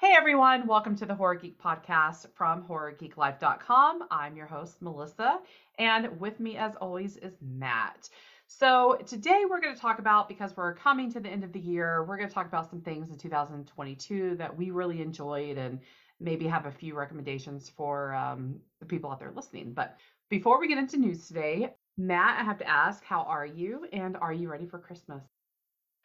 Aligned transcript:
Hey 0.00 0.14
everyone, 0.16 0.68
welcome 0.68 0.94
to 0.94 1.06
the 1.06 1.14
Horror 1.16 1.34
Geek 1.34 1.60
Podcast 1.60 2.28
from 2.36 2.62
HorrorGeekLife.com. 2.68 4.04
I'm 4.12 4.36
your 4.36 4.46
host, 4.46 4.80
Melissa, 4.80 5.40
and 5.76 6.20
with 6.20 6.38
me, 6.38 6.56
as 6.56 6.76
always, 6.76 7.16
is 7.16 7.32
Matt. 7.42 8.08
So, 8.46 8.96
today 9.06 9.42
we're 9.50 9.60
going 9.60 9.74
to 9.74 9.80
talk 9.80 9.98
about, 9.98 10.28
because 10.28 10.56
we're 10.56 10.76
coming 10.76 11.12
to 11.14 11.18
the 11.18 11.28
end 11.28 11.42
of 11.42 11.52
the 11.52 11.58
year, 11.58 12.04
we're 12.04 12.16
going 12.16 12.28
to 12.28 12.34
talk 12.34 12.46
about 12.46 12.70
some 12.70 12.80
things 12.80 13.10
in 13.10 13.18
2022 13.18 14.36
that 14.36 14.56
we 14.56 14.70
really 14.70 15.02
enjoyed 15.02 15.58
and 15.58 15.80
maybe 16.20 16.46
have 16.46 16.66
a 16.66 16.70
few 16.70 16.94
recommendations 16.94 17.68
for 17.68 18.14
um, 18.14 18.60
the 18.78 18.86
people 18.86 19.10
out 19.10 19.18
there 19.18 19.32
listening. 19.34 19.72
But 19.72 19.96
before 20.30 20.60
we 20.60 20.68
get 20.68 20.78
into 20.78 20.96
news 20.96 21.26
today, 21.26 21.74
Matt, 21.96 22.38
I 22.38 22.44
have 22.44 22.58
to 22.58 22.68
ask, 22.68 23.02
how 23.02 23.22
are 23.22 23.46
you 23.46 23.88
and 23.92 24.16
are 24.18 24.32
you 24.32 24.48
ready 24.48 24.66
for 24.66 24.78
Christmas? 24.78 25.24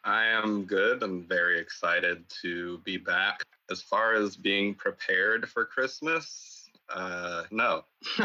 I 0.04 0.26
am 0.26 0.66
good. 0.66 1.04
I'm 1.04 1.28
very 1.28 1.60
excited 1.60 2.26
to 2.42 2.80
be 2.80 2.98
back. 2.98 3.44
As 3.72 3.82
far 3.82 4.14
as 4.14 4.36
being 4.36 4.76
prepared 4.76 5.50
for 5.50 5.66
Christmas, 5.66 6.70
uh, 6.90 7.44
no. 7.52 7.84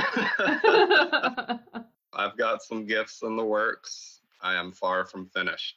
I've 2.12 2.37
got 2.37 2.62
some 2.62 2.87
gifts 2.87 3.23
in 3.23 3.37
the 3.37 3.45
works. 3.45 4.20
I 4.41 4.55
am 4.55 4.73
far 4.73 5.05
from 5.05 5.27
finished 5.27 5.77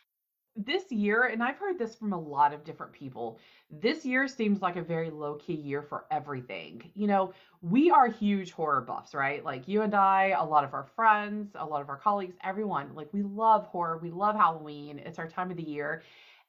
this 0.55 0.91
year, 0.91 1.23
and 1.23 1.41
I've 1.41 1.57
heard 1.57 1.79
this 1.79 1.95
from 1.95 2.13
a 2.13 2.19
lot 2.19 2.53
of 2.53 2.63
different 2.63 2.91
people, 2.91 3.39
this 3.69 4.05
year 4.05 4.27
seems 4.27 4.61
like 4.61 4.75
a 4.75 4.81
very 4.81 5.09
low 5.09 5.35
key 5.35 5.53
year 5.53 5.81
for 5.81 6.05
everything. 6.11 6.91
You 6.93 7.07
know, 7.07 7.33
we 7.61 7.89
are 7.89 8.07
huge 8.07 8.51
horror 8.51 8.81
buffs, 8.81 9.13
right? 9.13 9.43
Like 9.45 9.67
you 9.67 9.81
and 9.81 9.95
I, 9.95 10.35
a 10.37 10.43
lot 10.43 10.65
of 10.65 10.73
our 10.73 10.83
friends, 10.83 11.51
a 11.55 11.65
lot 11.65 11.81
of 11.81 11.89
our 11.89 11.97
colleagues, 11.97 12.35
everyone, 12.43 12.93
like 12.95 13.07
we 13.13 13.23
love 13.23 13.65
horror. 13.67 13.97
We 13.97 14.11
love 14.11 14.35
Halloween. 14.35 14.99
It's 14.99 15.19
our 15.19 15.27
time 15.27 15.51
of 15.51 15.57
the 15.57 15.63
year. 15.63 16.03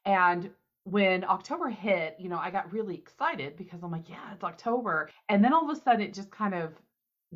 And 0.05 0.49
when 0.83 1.23
October 1.23 1.69
hit, 1.69 2.15
you 2.19 2.29
know, 2.29 2.37
I 2.37 2.51
got 2.51 2.71
really 2.73 2.95
excited 2.95 3.55
because 3.55 3.83
I'm 3.83 3.91
like, 3.91 4.09
yeah, 4.09 4.33
it's 4.33 4.43
October. 4.43 5.09
And 5.29 5.43
then 5.43 5.53
all 5.53 5.69
of 5.69 5.77
a 5.77 5.79
sudden 5.79 6.01
it 6.01 6.13
just 6.13 6.29
kind 6.29 6.53
of 6.53 6.73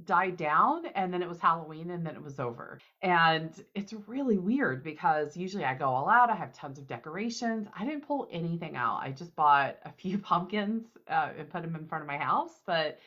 died 0.06 0.38
down 0.38 0.86
and 0.96 1.14
then 1.14 1.22
it 1.24 1.30
was 1.30 1.40
Halloween 1.40 1.92
and 1.92 2.06
then 2.06 2.16
it 2.16 2.22
was 2.22 2.40
over. 2.40 2.80
And 3.02 3.52
it's 3.74 3.94
really 4.06 4.38
weird 4.38 4.84
because 4.84 5.36
usually 5.38 5.66
I 5.66 5.74
go 5.76 5.86
all 5.86 6.10
out, 6.10 6.30
I 6.30 6.36
have 6.36 6.54
tons 6.54 6.78
of 6.78 6.88
decorations. 6.88 7.68
I 7.78 7.86
didn't 7.86 8.06
pull 8.06 8.28
anything 8.32 8.76
out. 8.76 9.00
I 9.02 9.12
just 9.12 9.36
bought 9.36 9.78
a 9.86 9.92
few 9.92 10.18
pumpkins 10.18 10.86
uh, 11.10 11.30
and 11.38 11.50
put 11.50 11.64
them 11.64 11.76
in 11.76 11.88
front 11.88 12.04
of 12.04 12.08
my 12.08 12.18
house. 12.18 12.62
But 12.66 13.00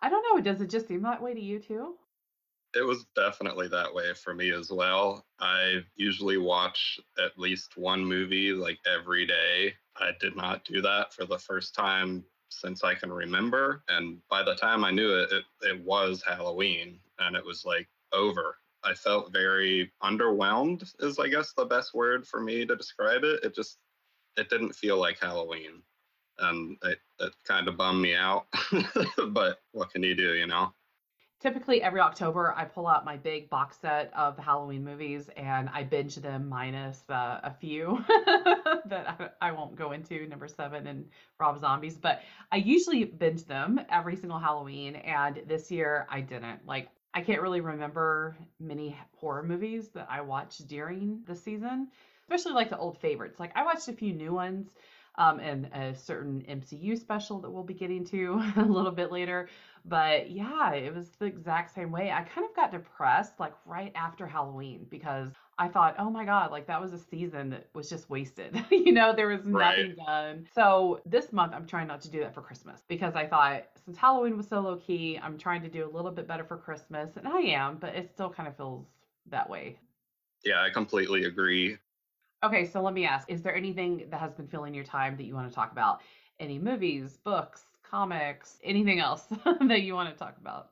I 0.00 0.10
don't 0.10 0.22
know, 0.22 0.42
does 0.42 0.60
it 0.60 0.70
just 0.70 0.88
seem 0.88 1.02
that 1.02 1.22
way 1.22 1.34
to 1.34 1.40
you 1.40 1.58
too? 1.58 1.94
It 2.74 2.84
was 2.84 3.06
definitely 3.14 3.68
that 3.68 3.94
way 3.94 4.12
for 4.12 4.34
me 4.34 4.52
as 4.52 4.70
well. 4.70 5.24
I 5.40 5.80
usually 5.94 6.36
watch 6.36 7.00
at 7.18 7.38
least 7.38 7.78
one 7.78 8.04
movie 8.04 8.52
like 8.52 8.78
every 8.86 9.26
day. 9.26 9.74
I 10.00 10.12
did 10.20 10.36
not 10.36 10.64
do 10.64 10.80
that 10.82 11.12
for 11.12 11.24
the 11.24 11.38
first 11.38 11.74
time 11.74 12.24
since 12.48 12.84
I 12.84 12.94
can 12.94 13.12
remember. 13.12 13.82
And 13.88 14.18
by 14.30 14.42
the 14.42 14.54
time 14.54 14.84
I 14.84 14.90
knew 14.90 15.14
it, 15.14 15.30
it, 15.32 15.44
it 15.62 15.84
was 15.84 16.22
Halloween 16.26 16.98
and 17.18 17.36
it 17.36 17.44
was 17.44 17.64
like 17.64 17.88
over. 18.12 18.56
I 18.84 18.94
felt 18.94 19.32
very 19.32 19.90
underwhelmed, 20.02 20.84
is 21.00 21.18
I 21.18 21.28
guess 21.28 21.52
the 21.52 21.64
best 21.64 21.94
word 21.94 22.26
for 22.26 22.40
me 22.40 22.64
to 22.64 22.76
describe 22.76 23.24
it. 23.24 23.42
It 23.42 23.54
just, 23.54 23.78
it 24.36 24.48
didn't 24.48 24.74
feel 24.74 24.98
like 24.98 25.18
Halloween. 25.18 25.82
And 26.38 26.76
it, 26.82 26.98
it 27.18 27.32
kind 27.44 27.66
of 27.66 27.76
bummed 27.76 28.02
me 28.02 28.14
out. 28.14 28.46
but 29.30 29.60
what 29.72 29.90
can 29.90 30.02
you 30.02 30.14
do, 30.14 30.34
you 30.34 30.46
know? 30.46 30.72
Typically 31.40 31.82
every 31.82 32.00
October 32.00 32.54
I 32.56 32.64
pull 32.64 32.86
out 32.86 33.04
my 33.04 33.16
big 33.16 33.50
box 33.50 33.76
set 33.80 34.12
of 34.16 34.38
Halloween 34.38 34.84
movies 34.84 35.28
and 35.36 35.68
I 35.72 35.82
binge 35.82 36.16
them 36.16 36.48
minus 36.48 37.02
uh, 37.08 37.40
a 37.42 37.52
few 37.52 38.04
that 38.86 39.30
I, 39.40 39.48
I, 39.48 39.52
won't 39.52 39.76
go 39.76 39.92
into, 39.92 40.26
number 40.26 40.48
seven 40.48 40.86
and 40.86 41.06
Rob 41.38 41.60
Zombies, 41.60 41.96
but 41.96 42.22
I 42.50 42.56
usually 42.56 43.04
binge 43.04 43.44
them 43.44 43.80
every 43.90 44.16
single 44.16 44.38
Halloween 44.38 44.96
and 44.96 45.42
this 45.46 45.70
year 45.70 46.06
I 46.10 46.20
didn't. 46.20 46.66
Like 46.66 46.88
I 47.12 47.20
can't 47.20 47.42
really 47.42 47.60
remember 47.60 48.36
many 48.58 48.96
horror 49.16 49.42
movies 49.42 49.88
that 49.94 50.06
I 50.10 50.22
watched 50.22 50.66
during 50.68 51.22
the 51.26 51.36
season, 51.36 51.88
especially 52.22 52.52
like 52.52 52.70
the 52.70 52.78
old 52.78 52.98
favorites. 52.98 53.38
Like 53.38 53.52
I 53.54 53.64
watched 53.64 53.88
a 53.88 53.92
few 53.92 54.12
new 54.12 54.32
ones 54.32 54.68
um, 55.18 55.40
and 55.40 55.66
a 55.66 55.94
certain 55.94 56.44
MCU 56.48 56.98
special 56.98 57.40
that 57.40 57.50
we'll 57.50 57.64
be 57.64 57.74
getting 57.74 58.04
to 58.06 58.42
a 58.56 58.62
little 58.62 58.92
bit 58.92 59.10
later. 59.10 59.48
But 59.84 60.30
yeah, 60.30 60.72
it 60.72 60.94
was 60.94 61.08
the 61.18 61.26
exact 61.26 61.74
same 61.74 61.92
way. 61.92 62.10
I 62.10 62.22
kind 62.22 62.46
of 62.46 62.54
got 62.56 62.72
depressed 62.72 63.38
like 63.38 63.54
right 63.64 63.92
after 63.94 64.26
Halloween 64.26 64.86
because 64.90 65.28
I 65.58 65.68
thought, 65.68 65.94
oh 65.98 66.10
my 66.10 66.24
God, 66.24 66.50
like 66.50 66.66
that 66.66 66.80
was 66.80 66.92
a 66.92 66.98
season 66.98 67.50
that 67.50 67.68
was 67.72 67.88
just 67.88 68.10
wasted. 68.10 68.64
you 68.70 68.92
know, 68.92 69.14
there 69.14 69.28
was 69.28 69.46
nothing 69.46 69.94
right. 69.96 70.06
done. 70.06 70.46
So 70.54 71.00
this 71.06 71.32
month, 71.32 71.52
I'm 71.54 71.66
trying 71.66 71.86
not 71.86 72.00
to 72.02 72.10
do 72.10 72.20
that 72.20 72.34
for 72.34 72.42
Christmas 72.42 72.82
because 72.88 73.14
I 73.14 73.26
thought 73.26 73.64
since 73.84 73.96
Halloween 73.96 74.36
was 74.36 74.48
so 74.48 74.60
low 74.60 74.76
key, 74.76 75.20
I'm 75.22 75.38
trying 75.38 75.62
to 75.62 75.68
do 75.68 75.88
a 75.88 75.90
little 75.90 76.10
bit 76.10 76.26
better 76.26 76.44
for 76.44 76.56
Christmas. 76.56 77.16
And 77.16 77.28
I 77.28 77.38
am, 77.40 77.76
but 77.76 77.94
it 77.94 78.10
still 78.10 78.28
kind 78.28 78.48
of 78.48 78.56
feels 78.56 78.86
that 79.30 79.48
way. 79.48 79.78
Yeah, 80.44 80.62
I 80.62 80.70
completely 80.70 81.24
agree. 81.24 81.78
Okay, 82.44 82.66
so 82.66 82.82
let 82.82 82.94
me 82.94 83.04
ask 83.04 83.30
Is 83.30 83.42
there 83.42 83.56
anything 83.56 84.06
that 84.10 84.20
has 84.20 84.32
been 84.34 84.46
filling 84.46 84.74
your 84.74 84.84
time 84.84 85.16
that 85.16 85.24
you 85.24 85.34
want 85.34 85.48
to 85.48 85.54
talk 85.54 85.72
about? 85.72 86.00
Any 86.38 86.58
movies, 86.58 87.18
books, 87.24 87.64
comics, 87.82 88.58
anything 88.62 89.00
else 89.00 89.24
that 89.66 89.82
you 89.82 89.94
want 89.94 90.10
to 90.10 90.16
talk 90.16 90.36
about? 90.38 90.70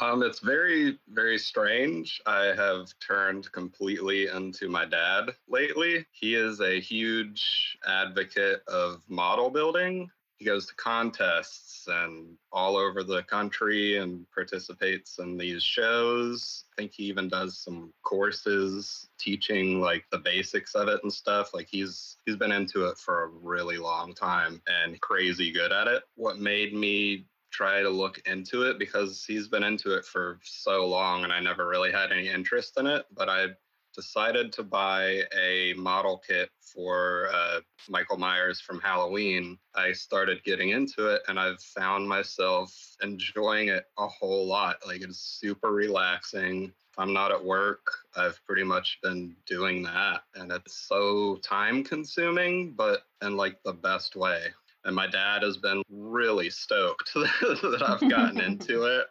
Um, 0.00 0.22
it's 0.22 0.38
very, 0.38 1.00
very 1.08 1.38
strange. 1.38 2.20
I 2.24 2.52
have 2.56 2.88
turned 3.04 3.50
completely 3.50 4.28
into 4.28 4.68
my 4.68 4.84
dad 4.84 5.30
lately. 5.48 6.06
He 6.12 6.36
is 6.36 6.60
a 6.60 6.80
huge 6.80 7.76
advocate 7.84 8.62
of 8.68 9.02
model 9.08 9.50
building 9.50 10.08
he 10.38 10.44
goes 10.44 10.66
to 10.66 10.74
contests 10.76 11.86
and 11.88 12.36
all 12.52 12.76
over 12.76 13.02
the 13.02 13.24
country 13.24 13.98
and 13.98 14.24
participates 14.30 15.18
in 15.18 15.36
these 15.36 15.62
shows. 15.62 16.64
I 16.72 16.80
think 16.80 16.92
he 16.94 17.04
even 17.04 17.28
does 17.28 17.58
some 17.58 17.92
courses 18.02 19.08
teaching 19.18 19.80
like 19.80 20.04
the 20.10 20.18
basics 20.18 20.74
of 20.74 20.88
it 20.88 21.00
and 21.02 21.12
stuff. 21.12 21.52
Like 21.52 21.68
he's 21.68 22.16
he's 22.24 22.36
been 22.36 22.52
into 22.52 22.86
it 22.86 22.98
for 22.98 23.24
a 23.24 23.28
really 23.28 23.78
long 23.78 24.14
time 24.14 24.62
and 24.68 25.00
crazy 25.00 25.50
good 25.50 25.72
at 25.72 25.88
it. 25.88 26.04
What 26.14 26.38
made 26.38 26.72
me 26.72 27.26
try 27.50 27.82
to 27.82 27.90
look 27.90 28.20
into 28.26 28.62
it 28.62 28.78
because 28.78 29.24
he's 29.26 29.48
been 29.48 29.64
into 29.64 29.94
it 29.94 30.04
for 30.04 30.38
so 30.42 30.86
long 30.86 31.24
and 31.24 31.32
I 31.32 31.40
never 31.40 31.66
really 31.66 31.90
had 31.90 32.12
any 32.12 32.28
interest 32.28 32.78
in 32.78 32.86
it, 32.86 33.06
but 33.12 33.28
I 33.28 33.48
decided 33.98 34.52
to 34.52 34.62
buy 34.62 35.22
a 35.36 35.74
model 35.76 36.22
kit 36.24 36.50
for 36.60 37.28
uh, 37.34 37.58
Michael 37.88 38.16
Myers 38.16 38.60
from 38.60 38.80
Halloween, 38.80 39.58
I 39.74 39.90
started 39.90 40.44
getting 40.44 40.70
into 40.70 41.08
it 41.08 41.22
and 41.26 41.36
I've 41.36 41.60
found 41.60 42.08
myself 42.08 42.72
enjoying 43.02 43.70
it 43.70 43.86
a 43.98 44.06
whole 44.06 44.46
lot. 44.46 44.76
Like 44.86 45.02
it's 45.02 45.18
super 45.18 45.72
relaxing. 45.72 46.66
If 46.92 46.98
I'm 46.98 47.12
not 47.12 47.32
at 47.32 47.44
work, 47.44 47.84
I've 48.16 48.40
pretty 48.46 48.62
much 48.62 49.00
been 49.02 49.34
doing 49.46 49.82
that. 49.82 50.20
And 50.36 50.52
it's 50.52 50.86
so 50.86 51.40
time 51.42 51.82
consuming, 51.82 52.74
but 52.74 53.00
in 53.20 53.36
like 53.36 53.60
the 53.64 53.72
best 53.72 54.14
way. 54.14 54.44
And 54.84 54.94
my 54.94 55.08
dad 55.08 55.42
has 55.42 55.56
been 55.56 55.82
really 55.90 56.50
stoked 56.50 57.12
that 57.14 57.82
I've 57.84 58.08
gotten 58.08 58.40
into 58.48 58.84
it. 58.84 59.06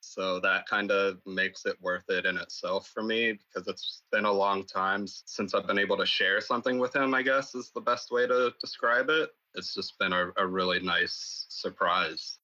So 0.00 0.40
that 0.40 0.66
kind 0.66 0.90
of 0.90 1.18
makes 1.26 1.66
it 1.66 1.76
worth 1.80 2.08
it 2.08 2.26
in 2.26 2.36
itself 2.38 2.88
for 2.88 3.02
me 3.02 3.32
because 3.32 3.68
it's 3.68 4.02
been 4.12 4.24
a 4.24 4.32
long 4.32 4.64
time 4.64 5.06
since 5.06 5.54
I've 5.54 5.66
been 5.66 5.78
able 5.78 5.96
to 5.96 6.06
share 6.06 6.40
something 6.40 6.78
with 6.78 6.94
him, 6.94 7.14
I 7.14 7.22
guess 7.22 7.54
is 7.54 7.70
the 7.74 7.80
best 7.80 8.10
way 8.10 8.26
to 8.26 8.52
describe 8.60 9.08
it. 9.08 9.30
It's 9.54 9.74
just 9.74 9.98
been 9.98 10.12
a, 10.12 10.32
a 10.36 10.46
really 10.46 10.80
nice 10.80 11.46
surprise. 11.48 12.38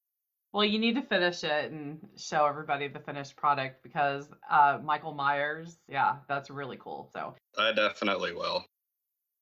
Well, 0.52 0.64
you 0.64 0.78
need 0.78 0.96
to 0.96 1.02
finish 1.02 1.44
it 1.44 1.72
and 1.72 1.98
show 2.16 2.44
everybody 2.44 2.86
the 2.88 2.98
finished 2.98 3.36
product 3.36 3.82
because 3.82 4.28
uh, 4.50 4.78
Michael 4.82 5.14
Myers, 5.14 5.78
yeah, 5.88 6.16
that's 6.28 6.50
really 6.50 6.76
cool. 6.78 7.08
So 7.12 7.34
I 7.58 7.72
definitely 7.72 8.34
will. 8.34 8.66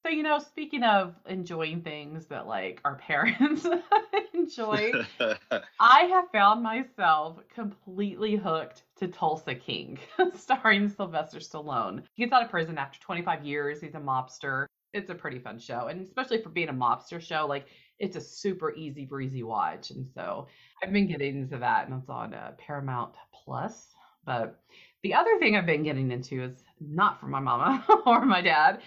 So, 0.03 0.09
you 0.09 0.23
know, 0.23 0.39
speaking 0.39 0.83
of 0.83 1.15
enjoying 1.29 1.83
things 1.83 2.27
that 2.27 2.47
like 2.47 2.81
our 2.85 2.95
parents 3.07 3.67
enjoy, 4.35 4.93
I 5.81 6.03
have 6.05 6.31
found 6.33 6.63
myself 6.63 7.39
completely 7.55 8.37
hooked 8.37 8.85
to 8.97 9.09
Tulsa 9.09 9.55
King, 9.55 9.99
starring 10.35 10.89
Sylvester 10.89 11.39
Stallone. 11.39 12.03
He 12.15 12.25
gets 12.25 12.33
out 12.33 12.43
of 12.43 12.51
prison 12.51 12.79
after 12.79 12.99
25 13.01 13.45
years. 13.45 13.81
He's 13.81 13.95
a 13.95 13.99
mobster. 13.99 14.67
It's 14.93 15.11
a 15.11 15.15
pretty 15.15 15.39
fun 15.39 15.59
show. 15.59 15.89
And 15.89 16.01
especially 16.01 16.43
for 16.43 16.49
being 16.49 16.71
a 16.71 16.75
mobster 16.75 17.21
show, 17.21 17.47
like 17.47 17.67
it's 17.99 18.17
a 18.17 18.21
super 18.21 18.75
easy 18.75 19.05
breezy 19.05 19.43
watch. 19.43 19.91
And 19.91 20.07
so 20.15 20.49
I've 20.83 20.93
been 20.93 21.07
getting 21.07 21.43
into 21.43 21.59
that 21.59 21.87
and 21.89 22.01
it's 22.01 22.09
on 22.09 22.33
uh, 22.33 22.53
Paramount 22.59 23.15
Plus. 23.33 23.89
But 24.25 24.61
the 25.03 25.15
other 25.15 25.39
thing 25.39 25.57
I've 25.57 25.67
been 25.67 25.83
getting 25.83 26.11
into 26.11 26.43
is 26.43 26.65
not 26.81 27.21
from 27.21 27.31
my 27.31 27.41
mama 27.41 27.85
or 28.07 28.25
my 28.25 28.41
dad 28.41 28.81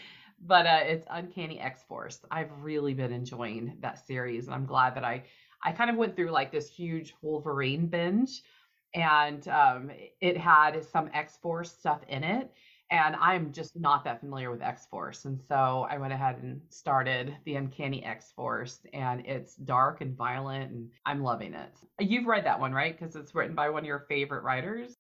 but 0.46 0.66
uh, 0.66 0.82
it's 0.84 1.08
Uncanny 1.10 1.60
X 1.60 1.84
Force. 1.88 2.20
I've 2.32 2.52
really 2.62 2.94
been 2.94 3.14
enjoying 3.14 3.78
that 3.82 4.06
series, 4.06 4.46
and 4.46 4.56
I'm 4.56 4.66
glad 4.66 4.96
that 4.96 5.04
I 5.04 5.24
I 5.64 5.72
kind 5.72 5.90
of 5.90 5.96
went 5.96 6.16
through 6.16 6.32
like 6.32 6.52
this 6.52 6.70
huge 6.70 7.14
Wolverine 7.22 7.88
binge, 7.88 8.42
and 8.94 9.48
um, 9.48 9.92
it 10.22 10.38
had 10.38 10.84
some 10.84 11.10
X 11.14 11.38
Force 11.42 11.72
stuff 11.72 12.02
in 12.08 12.24
it. 12.24 12.52
And 12.92 13.16
I'm 13.16 13.52
just 13.52 13.76
not 13.76 14.04
that 14.04 14.20
familiar 14.20 14.52
with 14.52 14.62
X 14.62 14.86
Force. 14.86 15.26
And 15.26 15.42
so 15.42 15.88
I 15.90 15.98
went 15.98 16.14
ahead 16.14 16.38
and 16.44 16.62
started 16.70 17.36
the 17.46 17.56
Uncanny 17.56 18.04
X 18.04 18.32
Force. 18.36 18.82
And 18.94 19.26
it's 19.26 19.56
dark 19.56 20.02
and 20.02 20.16
violent, 20.16 20.72
and 20.72 20.90
I'm 21.04 21.24
loving 21.24 21.56
it. 21.56 21.74
You've 22.00 22.28
read 22.28 22.46
that 22.46 22.60
one, 22.60 22.72
right? 22.72 22.96
Because 22.96 23.16
it's 23.16 23.34
written 23.34 23.56
by 23.56 23.70
one 23.70 23.82
of 23.82 23.88
your 23.88 24.06
favorite 24.10 24.44
writers. 24.44 24.96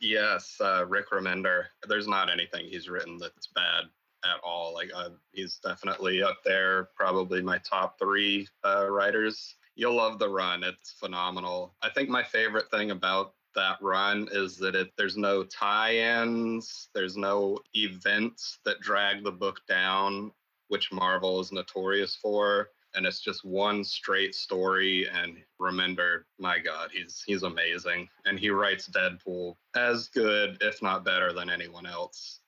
Yes, 0.00 0.56
uh, 0.60 0.86
Rick 0.88 1.10
Remender. 1.10 1.64
There's 1.86 2.08
not 2.08 2.30
anything 2.30 2.66
he's 2.66 2.88
written 2.88 3.18
that's 3.18 3.48
bad 3.48 3.84
at 4.28 4.40
all. 4.44 4.74
Like 4.74 4.90
uh, 4.94 5.10
he's 5.32 5.58
definitely 5.58 6.22
up 6.22 6.38
there, 6.44 6.90
probably 6.94 7.42
my 7.42 7.58
top 7.58 7.98
three 7.98 8.48
uh, 8.64 8.88
writers. 8.88 9.56
You'll 9.74 9.96
love 9.96 10.18
the 10.18 10.28
run; 10.28 10.64
it's 10.64 10.92
phenomenal. 10.92 11.74
I 11.82 11.90
think 11.90 12.08
my 12.08 12.22
favorite 12.22 12.70
thing 12.70 12.90
about 12.90 13.34
that 13.54 13.78
run 13.80 14.28
is 14.32 14.56
that 14.58 14.74
it 14.74 14.92
there's 14.96 15.16
no 15.16 15.42
tie-ins, 15.42 16.88
there's 16.94 17.16
no 17.16 17.58
events 17.74 18.58
that 18.64 18.80
drag 18.80 19.24
the 19.24 19.32
book 19.32 19.60
down, 19.68 20.32
which 20.68 20.92
Marvel 20.92 21.40
is 21.40 21.52
notorious 21.52 22.14
for. 22.14 22.70
And 22.94 23.06
it's 23.06 23.20
just 23.20 23.44
one 23.44 23.84
straight 23.84 24.34
story. 24.34 25.08
And 25.08 25.36
Remender, 25.60 26.22
my 26.38 26.58
God, 26.58 26.90
he's 26.92 27.22
he's 27.26 27.42
amazing. 27.42 28.08
And 28.24 28.38
he 28.38 28.50
writes 28.50 28.88
Deadpool 28.88 29.56
as 29.76 30.08
good, 30.08 30.56
if 30.60 30.80
not 30.82 31.04
better, 31.04 31.32
than 31.32 31.50
anyone 31.50 31.86
else. 31.86 32.40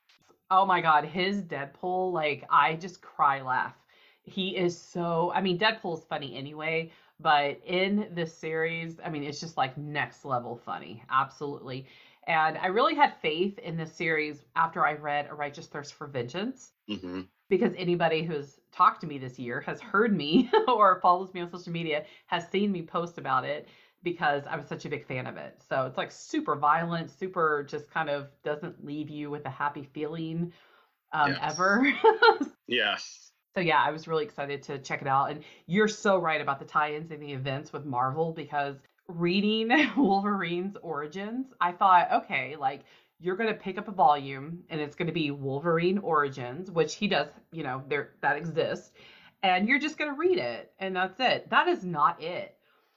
Oh 0.50 0.66
my 0.66 0.80
God, 0.80 1.04
his 1.04 1.42
Deadpool, 1.42 2.12
like 2.12 2.44
I 2.50 2.74
just 2.74 3.00
cry 3.00 3.40
laugh. 3.40 3.74
He 4.22 4.56
is 4.56 4.78
so, 4.78 5.32
I 5.34 5.40
mean, 5.40 5.58
Deadpool's 5.58 6.04
funny 6.04 6.36
anyway, 6.36 6.90
but 7.20 7.60
in 7.64 8.08
this 8.12 8.34
series, 8.34 8.98
I 9.04 9.10
mean, 9.10 9.22
it's 9.22 9.40
just 9.40 9.56
like 9.56 9.76
next 9.76 10.24
level 10.24 10.56
funny. 10.56 11.02
Absolutely. 11.10 11.86
And 12.26 12.58
I 12.58 12.66
really 12.66 12.94
had 12.94 13.14
faith 13.20 13.58
in 13.58 13.76
this 13.76 13.92
series 13.92 14.44
after 14.56 14.86
I 14.86 14.94
read 14.94 15.28
A 15.30 15.34
Righteous 15.34 15.66
Thirst 15.66 15.94
for 15.94 16.06
Vengeance. 16.06 16.72
Mm-hmm. 16.88 17.22
Because 17.48 17.72
anybody 17.76 18.22
who's 18.22 18.60
talked 18.70 19.00
to 19.00 19.08
me 19.08 19.18
this 19.18 19.38
year 19.38 19.60
has 19.62 19.80
heard 19.80 20.16
me 20.16 20.50
or 20.68 21.00
follows 21.00 21.34
me 21.34 21.40
on 21.40 21.50
social 21.50 21.72
media 21.72 22.04
has 22.26 22.48
seen 22.48 22.70
me 22.70 22.82
post 22.82 23.18
about 23.18 23.44
it 23.44 23.68
because 24.02 24.44
I 24.46 24.56
was 24.56 24.66
such 24.66 24.84
a 24.84 24.88
big 24.88 25.06
fan 25.06 25.26
of 25.26 25.36
it. 25.36 25.60
So 25.68 25.86
it's 25.86 25.98
like 25.98 26.10
super 26.10 26.56
violent, 26.56 27.10
super 27.10 27.66
just 27.68 27.90
kind 27.90 28.08
of 28.08 28.28
doesn't 28.44 28.84
leave 28.84 29.08
you 29.10 29.30
with 29.30 29.44
a 29.46 29.50
happy 29.50 29.88
feeling 29.92 30.52
um, 31.12 31.32
yes. 31.32 31.52
ever. 31.52 31.92
yes 32.66 33.30
so 33.54 33.60
yeah, 33.60 33.82
I 33.84 33.90
was 33.90 34.06
really 34.06 34.24
excited 34.24 34.62
to 34.64 34.78
check 34.78 35.02
it 35.02 35.08
out. 35.08 35.30
And 35.30 35.42
you're 35.66 35.88
so 35.88 36.18
right 36.18 36.40
about 36.40 36.58
the 36.58 36.64
tie-ins 36.64 37.10
and 37.10 37.22
the 37.22 37.32
events 37.32 37.72
with 37.72 37.84
Marvel 37.84 38.32
because 38.32 38.76
reading 39.08 39.70
Wolverine's 39.96 40.76
origins, 40.82 41.46
I 41.60 41.72
thought, 41.72 42.08
okay, 42.12 42.56
like 42.56 42.84
you're 43.18 43.36
going 43.36 43.52
to 43.52 43.60
pick 43.60 43.76
up 43.76 43.88
a 43.88 43.92
volume 43.92 44.60
and 44.70 44.80
it's 44.80 44.94
going 44.94 45.08
to 45.08 45.12
be 45.12 45.30
Wolverine 45.30 45.98
Origins, 45.98 46.70
which 46.70 46.94
he 46.94 47.08
does, 47.08 47.28
you 47.52 47.62
know, 47.62 47.82
there 47.88 48.12
that 48.22 48.36
exists, 48.36 48.92
and 49.42 49.68
you're 49.68 49.78
just 49.78 49.98
going 49.98 50.10
to 50.10 50.16
read 50.16 50.38
it 50.38 50.72
and 50.78 50.94
that's 50.94 51.18
it. 51.18 51.50
That 51.50 51.66
is 51.68 51.84
not 51.84 52.22
it. 52.22 52.56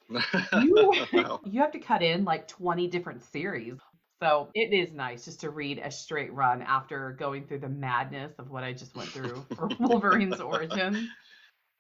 You, 0.09 0.94
you 1.45 1.61
have 1.61 1.71
to 1.71 1.79
cut 1.79 2.01
in 2.01 2.23
like 2.23 2.47
20 2.47 2.88
different 2.88 3.23
series 3.23 3.79
so 4.23 4.50
it 4.53 4.71
is 4.71 4.94
nice 4.94 5.25
just 5.25 5.41
to 5.41 5.50
read 5.50 5.79
a 5.79 5.91
straight 5.91 6.31
run 6.31 6.61
after 6.61 7.11
going 7.11 7.45
through 7.45 7.59
the 7.59 7.67
madness 7.67 8.31
of 8.39 8.50
what 8.51 8.63
I 8.63 8.71
just 8.71 8.95
went 8.95 9.09
through 9.09 9.44
for 9.55 9.67
Wolverine's 9.79 10.39
origin. 10.39 11.09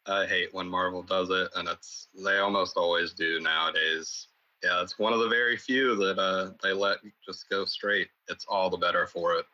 I 0.05 0.25
hate 0.25 0.53
when 0.53 0.67
Marvel 0.67 1.03
does 1.03 1.29
it, 1.29 1.49
and 1.55 1.69
it's 1.69 2.09
they 2.13 2.39
almost 2.39 2.75
always 2.75 3.13
do 3.13 3.39
nowadays. 3.39 4.27
Yeah, 4.61 4.81
it's 4.81 4.99
one 4.99 5.13
of 5.13 5.19
the 5.19 5.29
very 5.29 5.55
few 5.55 5.95
that 5.95 6.19
uh, 6.19 6.51
they 6.61 6.73
let 6.73 6.97
just 7.25 7.49
go 7.49 7.63
straight. 7.63 8.09
It's 8.27 8.45
all 8.49 8.69
the 8.69 8.75
better 8.75 9.07
for 9.07 9.35
it. 9.35 9.45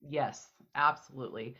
Yes, 0.00 0.48
absolutely. 0.74 1.54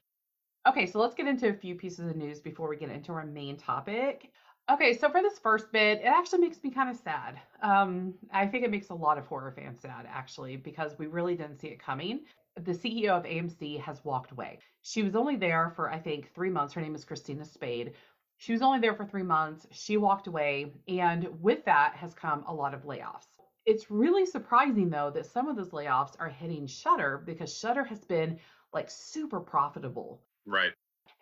Okay, 0.67 0.87
so 0.87 1.01
let's 1.01 1.15
get 1.15 1.27
into 1.27 1.49
a 1.51 1.55
few 1.55 1.75
pieces 1.75 2.09
of 2.09 2.17
news 2.17 2.41
before 2.41 2.67
we 2.67 2.77
get 2.77 2.89
into 2.89 3.13
our 3.13 3.27
main 3.27 3.59
topic. 3.59 4.33
Okay, 4.71 4.93
so 4.93 5.09
for 5.09 5.23
this 5.23 5.39
first 5.39 5.73
bit, 5.73 6.01
it 6.01 6.05
actually 6.05 6.41
makes 6.41 6.63
me 6.63 6.71
kind 6.71 6.91
of 6.91 6.97
sad. 6.97 7.41
Um, 7.63 8.15
I 8.31 8.47
think 8.47 8.65
it 8.65 8.71
makes 8.71 8.91
a 8.91 8.95
lot 8.95 9.17
of 9.17 9.27
horror 9.27 9.51
fans 9.51 9.81
sad, 9.81 10.07
actually, 10.07 10.57
because 10.59 10.99
we 10.99 11.07
really 11.07 11.35
didn't 11.37 11.57
see 11.57 11.69
it 11.69 11.79
coming. 11.79 12.27
The 12.55 12.75
CEO 12.75 13.17
of 13.17 13.25
AMC 13.25 13.81
has 13.81 14.05
walked 14.05 14.31
away. 14.31 14.59
She 14.83 15.03
was 15.03 15.17
only 15.17 15.37
there 15.37 15.71
for, 15.71 15.91
I 15.91 15.99
think, 15.99 16.35
three 16.35 16.51
months. 16.51 16.75
Her 16.75 16.83
name 16.83 16.95
is 16.95 17.07
Christina 17.07 17.47
Spade. 17.47 17.95
She 18.37 18.53
was 18.53 18.61
only 18.61 18.79
there 18.79 18.95
for 18.95 19.07
three 19.07 19.23
months. 19.23 19.67
She 19.71 19.97
walked 19.97 20.27
away, 20.27 20.75
and 20.87 21.29
with 21.41 21.65
that 21.65 21.95
has 21.95 22.13
come 22.13 22.45
a 22.47 22.53
lot 22.53 22.75
of 22.75 22.83
layoffs. 22.83 23.29
It's 23.65 23.91
really 23.91 24.27
surprising, 24.27 24.91
though, 24.91 25.11
that 25.11 25.25
some 25.25 25.49
of 25.49 25.57
those 25.57 25.71
layoffs 25.71 26.15
are 26.21 26.29
hitting 26.29 26.67
Shudder 26.67 27.23
because 27.25 27.57
Shudder 27.57 27.85
has 27.85 28.05
been 28.05 28.39
like 28.75 28.91
super 28.91 29.41
profitable. 29.41 30.21
Right. 30.45 30.73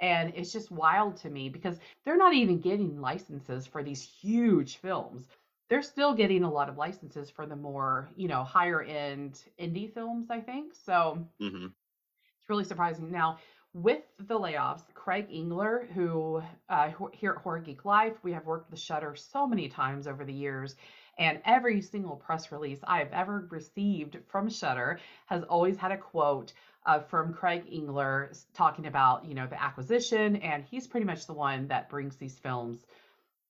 And 0.01 0.33
it's 0.37 0.53
just 0.53 0.71
wild 0.71 1.17
to 1.19 1.31
me 1.31 1.49
because 1.49 1.79
they're 2.05 2.17
not 2.17 2.35
even 2.35 2.61
getting 2.61 3.01
licenses 3.01 3.67
for 3.67 3.83
these 3.83 4.03
huge 4.03 4.77
films. 4.77 5.27
They're 5.69 5.83
still 5.83 6.15
getting 6.15 6.45
a 6.45 6.51
lot 6.51 6.69
of 6.69 6.77
licenses 6.77 7.31
for 7.31 7.47
the 7.47 7.57
more, 7.57 8.09
you 8.17 8.29
know, 8.29 8.45
higher 8.45 8.83
end 8.83 9.41
indie 9.61 9.93
films, 9.93 10.31
I 10.31 10.41
think. 10.41 10.75
So 10.75 11.27
mm-hmm. 11.41 11.67
it's 11.67 12.49
really 12.49 12.65
surprising. 12.65 13.11
Now, 13.11 13.39
with 13.77 14.03
the 14.19 14.39
layoffs, 14.39 14.83
Craig 14.95 15.27
Engler, 15.31 15.87
who 15.93 16.43
uh, 16.71 16.91
here 17.13 17.33
at 17.33 17.43
Horror 17.43 17.59
Geek 17.59 17.85
Life, 17.85 18.15
we 18.23 18.33
have 18.33 18.47
worked 18.47 18.71
with 18.71 18.81
Shudder 18.81 19.15
so 19.15 19.47
many 19.47 19.69
times 19.69 20.07
over 20.07 20.25
the 20.25 20.33
years, 20.33 20.77
and 21.19 21.41
every 21.45 21.83
single 21.83 22.17
press 22.17 22.51
release 22.51 22.81
I 22.87 23.01
have 23.01 23.13
ever 23.13 23.47
received 23.51 24.17
from 24.29 24.49
Shudder 24.49 24.99
has 25.27 25.43
always 25.45 25.77
had 25.77 25.93
a 25.93 25.99
quote 25.99 26.55
uh, 26.87 27.01
from 27.01 27.35
Craig 27.35 27.65
Engler 27.71 28.33
talking 28.55 28.87
about, 28.87 29.27
you 29.27 29.35
know, 29.35 29.47
the 29.47 29.61
acquisition, 29.61 30.37
and 30.37 30.65
he's 30.65 30.87
pretty 30.87 31.05
much 31.05 31.27
the 31.27 31.35
one 31.35 31.69
that 31.69 31.91
brings 31.91 32.17
these 32.17 32.39
films 32.39 32.87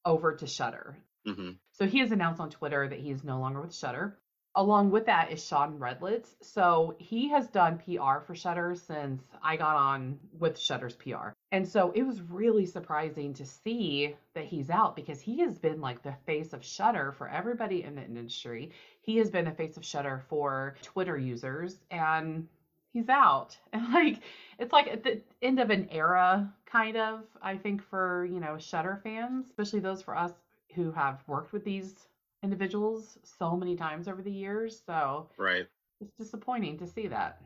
over 0.04 0.34
to 0.34 0.46
Shudder. 0.46 0.96
Mm-hmm. 1.26 1.50
So 1.72 1.86
he 1.86 1.98
has 1.98 2.12
announced 2.12 2.40
on 2.40 2.50
Twitter 2.50 2.88
that 2.88 2.98
he 2.98 3.10
is 3.10 3.24
no 3.24 3.38
longer 3.38 3.60
with 3.60 3.74
Shudder. 3.74 4.18
Along 4.58 4.90
with 4.90 5.04
that 5.04 5.30
is 5.30 5.44
Sean 5.44 5.78
Redlitz. 5.78 6.34
So 6.40 6.96
he 6.98 7.28
has 7.28 7.46
done 7.48 7.78
PR 7.78 8.20
for 8.24 8.34
Shudder 8.34 8.74
since 8.74 9.22
I 9.42 9.56
got 9.56 9.76
on 9.76 10.18
with 10.38 10.58
Shudder's 10.58 10.96
PR. 10.96 11.32
And 11.52 11.68
so 11.68 11.92
it 11.94 12.04
was 12.04 12.22
really 12.22 12.64
surprising 12.64 13.34
to 13.34 13.44
see 13.44 14.16
that 14.34 14.46
he's 14.46 14.70
out 14.70 14.96
because 14.96 15.20
he 15.20 15.40
has 15.40 15.58
been 15.58 15.82
like 15.82 16.02
the 16.02 16.14
face 16.24 16.54
of 16.54 16.64
Shudder 16.64 17.12
for 17.12 17.28
everybody 17.28 17.82
in 17.82 17.96
the 17.96 18.02
industry. 18.02 18.70
He 19.02 19.18
has 19.18 19.30
been 19.30 19.44
the 19.44 19.50
face 19.50 19.76
of 19.76 19.84
Shudder 19.84 20.24
for 20.30 20.76
Twitter 20.80 21.18
users 21.18 21.78
and 21.90 22.48
he's 22.96 23.08
out. 23.10 23.56
And 23.72 23.92
like 23.92 24.20
it's 24.58 24.72
like 24.72 24.88
at 24.88 25.04
the 25.04 25.20
end 25.42 25.60
of 25.60 25.70
an 25.70 25.88
era 25.90 26.50
kind 26.64 26.96
of, 26.96 27.24
I 27.42 27.56
think 27.56 27.82
for, 27.82 28.24
you 28.24 28.40
know, 28.40 28.56
Shudder 28.58 29.00
fans, 29.02 29.46
especially 29.46 29.80
those 29.80 30.02
for 30.02 30.16
us 30.16 30.32
who 30.74 30.90
have 30.92 31.22
worked 31.26 31.52
with 31.52 31.64
these 31.64 31.94
individuals 32.42 33.18
so 33.22 33.54
many 33.56 33.76
times 33.76 34.08
over 34.08 34.22
the 34.22 34.30
years. 34.30 34.82
So 34.86 35.28
Right. 35.36 35.66
It's 36.00 36.12
disappointing 36.18 36.78
to 36.78 36.86
see 36.86 37.06
that. 37.08 37.40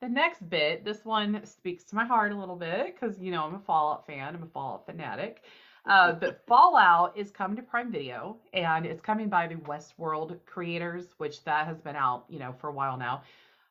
The 0.00 0.08
next 0.08 0.48
bit, 0.48 0.84
this 0.84 1.04
one 1.04 1.44
speaks 1.44 1.84
to 1.84 1.96
my 1.96 2.04
heart 2.04 2.32
a 2.32 2.36
little 2.36 2.56
bit 2.56 2.94
because 2.94 3.20
you 3.20 3.30
know 3.30 3.44
I'm 3.44 3.54
a 3.54 3.58
Fallout 3.58 4.06
fan, 4.06 4.34
I'm 4.34 4.42
a 4.42 4.46
Fallout 4.46 4.86
fanatic. 4.86 5.42
Uh, 5.86 6.12
but 6.22 6.44
Fallout 6.46 7.16
is 7.16 7.30
coming 7.30 7.56
to 7.56 7.62
Prime 7.62 7.90
Video, 7.90 8.36
and 8.52 8.84
it's 8.86 9.00
coming 9.00 9.28
by 9.28 9.46
the 9.46 9.56
Westworld 9.56 10.38
creators, 10.46 11.14
which 11.18 11.42
that 11.44 11.66
has 11.66 11.80
been 11.80 11.96
out, 11.96 12.24
you 12.28 12.38
know, 12.38 12.54
for 12.60 12.68
a 12.68 12.72
while 12.72 12.96
now. 12.96 13.22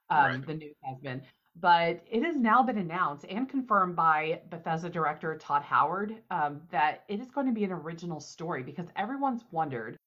Um, 0.10 0.18
right. 0.18 0.48
The 0.48 0.54
news 0.54 0.76
has 0.84 0.98
been, 1.00 1.22
but 1.60 2.04
it 2.10 2.24
has 2.24 2.36
now 2.36 2.62
been 2.64 2.78
announced 2.78 3.26
and 3.30 3.50
confirmed 3.50 3.96
by 3.96 4.42
Bethesda 4.50 4.90
director 4.90 5.36
Todd 5.38 5.64
Howard 5.64 6.16
um, 6.30 6.62
that 6.72 7.04
it 7.08 7.20
is 7.20 7.28
going 7.32 7.48
to 7.48 7.54
be 7.54 7.64
an 7.64 7.72
original 7.72 8.20
story 8.20 8.64
because 8.64 8.88
everyone's 8.96 9.44
wondered 9.52 9.98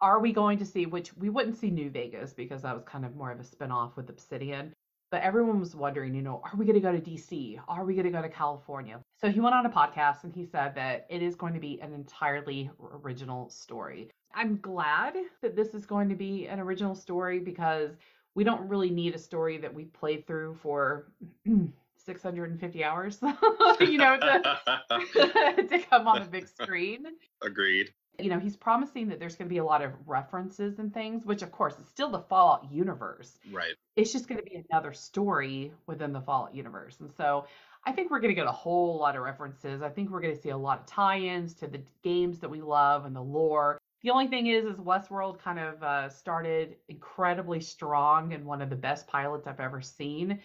are 0.00 0.18
we 0.18 0.32
going 0.32 0.58
to 0.58 0.66
see 0.66 0.86
which 0.86 1.16
we 1.16 1.30
wouldn't 1.30 1.56
see 1.56 1.70
New 1.70 1.90
Vegas 1.90 2.34
because 2.34 2.62
that 2.62 2.74
was 2.74 2.84
kind 2.84 3.04
of 3.04 3.14
more 3.14 3.30
of 3.30 3.40
a 3.40 3.44
spin-off 3.44 3.96
with 3.96 4.10
Obsidian 4.10 4.72
but 5.10 5.22
everyone 5.22 5.60
was 5.60 5.76
wondering 5.76 6.14
you 6.14 6.22
know 6.22 6.42
are 6.44 6.56
we 6.56 6.64
going 6.64 6.74
to 6.74 6.80
go 6.80 6.92
to 6.92 7.00
DC 7.00 7.58
are 7.68 7.84
we 7.84 7.94
going 7.94 8.06
to 8.06 8.10
go 8.10 8.22
to 8.22 8.28
California? 8.28 9.00
So 9.20 9.30
he 9.30 9.40
went 9.40 9.54
on 9.54 9.66
a 9.66 9.70
podcast 9.70 10.24
and 10.24 10.34
he 10.34 10.44
said 10.44 10.74
that 10.74 11.06
it 11.08 11.22
is 11.22 11.36
going 11.36 11.54
to 11.54 11.60
be 11.60 11.80
an 11.80 11.92
entirely 11.92 12.70
original 12.80 13.48
story. 13.48 14.10
I'm 14.34 14.58
glad 14.60 15.14
that 15.40 15.54
this 15.54 15.74
is 15.74 15.86
going 15.86 16.08
to 16.08 16.16
be 16.16 16.48
an 16.48 16.58
original 16.58 16.96
story 16.96 17.38
because 17.38 17.92
we 18.34 18.44
don't 18.44 18.68
really 18.68 18.90
need 18.90 19.14
a 19.14 19.18
story 19.18 19.58
that 19.58 19.72
we 19.72 19.84
played 19.84 20.26
through 20.26 20.54
for 20.62 21.06
650 22.04 22.84
hours, 22.84 23.18
you 23.80 23.98
know, 23.98 24.18
to, 24.18 24.56
to 25.68 25.78
come 25.88 26.08
on 26.08 26.20
the 26.20 26.28
big 26.30 26.48
screen. 26.48 27.06
Agreed. 27.42 27.92
You 28.20 28.30
know, 28.30 28.38
he's 28.38 28.56
promising 28.56 29.08
that 29.08 29.18
there's 29.18 29.34
going 29.34 29.48
to 29.48 29.52
be 29.52 29.58
a 29.58 29.64
lot 29.64 29.82
of 29.82 29.92
references 30.06 30.78
and 30.78 30.94
things, 30.94 31.24
which 31.24 31.42
of 31.42 31.50
course 31.50 31.78
is 31.78 31.88
still 31.88 32.10
the 32.10 32.20
Fallout 32.20 32.70
universe. 32.70 33.38
Right. 33.50 33.74
It's 33.96 34.12
just 34.12 34.28
going 34.28 34.38
to 34.38 34.44
be 34.44 34.62
another 34.70 34.92
story 34.92 35.72
within 35.86 36.12
the 36.12 36.20
Fallout 36.20 36.54
universe. 36.54 37.00
And 37.00 37.10
so 37.16 37.46
I 37.84 37.92
think 37.92 38.10
we're 38.10 38.20
going 38.20 38.30
to 38.30 38.40
get 38.40 38.46
a 38.46 38.52
whole 38.52 38.98
lot 38.98 39.16
of 39.16 39.22
references. 39.22 39.82
I 39.82 39.88
think 39.88 40.10
we're 40.10 40.20
going 40.20 40.34
to 40.34 40.40
see 40.40 40.50
a 40.50 40.56
lot 40.56 40.80
of 40.80 40.86
tie 40.86 41.18
ins 41.18 41.54
to 41.54 41.66
the 41.66 41.80
games 42.02 42.38
that 42.38 42.48
we 42.48 42.60
love 42.60 43.04
and 43.04 43.16
the 43.16 43.22
lore 43.22 43.80
The 44.04 44.10
only 44.10 44.28
thing 44.28 44.48
is, 44.48 44.66
is 44.66 44.76
Westworld 44.76 45.38
kind 45.38 45.58
of 45.58 45.82
uh, 45.82 46.10
started 46.10 46.76
incredibly 46.90 47.62
strong 47.62 48.34
and 48.34 48.44
one 48.44 48.60
of 48.60 48.68
the 48.68 48.76
best 48.76 49.06
pilots 49.06 49.46
I've 49.46 49.60
ever 49.60 49.80
seen. 49.80 50.40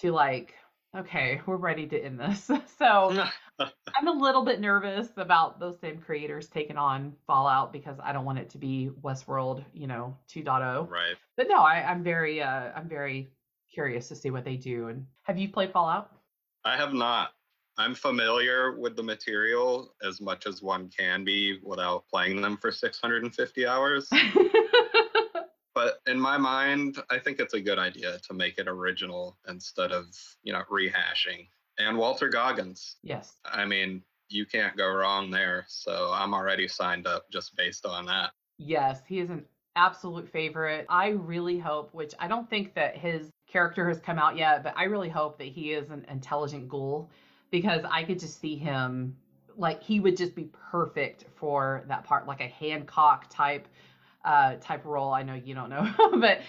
To 0.00 0.12
like, 0.12 0.52
okay, 0.94 1.40
we're 1.46 1.56
ready 1.56 1.86
to 1.86 1.98
end 1.98 2.20
this. 2.20 2.50
so 2.78 3.24
I'm 3.58 4.08
a 4.08 4.12
little 4.12 4.44
bit 4.44 4.60
nervous 4.60 5.08
about 5.16 5.58
those 5.58 5.80
same 5.80 5.96
creators 5.96 6.48
taking 6.48 6.76
on 6.76 7.14
Fallout 7.26 7.72
because 7.72 7.96
I 8.04 8.12
don't 8.12 8.26
want 8.26 8.40
it 8.40 8.50
to 8.50 8.58
be 8.58 8.90
Westworld, 9.02 9.64
you 9.72 9.86
know, 9.86 10.14
2.0. 10.28 10.90
Right. 10.90 11.16
But 11.38 11.48
no, 11.48 11.62
I, 11.62 11.82
I'm 11.82 12.04
very, 12.04 12.42
uh, 12.42 12.72
I'm 12.76 12.90
very 12.90 13.30
curious 13.72 14.08
to 14.08 14.16
see 14.16 14.30
what 14.30 14.44
they 14.44 14.56
do. 14.56 14.88
And 14.88 15.06
have 15.22 15.38
you 15.38 15.48
played 15.48 15.72
Fallout? 15.72 16.10
I 16.62 16.76
have 16.76 16.92
not. 16.92 17.30
I'm 17.78 17.94
familiar 17.94 18.78
with 18.78 18.96
the 18.96 19.02
material 19.02 19.94
as 20.02 20.20
much 20.20 20.46
as 20.46 20.62
one 20.62 20.88
can 20.88 21.24
be 21.24 21.58
without 21.62 22.04
playing 22.08 22.40
them 22.40 22.56
for 22.56 22.72
650 22.72 23.66
hours. 23.66 24.08
but 25.74 25.98
in 26.06 26.18
my 26.18 26.38
mind, 26.38 26.96
I 27.10 27.18
think 27.18 27.38
it's 27.38 27.52
a 27.52 27.60
good 27.60 27.78
idea 27.78 28.18
to 28.26 28.34
make 28.34 28.58
it 28.58 28.66
original 28.66 29.36
instead 29.46 29.92
of, 29.92 30.06
you 30.42 30.54
know, 30.54 30.62
rehashing. 30.70 31.48
And 31.78 31.98
Walter 31.98 32.28
Goggins. 32.28 32.96
yes. 33.02 33.34
I 33.44 33.66
mean, 33.66 34.02
you 34.28 34.46
can't 34.46 34.76
go 34.76 34.88
wrong 34.88 35.30
there. 35.30 35.66
So 35.68 36.10
I'm 36.14 36.32
already 36.32 36.68
signed 36.68 37.06
up 37.06 37.30
just 37.30 37.54
based 37.56 37.84
on 37.84 38.06
that. 38.06 38.30
Yes, 38.58 39.02
he 39.06 39.20
is 39.20 39.28
an 39.28 39.44
absolute 39.76 40.30
favorite. 40.30 40.86
I 40.88 41.08
really 41.08 41.58
hope, 41.58 41.92
which 41.92 42.14
I 42.18 42.26
don't 42.26 42.48
think 42.48 42.74
that 42.74 42.96
his 42.96 43.28
character 43.46 43.86
has 43.86 44.00
come 44.00 44.18
out 44.18 44.36
yet, 44.36 44.64
but 44.64 44.72
I 44.76 44.84
really 44.84 45.10
hope 45.10 45.38
that 45.38 45.48
he 45.48 45.72
is 45.72 45.90
an 45.90 46.06
intelligent 46.08 46.68
ghoul 46.68 47.10
because 47.50 47.82
I 47.90 48.04
could 48.04 48.18
just 48.18 48.40
see 48.40 48.56
him 48.56 49.16
like 49.56 49.82
he 49.82 50.00
would 50.00 50.16
just 50.16 50.34
be 50.34 50.50
perfect 50.70 51.24
for 51.36 51.84
that 51.88 52.04
part, 52.04 52.26
like 52.26 52.40
a 52.40 52.48
Hancock 52.48 53.26
type 53.30 53.68
uh, 54.24 54.56
type 54.60 54.84
role. 54.84 55.12
I 55.12 55.22
know 55.22 55.34
you 55.34 55.54
don't 55.54 55.70
know, 55.70 55.88
but 56.20 56.40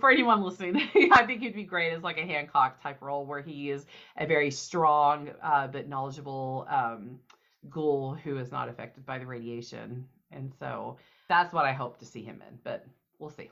for 0.00 0.10
anyone 0.10 0.42
listening, 0.42 0.76
I 1.12 1.24
think 1.26 1.40
he'd 1.40 1.54
be 1.54 1.62
great 1.64 1.92
as 1.92 2.02
like 2.02 2.18
a 2.18 2.26
Hancock 2.26 2.82
type 2.82 3.00
role 3.00 3.24
where 3.24 3.40
he 3.40 3.70
is 3.70 3.86
a 4.16 4.26
very 4.26 4.50
strong 4.50 5.30
uh, 5.42 5.68
but 5.68 5.88
knowledgeable 5.88 6.66
um, 6.68 7.20
ghoul 7.68 8.14
who 8.14 8.36
is 8.38 8.50
not 8.50 8.68
affected 8.68 9.06
by 9.06 9.18
the 9.18 9.26
radiation. 9.26 10.04
And 10.32 10.52
so 10.58 10.96
that's 11.28 11.52
what 11.52 11.64
I 11.64 11.72
hope 11.72 11.98
to 11.98 12.04
see 12.04 12.22
him 12.22 12.42
in, 12.48 12.58
but 12.64 12.84
we'll 13.18 13.30
see. 13.30 13.50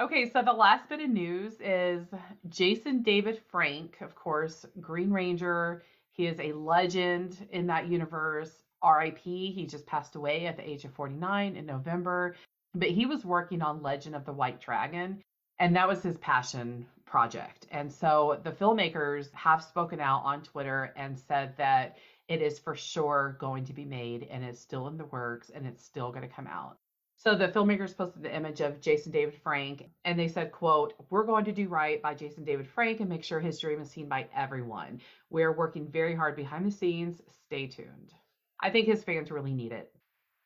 Okay, 0.00 0.30
so 0.30 0.42
the 0.42 0.52
last 0.52 0.88
bit 0.88 1.00
of 1.00 1.10
news 1.10 1.54
is 1.60 2.06
Jason 2.48 3.02
David 3.02 3.40
Frank, 3.50 3.98
of 4.00 4.14
course, 4.14 4.66
Green 4.80 5.10
Ranger. 5.10 5.82
He 6.12 6.26
is 6.26 6.38
a 6.40 6.52
legend 6.52 7.46
in 7.50 7.66
that 7.68 7.88
universe. 7.88 8.50
RIP, 8.84 9.18
he 9.18 9.66
just 9.68 9.86
passed 9.86 10.16
away 10.16 10.46
at 10.46 10.56
the 10.56 10.68
age 10.68 10.84
of 10.84 10.92
49 10.92 11.56
in 11.56 11.66
November 11.66 12.34
but 12.74 12.88
he 12.90 13.06
was 13.06 13.24
working 13.24 13.62
on 13.62 13.82
Legend 13.82 14.14
of 14.14 14.24
the 14.24 14.32
White 14.32 14.60
Dragon, 14.60 15.22
and 15.58 15.76
that 15.76 15.88
was 15.88 16.02
his 16.02 16.16
passion 16.18 16.86
project. 17.04 17.66
And 17.70 17.92
so 17.92 18.40
the 18.42 18.52
filmmakers 18.52 19.32
have 19.34 19.62
spoken 19.62 20.00
out 20.00 20.22
on 20.24 20.42
Twitter 20.42 20.92
and 20.96 21.18
said 21.18 21.54
that 21.58 21.98
it 22.28 22.40
is 22.40 22.58
for 22.58 22.74
sure 22.74 23.36
going 23.38 23.64
to 23.66 23.74
be 23.74 23.84
made 23.84 24.26
and 24.30 24.42
it's 24.42 24.60
still 24.60 24.88
in 24.88 24.96
the 24.96 25.04
works 25.06 25.50
and 25.50 25.66
it's 25.66 25.84
still 25.84 26.10
going 26.10 26.26
to 26.26 26.34
come 26.34 26.46
out. 26.46 26.78
So 27.22 27.36
the 27.36 27.46
filmmakers 27.46 27.96
posted 27.96 28.24
the 28.24 28.34
image 28.34 28.60
of 28.60 28.80
Jason 28.80 29.12
David 29.12 29.40
Frank 29.44 29.88
and 30.04 30.18
they 30.18 30.26
said, 30.26 30.50
quote, 30.50 30.94
we're 31.08 31.22
going 31.22 31.44
to 31.44 31.52
do 31.52 31.68
right 31.68 32.02
by 32.02 32.14
Jason 32.14 32.42
David 32.42 32.66
Frank 32.66 32.98
and 32.98 33.08
make 33.08 33.22
sure 33.22 33.38
his 33.38 33.60
dream 33.60 33.80
is 33.80 33.88
seen 33.88 34.08
by 34.08 34.26
everyone. 34.34 35.00
We're 35.30 35.52
working 35.52 35.86
very 35.88 36.16
hard 36.16 36.34
behind 36.34 36.66
the 36.66 36.72
scenes. 36.72 37.22
Stay 37.46 37.68
tuned. 37.68 38.12
I 38.60 38.70
think 38.70 38.88
his 38.88 39.04
fans 39.04 39.30
really 39.30 39.54
need 39.54 39.70
it. 39.70 39.92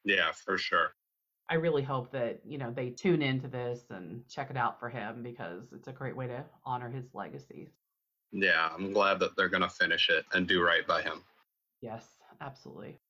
Yeah, 0.04 0.32
for 0.32 0.58
sure. 0.58 0.92
I 1.48 1.54
really 1.54 1.82
hope 1.82 2.12
that, 2.12 2.40
you 2.44 2.58
know, 2.58 2.70
they 2.70 2.90
tune 2.90 3.22
into 3.22 3.48
this 3.48 3.84
and 3.88 4.28
check 4.28 4.50
it 4.50 4.58
out 4.58 4.78
for 4.78 4.90
him 4.90 5.22
because 5.22 5.72
it's 5.72 5.88
a 5.88 5.92
great 5.92 6.14
way 6.14 6.26
to 6.26 6.44
honor 6.66 6.90
his 6.90 7.06
legacy. 7.14 7.70
Yeah, 8.32 8.68
I'm 8.76 8.92
glad 8.92 9.18
that 9.20 9.30
they're 9.34 9.48
going 9.48 9.62
to 9.62 9.70
finish 9.70 10.10
it 10.10 10.26
and 10.34 10.46
do 10.46 10.62
right 10.62 10.86
by 10.86 11.00
him. 11.00 11.22
Yes, 11.80 12.04
absolutely. 12.42 13.00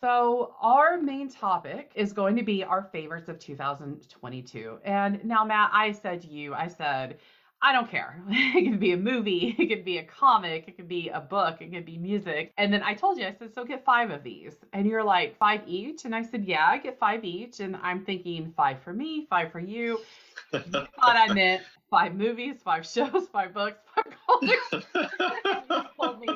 So, 0.00 0.54
our 0.60 1.00
main 1.00 1.30
topic 1.30 1.92
is 1.94 2.12
going 2.12 2.36
to 2.36 2.42
be 2.42 2.62
our 2.62 2.88
favorites 2.92 3.28
of 3.28 3.38
2022. 3.38 4.78
And 4.84 5.24
now, 5.24 5.44
Matt, 5.44 5.70
I 5.72 5.92
said 5.92 6.20
to 6.22 6.28
you, 6.28 6.52
I 6.54 6.68
said, 6.68 7.18
I 7.64 7.72
don't 7.72 7.90
care. 7.90 8.22
It 8.28 8.70
could 8.70 8.80
be 8.80 8.92
a 8.92 8.96
movie, 8.96 9.56
it 9.58 9.68
could 9.68 9.84
be 9.84 9.98
a 9.98 10.04
comic, 10.04 10.64
it 10.68 10.76
could 10.76 10.88
be 10.88 11.08
a 11.08 11.20
book, 11.20 11.56
it 11.60 11.72
could 11.72 11.86
be 11.86 11.96
music. 11.96 12.52
And 12.58 12.72
then 12.72 12.82
I 12.82 12.92
told 12.94 13.18
you, 13.18 13.26
I 13.26 13.32
said, 13.32 13.54
so 13.54 13.64
get 13.64 13.84
five 13.84 14.10
of 14.10 14.22
these. 14.22 14.54
And 14.74 14.86
you're 14.86 15.02
like, 15.02 15.38
five 15.38 15.62
each? 15.66 16.04
And 16.04 16.14
I 16.14 16.22
said, 16.22 16.44
yeah, 16.44 16.66
I 16.66 16.78
get 16.78 16.98
five 16.98 17.24
each. 17.24 17.60
And 17.60 17.76
I'm 17.82 18.04
thinking, 18.04 18.52
five 18.54 18.82
for 18.82 18.92
me, 18.92 19.26
five 19.30 19.50
for 19.50 19.60
you. 19.60 20.00
you 20.52 20.60
thought 20.60 20.86
I 21.02 21.32
meant 21.34 21.62
five 21.88 22.14
movies, 22.14 22.56
five 22.62 22.86
shows, 22.86 23.28
five 23.32 23.54
books, 23.54 23.78
five 23.94 24.12
comics. 24.26 25.93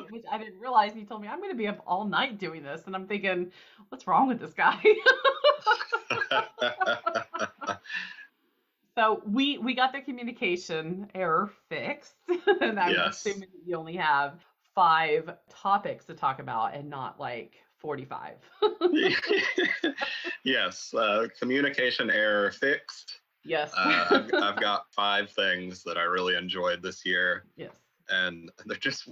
which 0.11 0.23
I 0.31 0.37
didn't 0.37 0.59
realize. 0.59 0.93
He 0.93 1.03
told 1.05 1.21
me, 1.21 1.27
I'm 1.27 1.39
going 1.39 1.51
to 1.51 1.57
be 1.57 1.67
up 1.67 1.83
all 1.85 2.05
night 2.05 2.39
doing 2.39 2.63
this. 2.63 2.83
And 2.85 2.95
I'm 2.95 3.07
thinking, 3.07 3.51
what's 3.89 4.07
wrong 4.07 4.27
with 4.27 4.39
this 4.39 4.53
guy? 4.53 4.81
So 8.95 9.21
we 9.25 9.57
we 9.59 9.75
got 9.75 9.93
the 9.93 10.01
communication 10.01 11.09
error 11.15 11.49
fixed, 11.69 12.15
and 12.61 12.77
I'm 12.77 12.91
Yes. 12.91 13.25
assuming 13.25 13.47
that 13.53 13.61
you 13.65 13.77
only 13.77 13.95
have 13.95 14.41
five 14.75 15.37
topics 15.49 16.03
to 16.05 16.13
talk 16.13 16.39
about 16.39 16.73
and 16.73 16.89
not 16.89 17.17
like 17.17 17.53
45. 17.77 18.33
yes, 20.43 20.93
uh, 20.93 21.27
communication 21.39 22.09
error 22.09 22.51
fixed. 22.51 23.21
yes. 23.45 23.71
Uh, 23.77 24.05
I've, 24.11 24.33
I've 24.43 24.59
got 24.59 24.91
five 24.91 25.31
things 25.31 25.81
that 25.83 25.97
I 25.97 26.03
really 26.03 26.35
enjoyed 26.35 26.83
this 26.83 27.05
year, 27.05 27.45
yes. 27.55 27.77
And 28.09 28.51
they're 28.65 28.75
just 28.77 29.07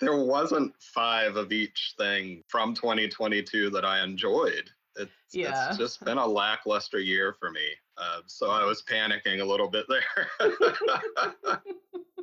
there 0.00 0.16
wasn't 0.16 0.74
five 0.80 1.36
of 1.36 1.52
each 1.52 1.94
thing 1.98 2.42
from 2.48 2.74
2022 2.74 3.70
that 3.70 3.84
I 3.84 4.02
enjoyed. 4.02 4.70
It's, 4.96 5.12
Yeah. 5.32 5.68
it's 5.68 5.78
just 5.78 6.04
been 6.04 6.18
a 6.18 6.26
lackluster 6.26 6.98
year 6.98 7.34
for 7.38 7.50
me, 7.50 7.66
uh, 7.98 8.20
so 8.26 8.50
I 8.50 8.64
was 8.64 8.82
panicking 8.82 9.40
a 9.40 9.44
little 9.44 9.68
bit 9.68 9.86
there. 9.88 10.28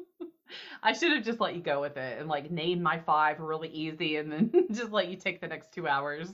I 0.81 0.93
should 0.93 1.11
have 1.13 1.23
just 1.23 1.39
let 1.39 1.55
you 1.55 1.61
go 1.61 1.81
with 1.81 1.97
it 1.97 2.19
and 2.19 2.27
like 2.29 2.51
name 2.51 2.81
my 2.81 2.99
five 2.99 3.39
really 3.39 3.69
easy 3.69 4.17
and 4.17 4.31
then 4.31 4.51
just 4.71 4.91
let 4.91 5.07
you 5.07 5.17
take 5.17 5.41
the 5.41 5.47
next 5.47 5.71
two 5.73 5.87
hours. 5.87 6.33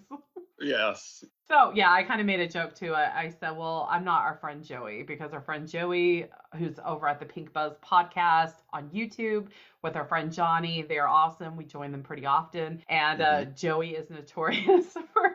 yes, 0.60 1.24
So 1.48 1.72
yeah, 1.74 1.92
I 1.92 2.04
kind 2.04 2.20
of 2.22 2.28
made 2.28 2.40
a 2.40 2.48
joke 2.48 2.76
too. 2.76 2.94
I, 2.94 3.24
I 3.24 3.30
said, 3.30 3.52
well, 3.58 3.88
I'm 3.90 4.04
not 4.04 4.22
our 4.22 4.36
friend 4.36 4.64
Joey 4.64 5.02
because 5.02 5.34
our 5.34 5.42
friend 5.42 5.68
Joey, 5.68 6.28
who's 6.58 6.80
over 6.86 7.08
at 7.08 7.20
the 7.20 7.26
Pink 7.26 7.54
Buzz 7.54 7.74
podcast 7.84 8.54
on 8.72 8.90
YouTube 8.90 9.48
with 9.82 9.96
our 9.96 10.06
friend 10.06 10.32
Johnny, 10.32 10.84
they 10.84 11.00
are 11.00 11.08
awesome. 11.08 11.56
We 11.56 11.66
join 11.66 11.92
them 11.92 12.04
pretty 12.04 12.26
often, 12.28 12.84
and 12.88 13.22
uh, 13.22 13.46
Joey 13.46 13.96
is 13.96 14.12
notorious 14.12 14.86
for 15.14 15.29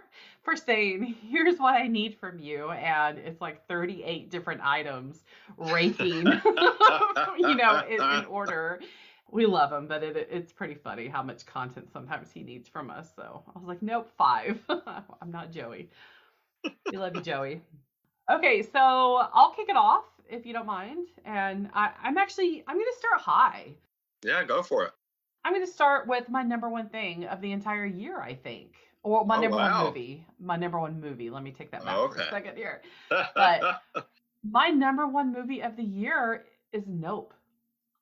for 0.45 0.57
saying, 0.57 1.17
"Here's 1.29 1.59
what 1.59 1.75
I 1.75 1.87
need 1.87 2.19
from 2.19 2.39
you," 2.39 2.71
and 2.71 3.19
it's 3.19 3.41
like 3.41 3.67
38 3.67 4.31
different 4.31 4.61
items, 4.63 5.25
ranking, 5.57 6.27
you 7.39 7.55
know, 7.55 7.83
in, 7.89 8.01
in 8.01 8.25
order. 8.27 8.81
We 9.31 9.47
love 9.47 9.73
him, 9.73 9.89
but 9.89 10.03
it, 10.05 10.29
it's 10.31 10.53
pretty 10.53 10.75
funny 10.75 11.09
how 11.09 11.23
much 11.23 11.45
content 11.47 11.91
sometimes 11.93 12.31
he 12.31 12.43
needs 12.43 12.69
from 12.69 12.91
us. 12.91 13.09
So 13.17 13.43
I 13.55 13.59
was 13.59 13.67
like, 13.67 13.83
nope, 13.83 14.11
five. 14.17 14.61
I'm 14.69 15.31
not 15.31 15.51
Joey. 15.51 15.91
We 16.91 16.99
love 16.99 17.17
you, 17.17 17.23
Joey. 17.23 17.63
Okay, 18.31 18.63
so 18.63 18.79
I'll 18.79 19.51
kick 19.51 19.69
it 19.69 19.77
off 19.77 20.05
if 20.29 20.47
you 20.47 20.53
don't 20.53 20.67
mind. 20.67 21.09
And 21.25 21.69
I, 21.75 21.91
I'm 22.03 22.17
actually 22.17 22.65
I'm 22.67 22.77
gonna 22.77 22.99
start 22.99 23.21
high. 23.21 23.75
yeah, 24.25 24.45
go 24.45 24.63
for 24.63 24.85
it. 24.85 24.93
I'm 25.45 25.53
gonna 25.53 25.67
start 25.67 26.07
with 26.07 26.29
my 26.29 26.43
number 26.43 26.69
one 26.69 26.89
thing 26.89 27.25
of 27.27 27.41
the 27.41 27.53
entire 27.53 27.87
year, 27.87 28.21
I 28.21 28.35
think. 28.35 28.77
Or 29.05 29.25
my 29.25 29.37
Oh, 29.37 29.41
number 29.43 29.57
wow. 29.59 29.85
one 29.85 29.87
movie. 29.95 30.27
My 30.41 30.57
number 30.57 30.81
one 30.81 31.01
movie. 31.01 31.31
Let 31.31 31.43
me 31.45 31.53
take 31.53 31.71
that 31.71 31.85
back 31.85 31.95
oh, 31.97 32.09
for 32.09 32.21
a 32.21 32.31
second 32.31 32.57
here. 32.57 32.83
But- 33.35 33.83
My 34.43 34.69
number 34.69 35.07
one 35.07 35.33
movie 35.33 35.63
of 35.63 35.77
the 35.77 35.85
year 35.85 36.45
is 36.73 36.83
Nope. 36.87 37.33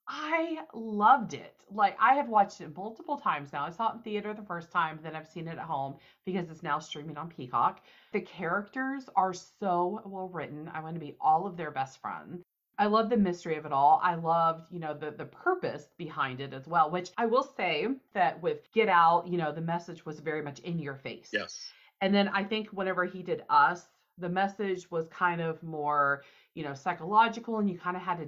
I 0.09 0.59
loved 0.75 1.33
it. 1.35 1.65
Like 1.71 1.97
I 2.01 2.15
have 2.15 2.29
watched 2.29 2.61
it 2.61 2.77
multiple 2.77 3.17
times 3.17 3.53
now. 3.53 3.65
I 3.65 3.71
saw 3.71 3.91
it 3.93 3.97
in 3.97 4.03
theater 4.03 4.35
the 4.35 4.43
first 4.43 4.71
time, 4.73 4.99
then 5.03 5.15
I've 5.15 5.29
seen 5.29 5.47
it 5.47 5.59
at 5.59 5.65
home 5.65 5.95
because 6.27 6.51
it's 6.51 6.63
now 6.63 6.79
streaming 6.81 7.17
on 7.17 7.29
Peacock. 7.29 7.81
The 8.13 8.21
characters 8.21 9.09
are 9.15 9.33
so 9.33 10.01
well 10.05 10.29
written. 10.29 10.69
I 10.75 10.81
want 10.81 10.95
to 10.95 11.01
be 11.01 11.17
all 11.21 11.47
of 11.47 11.57
their 11.57 11.71
best 11.71 12.01
friends. 12.01 12.43
I 12.83 12.87
love 12.87 13.11
the 13.11 13.17
mystery 13.17 13.55
of 13.55 13.65
it 13.65 13.71
all. 13.71 14.01
I 14.03 14.17
loved, 14.17 14.67
you 14.73 14.81
know, 14.81 14.93
the 14.93 15.12
the 15.12 15.27
purpose 15.27 15.87
behind 15.97 16.41
it 16.41 16.53
as 16.53 16.67
well, 16.67 16.91
which 16.91 17.11
I 17.17 17.27
will 17.27 17.45
say 17.45 17.87
that 18.12 18.43
with 18.43 18.73
Get 18.73 18.89
Out, 18.89 19.29
you 19.29 19.39
know, 19.39 19.53
the 19.53 19.61
message 19.61 20.05
was 20.05 20.19
very 20.19 20.43
much 20.43 20.59
in 20.59 20.81
your 20.81 20.97
face. 20.97 21.31
yes. 21.33 21.71
And 22.01 22.12
then 22.12 22.27
I 22.27 22.43
think 22.43 22.71
whenever 22.71 23.05
he 23.05 23.23
did 23.23 23.45
Us, 23.49 23.87
the 24.19 24.29
message 24.29 24.91
was 24.91 25.07
kind 25.11 25.41
of 25.41 25.62
more, 25.62 26.25
you 26.55 26.65
know, 26.65 26.75
psychological 26.75 27.59
and 27.61 27.71
you 27.71 27.79
kind 27.79 27.97
of 27.97 28.03
had 28.03 28.19
to 28.19 28.27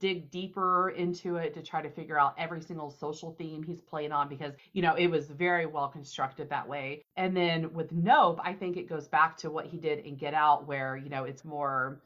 dig 0.00 0.32
deeper 0.32 0.90
into 0.90 1.36
it 1.36 1.54
to 1.54 1.62
try 1.62 1.80
to 1.80 1.90
figure 1.90 2.18
out 2.18 2.34
every 2.36 2.60
single 2.60 2.90
social 2.90 3.36
theme 3.38 3.62
he's 3.62 3.80
playing 3.80 4.10
on 4.10 4.28
because 4.28 4.52
you 4.72 4.80
know 4.80 4.94
it 4.94 5.08
was 5.08 5.28
very 5.28 5.66
well 5.66 5.88
constructed 5.88 6.48
that 6.48 6.66
way 6.68 7.02
and 7.16 7.36
then 7.36 7.72
with 7.74 7.90
nope 7.90 8.38
i 8.44 8.52
think 8.52 8.76
it 8.76 8.88
goes 8.88 9.08
back 9.08 9.36
to 9.36 9.50
what 9.50 9.66
he 9.66 9.78
did 9.78 9.98
in 10.06 10.14
get 10.14 10.34
out 10.34 10.68
where 10.68 10.96
you 10.96 11.10
know 11.10 11.24
it's 11.24 11.44
more 11.44 12.00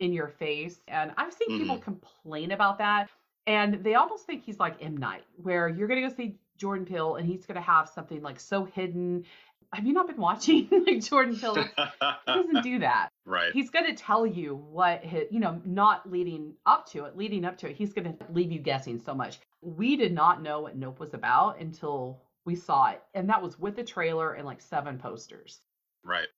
in 0.00 0.12
your 0.12 0.28
face 0.28 0.80
and 0.88 1.12
i've 1.16 1.32
seen 1.32 1.50
mm-hmm. 1.50 1.62
people 1.62 1.78
complain 1.78 2.52
about 2.52 2.78
that 2.78 3.08
and 3.46 3.82
they 3.82 3.94
almost 3.94 4.26
think 4.26 4.44
he's 4.44 4.58
like 4.58 4.76
m 4.80 4.96
night 4.96 5.24
where 5.42 5.68
you're 5.68 5.88
going 5.88 6.00
to 6.02 6.08
go 6.08 6.14
see 6.14 6.36
jordan 6.56 6.84
peele 6.84 7.16
and 7.16 7.26
he's 7.26 7.46
going 7.46 7.56
to 7.56 7.60
have 7.60 7.88
something 7.88 8.22
like 8.22 8.38
so 8.38 8.64
hidden 8.64 9.24
have 9.72 9.86
you 9.86 9.92
not 9.92 10.06
been 10.06 10.16
watching 10.16 10.68
like 10.86 11.02
Jordan 11.02 11.36
Peele? 11.36 11.56
he 11.56 12.02
doesn't 12.26 12.62
do 12.62 12.78
that. 12.78 13.10
Right. 13.24 13.52
He's 13.52 13.70
going 13.70 13.84
to 13.84 13.94
tell 13.94 14.26
you 14.26 14.56
what 14.70 15.04
his, 15.04 15.24
you 15.30 15.40
know, 15.40 15.60
not 15.64 16.10
leading 16.10 16.54
up 16.64 16.88
to 16.92 17.04
it, 17.04 17.16
leading 17.16 17.44
up 17.44 17.58
to 17.58 17.68
it. 17.68 17.76
He's 17.76 17.92
going 17.92 18.16
to 18.16 18.16
leave 18.32 18.50
you 18.50 18.60
guessing 18.60 18.98
so 18.98 19.14
much. 19.14 19.38
We 19.60 19.96
did 19.96 20.12
not 20.12 20.42
know 20.42 20.60
what 20.60 20.76
Nope 20.76 21.00
was 21.00 21.12
about 21.12 21.60
until 21.60 22.22
we 22.44 22.54
saw 22.54 22.90
it, 22.90 23.02
and 23.12 23.28
that 23.28 23.42
was 23.42 23.58
with 23.58 23.76
the 23.76 23.84
trailer 23.84 24.32
and 24.32 24.46
like 24.46 24.62
seven 24.62 24.98
posters. 24.98 25.60
Right. 26.02 26.28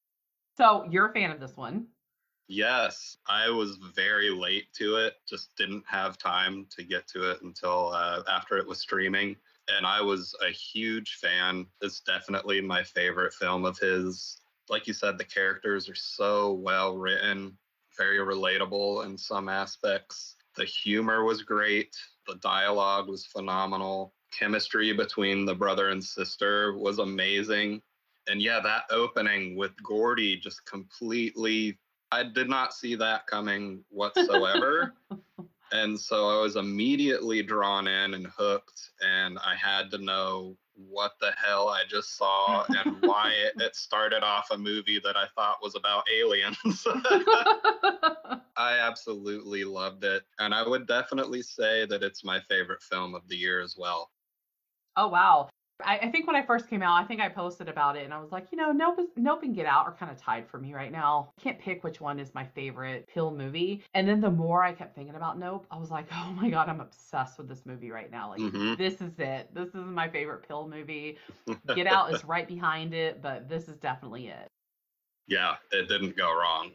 So 0.57 0.87
you're 0.91 1.07
a 1.07 1.13
fan 1.13 1.31
of 1.31 1.39
this 1.39 1.57
one. 1.57 1.87
Yes, 2.53 3.17
I 3.29 3.49
was 3.49 3.79
very 3.95 4.29
late 4.29 4.73
to 4.75 4.97
it. 4.97 5.15
Just 5.29 5.57
didn't 5.57 5.85
have 5.87 6.19
time 6.19 6.67
to 6.77 6.83
get 6.83 7.07
to 7.09 7.31
it 7.31 7.43
until 7.43 7.93
uh, 7.95 8.23
after 8.29 8.59
it 8.59 8.67
was 8.67 8.81
streaming 8.81 9.37
and 9.77 9.87
I 9.87 10.01
was 10.01 10.35
a 10.47 10.51
huge 10.51 11.19
fan. 11.21 11.67
It's 11.81 12.01
definitely 12.01 12.61
my 12.61 12.83
favorite 12.83 13.33
film 13.33 13.65
of 13.65 13.79
his. 13.79 14.41
Like 14.69 14.87
you 14.87 14.93
said, 14.93 15.19
the 15.19 15.25
characters 15.25 15.89
are 15.89 15.95
so 15.95 16.53
well 16.53 16.97
written, 16.97 17.57
very 17.97 18.19
relatable 18.19 19.05
in 19.05 19.17
some 19.17 19.49
aspects. 19.49 20.37
The 20.57 20.65
humor 20.65 21.25
was 21.25 21.43
great, 21.43 21.97
the 22.27 22.37
dialogue 22.37 23.09
was 23.09 23.27
phenomenal. 23.27 24.15
Chemistry 24.37 24.93
between 24.93 25.45
the 25.45 25.55
brother 25.55 25.91
and 25.91 26.03
sister 26.03 26.77
was 26.77 26.99
amazing. 26.99 27.83
And 28.29 28.41
yeah, 28.41 28.61
that 28.61 28.85
opening 28.91 29.57
with 29.57 29.73
Gordy 29.83 30.37
just 30.37 30.65
completely 30.67 31.79
I 32.13 32.25
did 32.25 32.49
not 32.49 32.75
see 32.75 32.95
that 32.97 33.27
coming 33.27 33.85
whatsoever. 33.89 34.95
And 35.73 35.99
so 35.99 36.29
I 36.29 36.43
was 36.43 36.57
immediately 36.57 37.43
drawn 37.43 37.87
in 37.87 38.15
and 38.15 38.27
hooked, 38.27 38.91
and 39.03 39.39
I 39.39 39.55
had 39.55 39.91
to 39.93 39.99
know 39.99 40.57
what 40.75 41.13
the 41.21 41.33
hell 41.37 41.69
I 41.69 41.83
just 41.89 42.17
saw 42.17 42.65
and 42.71 43.01
why 43.03 43.31
it, 43.31 43.61
it, 43.61 43.77
started 43.77 44.25
off 44.25 44.51
a 44.51 44.59
movie 44.59 44.99
that 45.05 45.17
I 45.17 45.27
thought 45.37 45.63
was 45.63 45.77
about 45.77 46.05
aliens. 46.13 46.57
I 48.57 48.79
absolutely 48.81 49.63
loved 49.63 50.03
it, 50.03 50.25
and 50.41 50.53
I 50.53 50.67
would 50.67 50.89
definitely 50.89 51.43
say 51.43 51.87
that 51.87 52.03
it's 52.03 52.25
my 52.25 52.41
favorite 52.49 52.83
film 52.83 53.15
of 53.15 53.29
the 53.29 53.37
year 53.37 53.61
as 53.61 53.77
well. 53.79 54.11
Oh, 54.97 55.07
wow. 55.07 55.49
I, 55.85 55.99
I, 55.99 56.11
think 56.11 56.27
when 56.27 56.37
I 56.37 56.43
first 56.43 56.69
came 56.69 56.83
out, 56.83 57.03
I 57.03 57.05
think 57.05 57.21
I 57.21 57.29
posted 57.29 57.69
about 57.69 57.97
it 57.97 58.05
and 58.05 58.15
I 58.15 58.21
was 58.21 58.33
like, 58.33 58.47
you 58.51 58.59
know, 58.59 58.73
Nope, 58.73 59.01
nope 59.17 59.43
and 59.43 59.55
Get 59.55 59.67
Out 59.67 59.87
are 59.87 59.93
kind 59.93 60.11
of 60.11 60.19
tied 60.19 60.49
for 60.49 60.59
me 60.59 60.75
right 60.75 60.93
now. 60.93 61.33
I 61.39 61.43
can't 61.43 61.59
pick 61.59 61.85
which 61.85 62.01
one 62.01 62.19
is 62.19 62.35
my 62.35 62.45
favorite 62.45 63.09
Peele 63.13 63.31
movie. 63.31 63.83
And 63.95 64.09
then 64.09 64.21
the 64.21 64.31
more 64.31 64.63
I 64.63 64.73
kept 64.73 64.95
thinking 64.95 65.15
about 65.15 65.39
Nope, 65.39 65.67
I 65.71 65.79
was 65.79 65.91
like, 65.91 66.07
oh 66.13 66.33
my 66.33 66.51
God, 66.51 66.69
I'm 66.69 66.81
obsessed 66.81 67.39
with 67.39 67.49
this 67.49 67.67
movie 67.67 67.91
right 67.91 68.11
now. 68.11 68.31
Like, 68.31 68.41
mm-hmm. 68.41 68.75
this 68.75 69.01
is 69.01 69.19
it. 69.19 69.55
This 69.55 69.69
is 69.69 69.75
my 69.75 70.09
favorite 70.09 70.47
Peele 70.47 70.69
movie. 70.69 71.19
Get 71.75 71.87
Out 71.87 72.15
is 72.15 72.25
right 72.25 72.49
behind 72.49 72.95
it, 72.95 73.21
but 73.23 73.49
this 73.49 73.69
is 73.69 73.77
definitely 73.77 74.29
it. 74.29 74.49
Yeah, 75.27 75.57
it 75.71 75.89
didn't 75.89 76.17
go 76.17 76.27
wrong. 76.37 76.73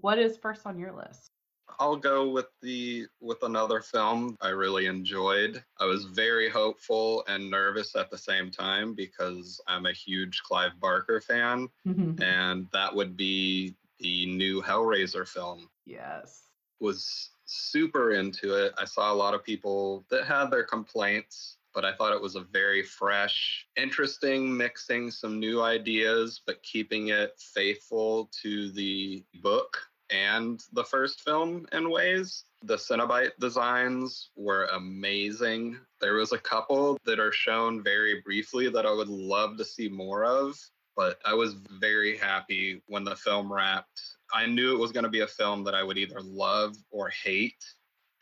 What 0.00 0.18
is 0.18 0.38
first 0.38 0.66
on 0.66 0.78
your 0.78 0.92
list? 0.92 1.31
I'll 1.78 1.96
go 1.96 2.28
with 2.28 2.46
the 2.60 3.06
with 3.20 3.42
another 3.42 3.80
film 3.80 4.36
I 4.40 4.48
really 4.48 4.86
enjoyed. 4.86 5.62
I 5.78 5.84
was 5.84 6.04
very 6.04 6.48
hopeful 6.48 7.24
and 7.28 7.50
nervous 7.50 7.96
at 7.96 8.10
the 8.10 8.18
same 8.18 8.50
time 8.50 8.94
because 8.94 9.60
I'm 9.66 9.86
a 9.86 9.92
huge 9.92 10.42
Clive 10.42 10.78
Barker 10.80 11.20
fan, 11.20 11.68
mm-hmm. 11.86 12.22
and 12.22 12.66
that 12.72 12.94
would 12.94 13.16
be 13.16 13.76
the 13.98 14.26
new 14.26 14.62
Hellraiser 14.62 15.26
film. 15.26 15.68
Yes. 15.86 16.42
Was 16.80 17.30
super 17.44 18.12
into 18.12 18.54
it. 18.54 18.72
I 18.78 18.84
saw 18.84 19.12
a 19.12 19.14
lot 19.14 19.34
of 19.34 19.44
people 19.44 20.04
that 20.10 20.24
had 20.24 20.50
their 20.50 20.64
complaints, 20.64 21.58
but 21.74 21.84
I 21.84 21.94
thought 21.94 22.14
it 22.14 22.20
was 22.20 22.36
a 22.36 22.40
very 22.40 22.82
fresh, 22.82 23.66
interesting, 23.76 24.56
mixing 24.56 25.10
some 25.10 25.38
new 25.38 25.62
ideas, 25.62 26.40
but 26.46 26.62
keeping 26.62 27.08
it 27.08 27.34
faithful 27.38 28.30
to 28.42 28.70
the 28.72 29.24
book 29.42 29.78
and 30.12 30.62
the 30.72 30.84
first 30.84 31.22
film 31.22 31.66
in 31.72 31.90
ways. 31.90 32.44
The 32.64 32.76
Cenobite 32.76 33.32
designs 33.40 34.30
were 34.36 34.66
amazing. 34.66 35.78
There 36.00 36.14
was 36.14 36.32
a 36.32 36.38
couple 36.38 36.98
that 37.04 37.18
are 37.18 37.32
shown 37.32 37.82
very 37.82 38.20
briefly 38.20 38.68
that 38.68 38.86
I 38.86 38.92
would 38.92 39.08
love 39.08 39.56
to 39.56 39.64
see 39.64 39.88
more 39.88 40.24
of, 40.24 40.56
but 40.96 41.18
I 41.24 41.34
was 41.34 41.56
very 41.80 42.16
happy 42.16 42.82
when 42.86 43.04
the 43.04 43.16
film 43.16 43.52
wrapped. 43.52 44.00
I 44.32 44.46
knew 44.46 44.74
it 44.74 44.78
was 44.78 44.92
going 44.92 45.04
to 45.04 45.10
be 45.10 45.20
a 45.20 45.26
film 45.26 45.64
that 45.64 45.74
I 45.74 45.82
would 45.82 45.98
either 45.98 46.20
love 46.20 46.76
or 46.90 47.08
hate, 47.08 47.64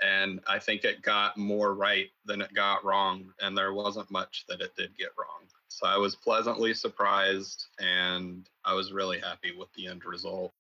and 0.01 0.41
I 0.47 0.59
think 0.59 0.85
it 0.85 1.03
got 1.03 1.37
more 1.37 1.75
right 1.75 2.09
than 2.25 2.41
it 2.41 2.55
got 2.55 2.85
wrong, 2.85 3.33
and 3.41 3.57
there 3.57 3.75
wasn't 3.75 4.11
much 4.11 4.45
that 4.49 4.61
it 4.61 4.75
did 4.77 4.97
get 4.97 5.11
wrong. 5.19 5.47
So 5.69 5.87
I 5.87 5.97
was 5.99 6.17
pleasantly 6.17 6.75
surprised, 6.75 7.67
and 7.79 8.49
I 8.65 8.75
was 8.75 8.93
really 8.93 9.21
happy 9.21 9.53
with 9.57 9.73
the 9.75 9.87
end 9.89 10.05
result. 10.05 10.53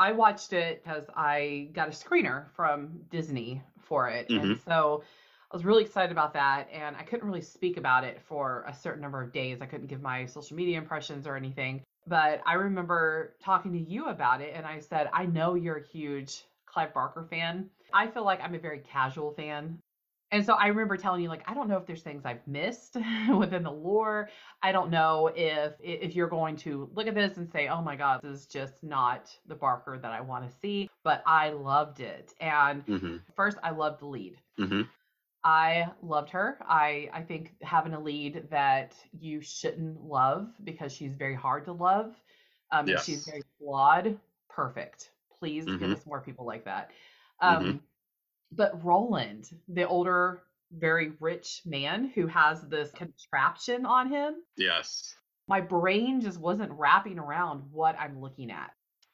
I 0.00 0.12
watched 0.12 0.54
it 0.54 0.82
because 0.82 1.04
I 1.14 1.68
got 1.74 1.88
a 1.88 1.90
screener 1.90 2.50
from 2.56 3.02
Disney 3.10 3.62
for 3.82 4.08
it. 4.08 4.30
Mm-hmm. 4.30 4.52
And 4.52 4.60
so 4.66 5.04
I 5.52 5.56
was 5.56 5.66
really 5.66 5.84
excited 5.84 6.10
about 6.10 6.32
that. 6.32 6.68
And 6.72 6.96
I 6.96 7.02
couldn't 7.02 7.28
really 7.28 7.42
speak 7.42 7.76
about 7.76 8.04
it 8.04 8.18
for 8.26 8.64
a 8.66 8.74
certain 8.74 9.02
number 9.02 9.22
of 9.22 9.30
days. 9.30 9.60
I 9.60 9.66
couldn't 9.66 9.88
give 9.88 10.00
my 10.00 10.24
social 10.24 10.56
media 10.56 10.78
impressions 10.78 11.26
or 11.26 11.36
anything. 11.36 11.82
But 12.06 12.40
I 12.46 12.54
remember 12.54 13.34
talking 13.44 13.74
to 13.74 13.78
you 13.78 14.06
about 14.06 14.40
it. 14.40 14.54
And 14.56 14.64
I 14.64 14.80
said, 14.80 15.10
I 15.12 15.26
know 15.26 15.54
you're 15.54 15.76
a 15.76 15.86
huge 15.86 16.44
Clive 16.64 16.94
Barker 16.94 17.26
fan. 17.28 17.68
I 17.92 18.06
feel 18.06 18.24
like 18.24 18.40
I'm 18.40 18.54
a 18.54 18.58
very 18.58 18.78
casual 18.78 19.32
fan. 19.32 19.78
And 20.32 20.46
so 20.46 20.54
I 20.54 20.68
remember 20.68 20.96
telling 20.96 21.22
you 21.22 21.28
like 21.28 21.42
I 21.46 21.54
don't 21.54 21.68
know 21.68 21.76
if 21.76 21.86
there's 21.86 22.02
things 22.02 22.24
I've 22.24 22.46
missed 22.46 22.96
within 23.36 23.62
the 23.62 23.72
lore. 23.72 24.28
I 24.62 24.72
don't 24.72 24.90
know 24.90 25.30
if 25.34 25.72
if 25.80 26.14
you're 26.14 26.28
going 26.28 26.56
to 26.58 26.88
look 26.94 27.06
at 27.06 27.14
this 27.14 27.36
and 27.36 27.50
say, 27.50 27.68
"Oh 27.68 27.82
my 27.82 27.96
god, 27.96 28.20
this 28.22 28.40
is 28.40 28.46
just 28.46 28.82
not 28.82 29.28
the 29.46 29.54
Barker 29.54 29.98
that 30.00 30.12
I 30.12 30.20
want 30.20 30.48
to 30.48 30.56
see." 30.58 30.88
But 31.02 31.22
I 31.26 31.50
loved 31.50 32.00
it. 32.00 32.32
And 32.40 32.86
mm-hmm. 32.86 33.16
first 33.34 33.58
I 33.62 33.70
loved 33.70 34.00
the 34.00 34.06
lead. 34.06 34.36
Mm-hmm. 34.58 34.82
I 35.42 35.90
loved 36.02 36.30
her. 36.30 36.58
I 36.68 37.08
I 37.12 37.22
think 37.22 37.54
having 37.62 37.94
a 37.94 38.00
lead 38.00 38.48
that 38.50 38.94
you 39.18 39.40
shouldn't 39.40 40.04
love 40.04 40.48
because 40.62 40.92
she's 40.92 41.14
very 41.14 41.34
hard 41.34 41.64
to 41.64 41.72
love. 41.72 42.14
Um 42.70 42.86
yes. 42.86 43.04
she's 43.04 43.24
very 43.24 43.42
flawed. 43.58 44.18
Perfect. 44.48 45.10
Please 45.38 45.64
mm-hmm. 45.64 45.78
give 45.78 45.90
us 45.90 46.06
more 46.06 46.20
people 46.20 46.44
like 46.46 46.66
that. 46.66 46.90
Mm-hmm. 47.42 47.66
Um 47.66 47.82
but 48.52 48.84
Roland, 48.84 49.50
the 49.68 49.86
older, 49.86 50.42
very 50.72 51.12
rich 51.20 51.62
man 51.64 52.10
who 52.14 52.26
has 52.26 52.62
this 52.62 52.90
contraption 52.92 53.84
on 53.86 54.08
him. 54.08 54.34
Yes. 54.56 55.14
My 55.48 55.60
brain 55.60 56.20
just 56.20 56.38
wasn't 56.38 56.70
wrapping 56.72 57.18
around 57.18 57.62
what 57.72 57.98
I'm 57.98 58.20
looking 58.20 58.50
at. 58.50 58.70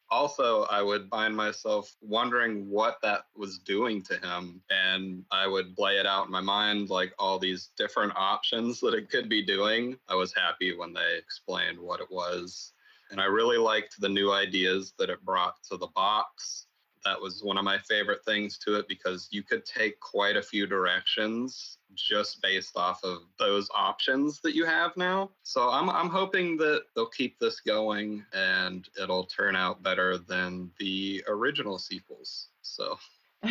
Also, 0.08 0.64
I 0.64 0.82
would 0.82 1.08
find 1.08 1.34
myself 1.34 1.92
wondering 2.00 2.70
what 2.70 2.98
that 3.02 3.22
was 3.34 3.58
doing 3.58 4.02
to 4.02 4.14
him. 4.18 4.62
And 4.70 5.24
I 5.32 5.48
would 5.48 5.74
play 5.74 5.96
it 5.96 6.06
out 6.06 6.26
in 6.26 6.32
my 6.32 6.40
mind, 6.40 6.90
like 6.90 7.12
all 7.18 7.38
these 7.38 7.70
different 7.76 8.12
options 8.14 8.80
that 8.80 8.94
it 8.94 9.10
could 9.10 9.28
be 9.28 9.44
doing. 9.44 9.98
I 10.08 10.14
was 10.14 10.32
happy 10.34 10.76
when 10.76 10.92
they 10.92 11.16
explained 11.18 11.78
what 11.80 12.00
it 12.00 12.10
was. 12.10 12.72
And 13.10 13.20
I 13.20 13.24
really 13.24 13.58
liked 13.58 14.00
the 14.00 14.08
new 14.08 14.32
ideas 14.32 14.92
that 14.98 15.10
it 15.10 15.24
brought 15.24 15.56
to 15.70 15.76
the 15.76 15.88
box 15.88 16.65
that 17.06 17.20
was 17.20 17.44
one 17.44 17.56
of 17.56 17.64
my 17.64 17.78
favorite 17.78 18.24
things 18.24 18.58
to 18.58 18.74
it 18.74 18.88
because 18.88 19.28
you 19.30 19.44
could 19.44 19.64
take 19.64 20.00
quite 20.00 20.36
a 20.36 20.42
few 20.42 20.66
directions 20.66 21.78
just 21.94 22.42
based 22.42 22.76
off 22.76 23.04
of 23.04 23.20
those 23.38 23.70
options 23.74 24.40
that 24.40 24.56
you 24.56 24.66
have 24.66 24.94
now. 24.96 25.30
So 25.44 25.70
I'm 25.70 25.88
I'm 25.88 26.08
hoping 26.08 26.56
that 26.58 26.82
they'll 26.94 27.06
keep 27.06 27.38
this 27.38 27.60
going 27.60 28.24
and 28.34 28.88
it'll 29.00 29.24
turn 29.24 29.54
out 29.54 29.84
better 29.84 30.18
than 30.18 30.72
the 30.80 31.22
original 31.28 31.78
sequels. 31.78 32.48
So 32.62 32.98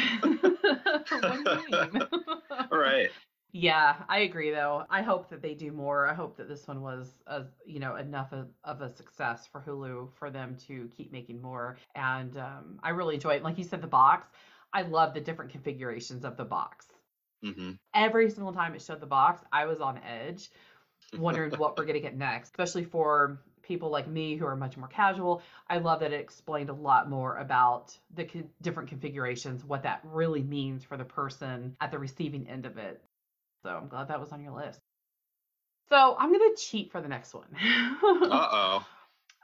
right. 2.71 3.09
Yeah, 3.57 3.95
I 4.09 4.19
agree 4.19 4.51
though. 4.51 4.83
I 4.89 5.01
hope 5.01 5.29
that 5.29 5.41
they 5.41 5.53
do 5.53 5.71
more. 5.71 6.09
I 6.09 6.13
hope 6.13 6.35
that 6.35 6.49
this 6.49 6.67
one 6.67 6.81
was 6.81 7.13
a 7.25 7.43
you 7.65 7.79
know 7.79 7.95
enough 7.95 8.33
of, 8.33 8.47
of 8.65 8.81
a 8.81 8.93
success 8.93 9.47
for 9.49 9.63
Hulu 9.65 10.09
for 10.19 10.29
them 10.29 10.57
to 10.67 10.89
keep 10.89 11.13
making 11.13 11.41
more. 11.41 11.77
And 11.95 12.35
um, 12.35 12.79
I 12.83 12.89
really 12.89 13.15
enjoy 13.15 13.35
it. 13.35 13.43
Like 13.43 13.57
you 13.57 13.63
said, 13.63 13.81
the 13.81 13.87
box. 13.87 14.27
I 14.73 14.81
love 14.81 15.13
the 15.13 15.21
different 15.21 15.51
configurations 15.51 16.25
of 16.25 16.35
the 16.35 16.43
box. 16.43 16.87
Mm-hmm. 17.45 17.71
Every 17.93 18.29
single 18.29 18.51
time 18.51 18.75
it 18.75 18.81
showed 18.81 18.99
the 18.99 19.05
box, 19.05 19.41
I 19.53 19.63
was 19.63 19.79
on 19.79 19.99
edge, 19.99 20.49
wondering 21.17 21.51
what 21.51 21.77
we're 21.77 21.85
gonna 21.85 22.01
get 22.01 22.17
next. 22.17 22.49
Especially 22.49 22.83
for 22.83 23.39
people 23.61 23.89
like 23.89 24.09
me 24.09 24.35
who 24.35 24.45
are 24.45 24.57
much 24.57 24.75
more 24.75 24.89
casual, 24.89 25.41
I 25.69 25.77
love 25.77 26.01
that 26.01 26.11
it 26.11 26.19
explained 26.19 26.67
a 26.67 26.73
lot 26.73 27.09
more 27.09 27.37
about 27.37 27.97
the 28.15 28.25
co- 28.25 28.49
different 28.61 28.89
configurations, 28.89 29.63
what 29.63 29.83
that 29.83 30.01
really 30.03 30.43
means 30.43 30.83
for 30.83 30.97
the 30.97 31.05
person 31.05 31.77
at 31.79 31.91
the 31.91 31.99
receiving 31.99 32.49
end 32.49 32.65
of 32.65 32.77
it. 32.77 33.01
So 33.65 33.71
I'm 33.71 33.87
glad 33.87 34.09
that 34.09 34.19
was 34.19 34.31
on 34.31 34.41
your 34.43 34.53
list. 34.53 34.79
So 35.89 36.15
I'm 36.19 36.29
going 36.31 36.55
to 36.55 36.61
cheat 36.61 36.91
for 36.91 37.01
the 37.01 37.07
next 37.07 37.33
one. 37.33 37.47
Uh 38.03 38.47
oh. 38.51 38.87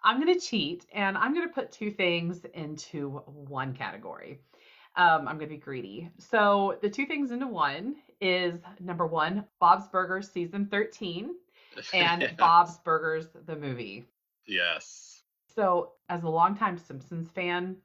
I'm 0.03 0.21
going 0.21 0.33
to 0.33 0.39
cheat 0.39 0.85
and 0.93 1.17
I'm 1.17 1.33
going 1.33 1.47
to 1.47 1.53
put 1.53 1.71
two 1.71 1.89
things 1.91 2.45
into 2.53 3.09
one 3.25 3.73
category. 3.73 4.39
Um, 4.95 5.27
I'm 5.27 5.37
going 5.37 5.49
to 5.49 5.55
be 5.55 5.57
greedy. 5.57 6.11
So 6.19 6.77
the 6.81 6.89
two 6.89 7.05
things 7.07 7.31
into 7.31 7.47
one 7.47 7.95
is 8.19 8.59
number 8.79 9.07
one, 9.07 9.45
Bob's 9.59 9.87
Burgers 9.87 10.29
season 10.29 10.67
13 10.67 11.31
and 11.93 12.21
Yeah. 12.21 12.33
Bob's 12.37 12.77
Burgers 12.79 13.27
the 13.47 13.55
movie. 13.55 14.05
Yes. 14.45 15.23
So 15.55 15.93
as 16.09 16.23
a 16.23 16.29
longtime 16.29 16.77
Simpsons 16.77 17.29
fan 17.31 17.75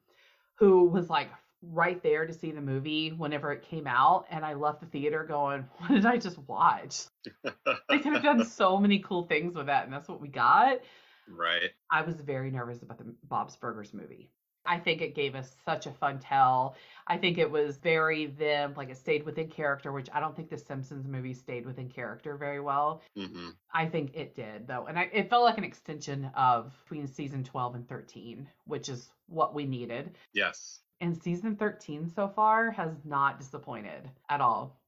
who 0.57 0.85
was 0.85 1.09
like 1.09 1.31
right 1.73 2.03
there 2.03 2.27
to 2.27 2.33
see 2.33 2.51
the 2.51 2.61
movie 2.61 3.11
whenever 3.11 3.53
it 3.53 3.63
came 3.63 3.87
out, 3.87 4.27
and 4.31 4.45
I 4.45 4.55
left 4.55 4.81
the 4.81 4.87
theater 4.87 5.25
going, 5.25 5.67
what 5.79 5.91
did 5.91 6.07
I 6.07 6.17
just 6.17 6.39
watch? 6.49 7.05
They 7.89 7.99
could 7.99 8.15
have 8.15 8.23
done 8.23 8.45
so 8.45 8.79
many 8.79 8.99
cool 9.01 9.25
things 9.27 9.55
with 9.55 9.67
that, 9.67 9.85
and 9.85 9.93
that's 9.93 10.09
what 10.09 10.21
we 10.21 10.29
got. 10.29 10.81
right. 11.29 11.71
I 11.91 12.03
was 12.03 12.17
very 12.21 12.51
nervous 12.51 12.83
about 12.83 12.99
the 12.99 13.15
Bob's 13.25 13.57
Burgers 13.57 13.95
movie. 13.95 14.31
I 14.65 14.79
think 14.79 15.01
it 15.01 15.15
gave 15.15 15.35
us 15.35 15.55
such 15.65 15.87
a 15.87 15.93
fun 15.93 16.19
tell. 16.19 16.75
I 17.07 17.17
think 17.19 17.39
it 17.39 17.51
was 17.51 17.77
very 17.77 18.27
them, 18.27 18.75
like 18.77 18.91
it 18.91 18.97
stayed 18.97 19.25
within 19.25 19.49
character, 19.49 19.93
which 19.93 20.09
I 20.13 20.21
don't 20.21 20.35
think 20.35 20.51
the 20.51 20.59
Simpsons 20.59 21.07
movie 21.07 21.35
stayed 21.35 21.65
within 21.67 21.89
character 21.89 22.37
very 22.37 22.61
well. 22.61 23.03
hmm 23.17 23.51
I 23.73 23.87
think 23.87 24.13
it 24.15 24.35
did 24.35 24.67
though, 24.67 24.87
and 24.87 24.99
I, 24.99 25.11
it 25.13 25.29
felt 25.29 25.45
like 25.45 25.59
an 25.59 25.65
extension 25.65 26.31
of 26.35 26.73
between 26.85 27.07
season 27.07 27.45
12 27.45 27.75
and 27.75 27.89
13, 27.89 28.49
which 28.65 28.89
is 28.89 29.09
what 29.29 29.55
we 29.55 29.67
needed. 29.67 30.17
Yes. 30.33 30.81
And 31.01 31.21
season 31.23 31.57
13 31.57 32.09
so 32.09 32.29
far 32.29 32.71
has 32.71 32.93
not 33.05 33.39
disappointed 33.39 34.11
at 34.31 34.41
all. 34.41 34.81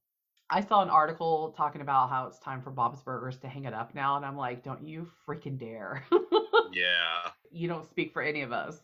I 0.51 0.63
saw 0.63 0.81
an 0.83 0.89
article 0.89 1.53
talking 1.57 1.83
about 1.83 2.09
how 2.09 2.27
it's 2.27 2.39
time 2.39 2.63
for 2.63 2.71
Bob's 2.71 3.03
Burgers 3.03 3.37
to 3.41 3.49
hang 3.49 3.67
it 3.67 3.75
up 3.75 3.95
now, 3.95 4.17
and 4.17 4.25
I'm 4.25 4.37
like, 4.37 4.65
don't 4.65 4.83
you 4.83 5.07
freaking 5.27 5.59
dare. 5.59 6.05
Yeah. 6.71 7.31
you 7.51 7.67
don't 7.67 7.89
speak 7.89 8.13
for 8.13 8.21
any 8.21 8.43
of 8.43 8.53
us. 8.53 8.83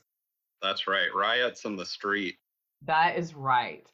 That's 0.63 0.87
right. 0.89 1.09
Riots 1.15 1.67
in 1.67 1.77
the 1.77 1.85
street. 1.85 2.37
That 2.83 3.19
is 3.19 3.35
right. 3.35 3.87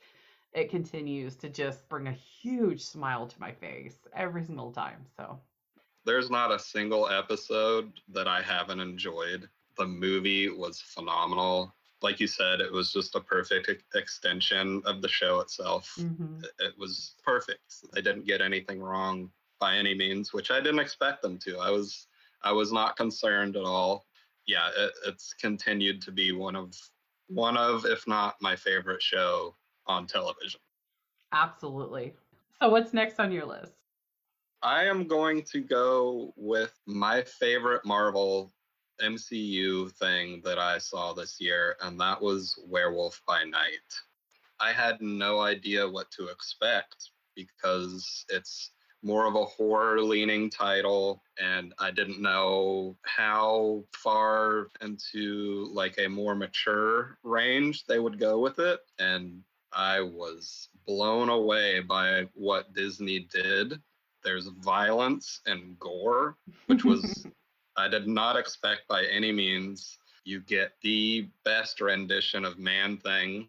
It 0.52 0.70
continues 0.70 1.34
to 1.36 1.48
just 1.48 1.88
bring 1.88 2.06
a 2.06 2.12
huge 2.12 2.82
smile 2.82 3.26
to 3.26 3.40
my 3.40 3.50
face 3.50 3.96
every 4.14 4.44
single 4.44 4.70
time. 4.70 5.04
So, 5.16 5.40
There's 6.04 6.30
not 6.30 6.52
a 6.52 6.58
single 6.58 7.08
episode 7.08 7.92
that 8.10 8.28
I 8.28 8.42
haven't 8.42 8.80
enjoyed. 8.80 9.48
The 9.76 9.86
movie 9.86 10.48
was 10.48 10.80
phenomenal. 10.80 11.74
Like 12.02 12.18
you 12.20 12.26
said, 12.26 12.60
it 12.60 12.72
was 12.72 12.92
just 12.92 13.14
a 13.14 13.20
perfect 13.20 13.70
extension 13.94 14.82
of 14.86 15.02
the 15.02 15.08
show 15.08 15.40
itself. 15.40 15.94
mhm. 15.98 16.42
It- 16.44 16.54
It 16.58 16.78
was 16.78 17.14
perfect. 17.22 17.82
They 17.92 18.00
didn't 18.02 18.24
get 18.26 18.40
anything 18.40 18.80
wrong 18.82 19.30
by 19.58 19.76
any 19.76 19.94
means, 19.94 20.32
which 20.32 20.50
I 20.50 20.60
didn't 20.60 20.80
expect 20.80 21.20
them 21.22 21.38
to. 21.40 21.58
I 21.58 21.70
was 21.70 22.06
I 22.42 22.52
was 22.52 22.72
not 22.72 22.96
concerned 22.96 23.56
at 23.56 23.64
all. 23.64 24.06
Yeah, 24.46 24.70
it, 24.74 24.92
it's 25.06 25.34
continued 25.34 26.00
to 26.02 26.12
be 26.12 26.32
one 26.32 26.56
of 26.56 26.74
one 27.26 27.56
of, 27.58 27.84
if 27.84 28.06
not 28.08 28.40
my 28.40 28.56
favorite 28.56 29.02
show 29.02 29.54
on 29.86 30.06
television. 30.06 30.60
absolutely. 31.32 32.14
So, 32.58 32.68
what's 32.70 32.92
next 32.94 33.20
on 33.20 33.30
your 33.30 33.44
list? 33.44 33.74
I 34.62 34.84
am 34.84 35.06
going 35.06 35.42
to 35.52 35.60
go 35.60 36.32
with 36.36 36.74
my 36.86 37.22
favorite 37.22 37.84
Marvel 37.84 38.52
MCU 39.02 39.92
thing 39.92 40.42
that 40.44 40.58
I 40.58 40.78
saw 40.78 41.12
this 41.12 41.40
year, 41.40 41.76
and 41.82 41.98
that 42.00 42.20
was 42.20 42.58
Werewolf 42.66 43.22
by 43.26 43.44
Night. 43.44 43.88
I 44.60 44.72
had 44.72 45.00
no 45.00 45.40
idea 45.40 45.88
what 45.88 46.10
to 46.12 46.28
expect 46.28 47.10
because 47.34 48.24
it's 48.28 48.72
more 49.02 49.26
of 49.26 49.34
a 49.34 49.44
horror 49.44 50.02
leaning 50.02 50.50
title, 50.50 51.22
and 51.38 51.72
I 51.78 51.90
didn't 51.90 52.20
know 52.20 52.96
how 53.02 53.84
far 53.92 54.68
into 54.82 55.68
like 55.72 55.96
a 55.98 56.08
more 56.08 56.34
mature 56.34 57.18
range 57.22 57.86
they 57.86 57.98
would 57.98 58.18
go 58.18 58.38
with 58.38 58.58
it. 58.58 58.80
And 58.98 59.42
I 59.72 60.00
was 60.00 60.68
blown 60.86 61.30
away 61.30 61.80
by 61.80 62.26
what 62.34 62.74
Disney 62.74 63.20
did 63.32 63.80
there's 64.22 64.48
violence 64.48 65.40
and 65.46 65.78
gore, 65.78 66.36
which 66.66 66.84
was 66.84 67.26
I 67.76 67.88
did 67.88 68.06
not 68.06 68.36
expect 68.36 68.88
by 68.88 69.04
any 69.04 69.32
means. 69.32 69.98
You 70.24 70.40
get 70.40 70.72
the 70.82 71.28
best 71.44 71.80
rendition 71.80 72.44
of 72.44 72.58
Man 72.58 72.98
Thing. 72.98 73.48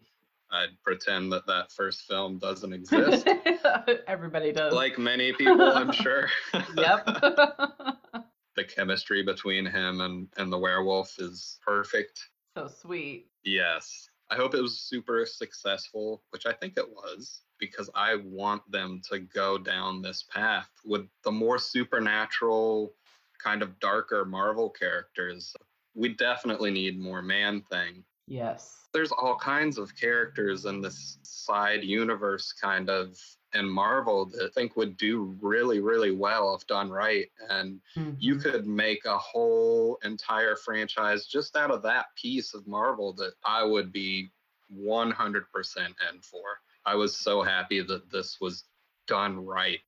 I'd 0.50 0.76
pretend 0.84 1.32
that 1.32 1.46
that 1.46 1.72
first 1.72 2.02
film 2.02 2.38
doesn't 2.38 2.72
exist, 2.74 3.26
Everybody 4.06 4.52
does. 4.52 4.74
like 4.74 4.98
many 4.98 5.32
people, 5.32 5.62
I'm 5.62 5.92
sure. 6.04 6.28
yep. 6.76 7.06
the 8.56 8.64
chemistry 8.68 9.22
between 9.22 9.64
him 9.64 10.00
and 10.02 10.28
and 10.36 10.52
the 10.52 10.58
werewolf 10.58 11.18
is 11.18 11.58
perfect. 11.64 12.20
so 12.56 12.68
sweet. 12.68 13.28
Yes. 13.44 14.08
I 14.30 14.36
hope 14.36 14.54
it 14.54 14.60
was 14.62 14.78
super 14.78 15.24
successful, 15.26 16.22
which 16.30 16.46
I 16.46 16.52
think 16.52 16.76
it 16.78 16.88
was, 16.88 17.40
because 17.58 17.90
I 17.94 18.16
want 18.16 18.62
them 18.70 19.00
to 19.10 19.20
go 19.20 19.58
down 19.58 20.00
this 20.02 20.24
path 20.30 20.68
with 20.84 21.06
the 21.24 21.30
more 21.32 21.58
supernatural, 21.58 22.94
kind 23.42 23.62
of 23.62 23.78
darker 23.80 24.24
Marvel 24.24 24.70
characters. 24.70 25.54
We 25.94 26.10
definitely 26.10 26.70
need 26.70 26.98
more 26.98 27.22
Man 27.22 27.62
Thing. 27.70 28.04
Yes. 28.26 28.88
There's 28.92 29.12
all 29.12 29.36
kinds 29.36 29.78
of 29.78 29.96
characters 29.96 30.64
in 30.66 30.80
this 30.80 31.18
side 31.22 31.82
universe, 31.82 32.52
kind 32.52 32.88
of, 32.90 33.18
in 33.54 33.68
Marvel 33.68 34.26
that 34.26 34.44
I 34.44 34.48
think 34.54 34.76
would 34.76 34.96
do 34.96 35.36
really, 35.40 35.80
really 35.80 36.10
well 36.10 36.54
if 36.54 36.66
done 36.66 36.90
right. 36.90 37.30
And 37.50 37.80
you 38.18 38.36
Mhm. 38.36 38.42
could 38.42 38.66
make 38.66 39.04
a 39.04 39.18
whole 39.18 39.98
entire 40.02 40.56
franchise 40.56 41.26
just 41.26 41.56
out 41.56 41.70
of 41.70 41.82
that 41.82 42.06
piece 42.16 42.54
of 42.54 42.66
Marvel 42.66 43.12
that 43.14 43.34
I 43.44 43.62
would 43.64 43.92
be 43.92 44.30
100% 44.70 45.94
in 46.10 46.20
for. 46.22 46.60
I 46.86 46.94
was 46.94 47.16
so 47.16 47.42
happy 47.42 47.80
that 47.82 48.10
this 48.10 48.40
was 48.40 48.64
done 49.06 49.44
right. 49.44 49.80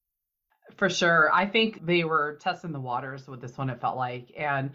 For 0.77 0.89
sure. 0.91 1.31
I 1.33 1.47
think 1.47 1.85
they 1.85 2.05
were 2.05 2.37
testing 2.41 2.73
the 2.73 2.81
waters 2.81 3.29
with 3.29 3.41
this 3.41 3.57
one, 3.57 3.71
it 3.71 3.81
felt 3.81 3.97
like. 3.97 4.33
And 4.37 4.73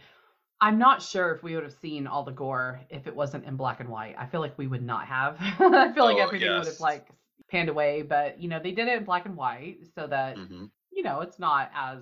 I'm 0.62 0.80
not 0.80 1.02
sure 1.02 1.34
if 1.34 1.44
we 1.44 1.56
would 1.56 1.64
have 1.64 1.74
seen 1.74 2.08
all 2.08 2.24
the 2.24 2.32
gore 2.32 2.82
if 2.90 3.08
it 3.08 3.16
wasn't 3.16 3.46
in 3.46 3.58
black 3.58 3.80
and 3.80 3.90
white. 3.90 4.16
I 4.18 4.26
feel 4.28 4.42
like 4.42 4.58
we 4.58 4.68
would 4.68 4.84
not 4.84 5.08
have. 5.08 5.38
I 5.60 5.92
feel 5.94 6.06
like 6.06 6.18
Oh, 6.18 6.24
everything 6.26 6.58
would 6.58 6.68
have 6.68 6.80
like 6.80 7.08
panned 7.50 7.70
away, 7.70 8.04
but 8.04 8.40
you 8.42 8.50
know, 8.50 8.60
they 8.60 8.72
did 8.72 8.88
it 8.88 8.98
in 8.98 9.04
black 9.06 9.26
and 9.26 9.36
white 9.38 9.80
so 9.96 10.08
that, 10.08 10.38
hmm 10.38 10.66
you 10.92 11.04
know, 11.04 11.22
it's 11.22 11.40
not 11.40 11.72
as 11.76 12.00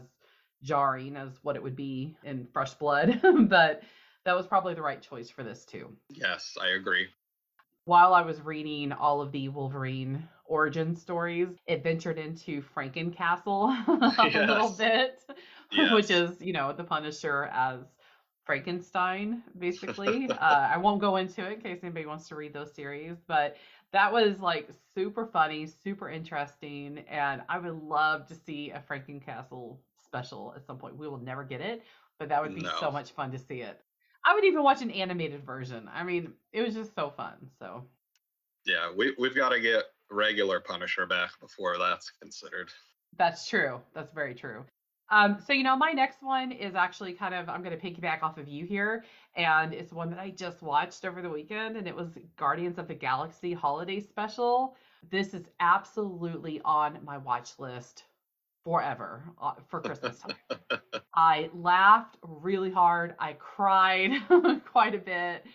jarring 0.63 1.17
as 1.17 1.39
what 1.43 1.55
it 1.55 1.63
would 1.63 1.75
be 1.75 2.15
in 2.23 2.47
fresh 2.53 2.73
blood, 2.75 3.21
but 3.49 3.83
that 4.25 4.35
was 4.35 4.47
probably 4.47 4.73
the 4.73 4.81
right 4.81 5.01
choice 5.01 5.29
for 5.29 5.43
this 5.43 5.65
too. 5.65 5.95
Yes, 6.09 6.57
I 6.59 6.69
agree. 6.69 7.07
while 7.85 8.13
I 8.13 8.21
was 8.21 8.41
reading 8.41 8.91
all 8.91 9.21
of 9.21 9.31
the 9.31 9.49
Wolverine 9.49 10.27
origin 10.47 10.95
stories, 10.95 11.49
it 11.67 11.83
ventured 11.83 12.17
into 12.17 12.61
Frankencastle 12.75 13.69
a 14.17 14.45
little 14.45 14.69
bit, 14.69 15.23
which 15.91 16.09
is, 16.09 16.41
you 16.41 16.53
know, 16.53 16.73
the 16.73 16.83
Punisher 16.83 17.49
as 17.53 17.81
Frankenstein, 18.45 19.43
basically. 19.57 20.29
uh, 20.31 20.69
I 20.73 20.77
won't 20.77 21.01
go 21.01 21.17
into 21.17 21.45
it 21.45 21.53
in 21.53 21.61
case 21.61 21.79
anybody 21.83 22.05
wants 22.05 22.27
to 22.29 22.35
read 22.35 22.53
those 22.53 22.73
series, 22.73 23.17
but 23.27 23.57
that 23.93 24.11
was 24.11 24.39
like 24.39 24.69
super 24.95 25.25
funny, 25.25 25.67
super 25.67 26.09
interesting, 26.09 27.03
and 27.09 27.41
I 27.49 27.59
would 27.59 27.81
love 27.83 28.27
to 28.27 28.35
see 28.35 28.71
a 28.71 28.83
Frankencastle 28.89 29.77
special 30.03 30.53
at 30.55 30.65
some 30.65 30.77
point. 30.77 30.97
We 30.97 31.07
will 31.07 31.19
never 31.19 31.43
get 31.43 31.61
it, 31.61 31.83
but 32.19 32.29
that 32.29 32.41
would 32.41 32.55
be 32.55 32.67
so 32.79 32.89
much 32.89 33.11
fun 33.11 33.31
to 33.31 33.37
see 33.37 33.61
it. 33.61 33.79
I 34.25 34.33
would 34.33 34.43
even 34.43 34.63
watch 34.63 34.81
an 34.81 34.91
animated 34.91 35.45
version. 35.45 35.89
I 35.93 36.03
mean, 36.03 36.33
it 36.51 36.61
was 36.61 36.73
just 36.73 36.95
so 36.95 37.09
fun. 37.09 37.33
So 37.59 37.85
Yeah, 38.65 38.91
we, 38.95 39.15
we've 39.17 39.35
got 39.35 39.49
to 39.49 39.59
get 39.59 39.85
regular 40.09 40.59
Punisher 40.59 41.05
back 41.05 41.31
before 41.39 41.77
that's 41.77 42.11
considered. 42.21 42.69
that's 43.17 43.47
true. 43.47 43.79
That's 43.93 44.13
very 44.13 44.35
true. 44.35 44.63
Um, 45.09 45.37
so 45.45 45.53
you 45.53 45.63
know, 45.63 45.77
my 45.77 45.91
next 45.91 46.21
one 46.21 46.51
is 46.51 46.75
actually 46.75 47.13
kind 47.13 47.33
of 47.33 47.47
I'm 47.47 47.63
going 47.63 47.77
to 47.77 47.83
piggyback 47.83 48.23
off 48.23 48.37
of 48.37 48.47
you 48.47 48.65
here, 48.65 49.05
and 49.35 49.73
it's 49.73 49.93
one 49.93 50.09
that 50.09 50.19
I 50.19 50.31
just 50.31 50.61
watched 50.61 51.05
over 51.05 51.21
the 51.21 51.29
weekend, 51.29 51.77
and 51.77 51.87
it 51.87 51.95
was 51.95 52.09
Guardians 52.35 52.77
of 52.77 52.87
the 52.87 52.93
Galaxy 52.93 53.53
Holiday 53.53 54.01
Special. 54.01 54.75
This 55.09 55.33
is 55.33 55.45
absolutely 55.59 56.59
on 56.65 56.99
my 57.05 57.17
watch 57.17 57.51
list 57.57 58.03
forever 58.65 59.23
uh, 59.41 59.53
for 59.69 59.79
Christmas 59.79 60.19
time. 60.19 60.59
I 61.15 61.49
laughed 61.53 62.17
really 62.21 62.71
hard. 62.71 63.15
I 63.17 63.33
cried 63.33 64.11
quite 64.65 64.93
a 64.93 64.99
bit. 64.99 65.45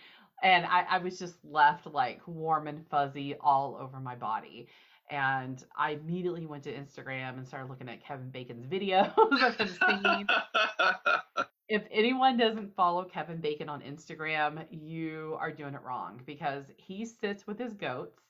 And 0.43 0.65
I, 0.65 0.85
I 0.89 0.97
was 0.99 1.17
just 1.17 1.35
left 1.43 1.87
like 1.87 2.21
warm 2.27 2.67
and 2.67 2.85
fuzzy 2.87 3.35
all 3.41 3.77
over 3.81 3.99
my 3.99 4.15
body. 4.15 4.67
And 5.09 5.63
I 5.77 5.91
immediately 5.91 6.45
went 6.45 6.63
to 6.63 6.73
Instagram 6.73 7.37
and 7.37 7.47
started 7.47 7.69
looking 7.69 7.89
at 7.89 8.03
Kevin 8.03 8.29
Bacon's 8.29 8.65
videos. 8.65 9.13
If 11.69 11.83
anyone 11.91 12.37
doesn't 12.37 12.75
follow 12.75 13.05
Kevin 13.05 13.37
Bacon 13.37 13.69
on 13.69 13.81
Instagram, 13.81 14.65
you 14.69 15.37
are 15.39 15.51
doing 15.51 15.73
it 15.73 15.81
wrong 15.81 16.21
because 16.25 16.65
he 16.77 17.05
sits 17.05 17.47
with 17.47 17.57
his 17.57 17.73
goats 17.73 18.21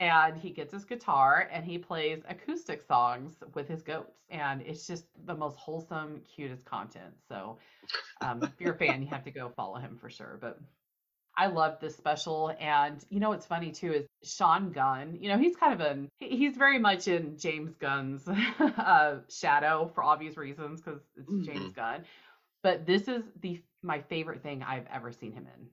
and 0.00 0.36
he 0.36 0.50
gets 0.50 0.72
his 0.72 0.84
guitar 0.84 1.48
and 1.52 1.64
he 1.64 1.76
plays 1.76 2.22
acoustic 2.28 2.82
songs 2.82 3.34
with 3.54 3.68
his 3.68 3.82
goats 3.82 4.24
and 4.30 4.62
it's 4.62 4.86
just 4.86 5.04
the 5.26 5.34
most 5.34 5.56
wholesome 5.58 6.22
cutest 6.34 6.64
content 6.64 7.12
so 7.28 7.58
um, 8.22 8.42
if 8.42 8.50
you're 8.58 8.72
a 8.72 8.78
fan 8.78 9.02
you 9.02 9.08
have 9.08 9.22
to 9.22 9.30
go 9.30 9.52
follow 9.54 9.78
him 9.78 9.98
for 10.00 10.08
sure 10.08 10.38
but 10.40 10.58
i 11.36 11.46
love 11.46 11.78
this 11.80 11.96
special 11.96 12.54
and 12.60 13.04
you 13.10 13.20
know 13.20 13.30
what's 13.30 13.46
funny 13.46 13.70
too 13.70 13.92
is 13.92 14.06
sean 14.22 14.72
gunn 14.72 15.16
you 15.20 15.28
know 15.28 15.38
he's 15.38 15.56
kind 15.56 15.72
of 15.72 15.80
an 15.80 16.08
he's 16.18 16.56
very 16.56 16.78
much 16.78 17.08
in 17.08 17.38
james 17.38 17.74
gunn's 17.80 18.26
uh, 18.58 19.18
shadow 19.28 19.90
for 19.94 20.02
obvious 20.02 20.36
reasons 20.36 20.80
because 20.80 21.00
it's 21.16 21.30
mm-hmm. 21.30 21.44
james 21.44 21.72
gunn 21.74 22.04
but 22.62 22.86
this 22.86 23.08
is 23.08 23.22
the 23.40 23.62
my 23.82 24.00
favorite 24.02 24.42
thing 24.42 24.62
i've 24.62 24.86
ever 24.92 25.12
seen 25.12 25.32
him 25.32 25.46
in 25.46 25.66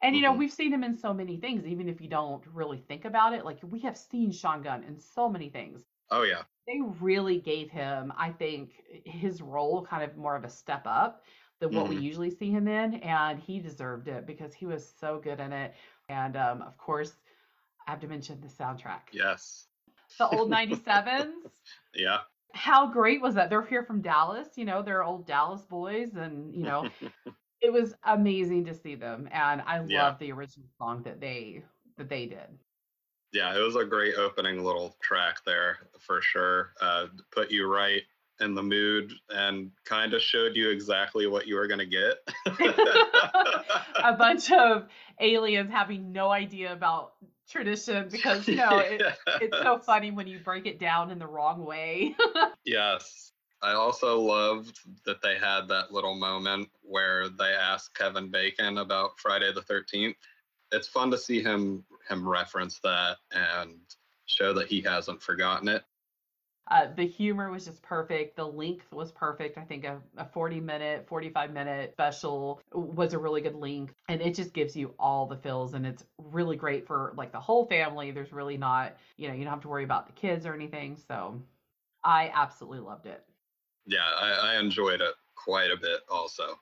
and 0.00 0.14
you 0.14 0.22
know, 0.22 0.30
mm-hmm. 0.30 0.38
we've 0.38 0.52
seen 0.52 0.72
him 0.72 0.84
in 0.84 0.96
so 0.96 1.12
many 1.12 1.38
things, 1.38 1.66
even 1.66 1.88
if 1.88 2.00
you 2.00 2.08
don't 2.08 2.42
really 2.52 2.78
think 2.86 3.04
about 3.04 3.32
it. 3.32 3.44
Like 3.44 3.58
we 3.62 3.80
have 3.80 3.96
seen 3.96 4.30
Sean 4.30 4.62
Gunn 4.62 4.84
in 4.84 5.00
so 5.00 5.28
many 5.28 5.48
things. 5.48 5.82
Oh 6.10 6.22
yeah. 6.22 6.42
They 6.66 6.80
really 7.00 7.38
gave 7.38 7.70
him, 7.70 8.12
I 8.16 8.30
think, 8.30 8.70
his 9.04 9.42
role 9.42 9.84
kind 9.84 10.04
of 10.04 10.16
more 10.16 10.36
of 10.36 10.44
a 10.44 10.50
step 10.50 10.82
up 10.86 11.22
than 11.60 11.74
what 11.74 11.86
mm-hmm. 11.86 11.96
we 11.96 12.00
usually 12.00 12.30
see 12.30 12.50
him 12.50 12.68
in, 12.68 12.94
and 12.94 13.40
he 13.40 13.58
deserved 13.58 14.08
it 14.08 14.26
because 14.26 14.54
he 14.54 14.66
was 14.66 14.92
so 15.00 15.20
good 15.22 15.40
in 15.40 15.52
it. 15.52 15.74
And 16.08 16.36
um, 16.36 16.62
of 16.62 16.76
course, 16.78 17.12
I 17.86 17.90
have 17.92 18.00
to 18.00 18.08
mention 18.08 18.40
the 18.40 18.48
soundtrack. 18.48 19.00
Yes. 19.12 19.66
The 20.18 20.28
old 20.28 20.50
97s. 20.52 21.32
yeah. 21.94 22.18
How 22.54 22.86
great 22.86 23.20
was 23.20 23.34
that? 23.34 23.50
They're 23.50 23.64
here 23.64 23.84
from 23.84 24.00
Dallas, 24.00 24.48
you 24.56 24.64
know, 24.64 24.82
they're 24.82 25.04
old 25.04 25.26
Dallas 25.26 25.62
boys, 25.62 26.14
and 26.14 26.54
you 26.54 26.62
know, 26.62 26.88
it 27.60 27.72
was 27.72 27.94
amazing 28.04 28.64
to 28.64 28.74
see 28.74 28.94
them 28.94 29.28
and 29.32 29.62
i 29.66 29.82
yeah. 29.86 30.04
love 30.04 30.18
the 30.18 30.32
original 30.32 30.66
song 30.78 31.02
that 31.02 31.20
they 31.20 31.62
that 31.96 32.08
they 32.08 32.26
did 32.26 32.58
yeah 33.32 33.56
it 33.56 33.60
was 33.60 33.76
a 33.76 33.84
great 33.84 34.14
opening 34.16 34.64
little 34.64 34.96
track 35.02 35.38
there 35.44 35.78
for 35.98 36.20
sure 36.22 36.72
uh, 36.80 37.06
put 37.32 37.50
you 37.50 37.66
right 37.66 38.02
in 38.40 38.54
the 38.54 38.62
mood 38.62 39.12
and 39.30 39.70
kind 39.84 40.14
of 40.14 40.22
showed 40.22 40.54
you 40.56 40.70
exactly 40.70 41.26
what 41.26 41.46
you 41.46 41.56
were 41.56 41.66
going 41.66 41.78
to 41.78 41.86
get 41.86 42.16
a 44.04 44.12
bunch 44.12 44.50
of 44.52 44.86
aliens 45.20 45.70
having 45.70 46.12
no 46.12 46.30
idea 46.30 46.72
about 46.72 47.14
tradition 47.48 48.08
because 48.10 48.46
you 48.46 48.56
know 48.56 48.78
it, 48.78 49.00
yes. 49.00 49.16
it's 49.40 49.58
so 49.58 49.78
funny 49.78 50.10
when 50.10 50.26
you 50.26 50.38
break 50.38 50.66
it 50.66 50.78
down 50.78 51.10
in 51.10 51.18
the 51.18 51.26
wrong 51.26 51.64
way 51.64 52.14
yes 52.64 53.32
I 53.60 53.72
also 53.72 54.20
loved 54.20 54.78
that 55.04 55.20
they 55.20 55.36
had 55.36 55.66
that 55.68 55.92
little 55.92 56.14
moment 56.14 56.68
where 56.82 57.28
they 57.28 57.54
asked 57.60 57.92
Kevin 57.92 58.30
Bacon 58.30 58.78
about 58.78 59.18
Friday 59.18 59.52
the 59.52 59.62
13th. 59.62 60.14
It's 60.70 60.86
fun 60.86 61.10
to 61.10 61.18
see 61.18 61.42
him 61.42 61.84
him 62.08 62.28
reference 62.28 62.78
that 62.84 63.16
and 63.32 63.80
show 64.26 64.52
that 64.52 64.68
he 64.68 64.80
hasn't 64.82 65.22
forgotten 65.22 65.68
it. 65.68 65.82
Uh, 66.70 66.86
the 66.94 67.06
humor 67.06 67.50
was 67.50 67.64
just 67.64 67.82
perfect. 67.82 68.36
The 68.36 68.46
length 68.46 68.92
was 68.92 69.10
perfect. 69.12 69.56
I 69.58 69.62
think 69.62 69.84
a, 69.84 70.00
a 70.16 70.26
40 70.26 70.60
minute, 70.60 71.06
45 71.08 71.52
minute 71.52 71.92
special 71.92 72.60
was 72.72 73.14
a 73.14 73.18
really 73.18 73.40
good 73.40 73.54
length. 73.54 73.94
And 74.08 74.20
it 74.20 74.34
just 74.34 74.52
gives 74.52 74.76
you 74.76 74.94
all 74.98 75.26
the 75.26 75.36
fills. 75.36 75.74
And 75.74 75.86
it's 75.86 76.04
really 76.18 76.56
great 76.56 76.86
for 76.86 77.14
like 77.16 77.32
the 77.32 77.40
whole 77.40 77.66
family. 77.66 78.10
There's 78.10 78.32
really 78.32 78.58
not, 78.58 78.96
you 79.16 79.28
know, 79.28 79.34
you 79.34 79.44
don't 79.44 79.52
have 79.52 79.62
to 79.62 79.68
worry 79.68 79.84
about 79.84 80.06
the 80.06 80.12
kids 80.12 80.44
or 80.44 80.54
anything. 80.54 80.98
So 81.08 81.40
I 82.04 82.30
absolutely 82.34 82.80
loved 82.80 83.06
it 83.06 83.24
yeah, 83.88 84.04
I, 84.20 84.54
I 84.54 84.60
enjoyed 84.60 85.00
it 85.00 85.14
quite 85.34 85.70
a 85.70 85.76
bit 85.76 86.00
also. 86.10 86.60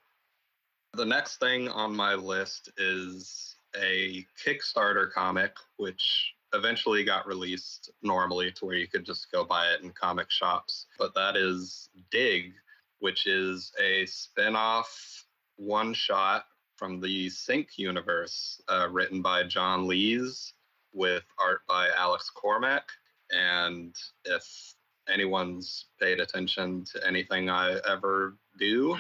The 0.94 1.04
next 1.04 1.38
thing 1.38 1.68
on 1.68 1.94
my 1.94 2.14
list 2.14 2.70
is 2.78 3.56
a 3.74 4.24
Kickstarter 4.42 5.10
comic, 5.12 5.56
which 5.76 6.34
eventually 6.52 7.04
got 7.04 7.26
released 7.26 7.90
normally 8.02 8.50
to 8.52 8.64
where 8.64 8.76
you 8.76 8.86
could 8.86 9.04
just 9.04 9.30
go 9.32 9.44
buy 9.44 9.66
it 9.72 9.82
in 9.82 9.90
comic 9.90 10.30
shops. 10.30 10.86
But 10.98 11.14
that 11.14 11.36
is 11.36 11.88
Dig, 12.10 12.52
which 13.00 13.26
is 13.26 13.72
a 13.82 14.06
spin 14.06 14.56
off 14.56 15.24
one 15.56 15.94
shot 15.94 16.46
from 16.76 17.00
the 17.00 17.30
Sink 17.30 17.78
universe, 17.78 18.60
uh, 18.68 18.88
written 18.90 19.22
by 19.22 19.42
John 19.44 19.86
Lees 19.86 20.52
with 20.92 21.24
art 21.38 21.60
by 21.66 21.88
Alex 21.96 22.30
Cormack. 22.30 22.88
And 23.30 23.94
if 24.24 24.74
anyone's 25.08 25.86
paid 26.00 26.20
attention 26.20 26.84
to 26.92 27.06
anything 27.06 27.48
I 27.48 27.78
ever 27.88 28.36
do, 28.58 28.96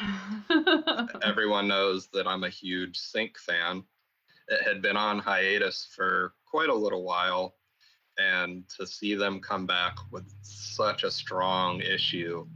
everyone 1.22 1.68
knows 1.68 2.08
that 2.12 2.26
I'm 2.26 2.44
a 2.44 2.48
huge 2.48 2.96
Sink 2.96 3.38
fan. 3.38 3.84
It 4.48 4.62
had 4.62 4.82
been 4.82 4.96
on 4.96 5.18
hiatus 5.18 5.88
for 5.94 6.34
quite 6.44 6.68
a 6.68 6.74
little 6.74 7.02
while, 7.02 7.54
and 8.18 8.68
to 8.78 8.86
see 8.86 9.14
them 9.14 9.40
come 9.40 9.66
back 9.66 9.96
with 10.10 10.24
such 10.42 11.02
a 11.02 11.10
strong 11.10 11.80
issue 11.80 12.46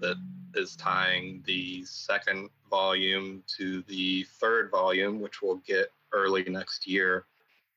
that 0.00 0.16
is 0.54 0.76
tying 0.76 1.42
the 1.46 1.84
second 1.84 2.50
volume 2.68 3.42
to 3.56 3.82
the 3.82 4.24
third 4.40 4.70
volume, 4.70 5.20
which 5.20 5.42
we'll 5.42 5.62
get 5.66 5.92
early 6.12 6.44
next 6.44 6.86
year, 6.86 7.26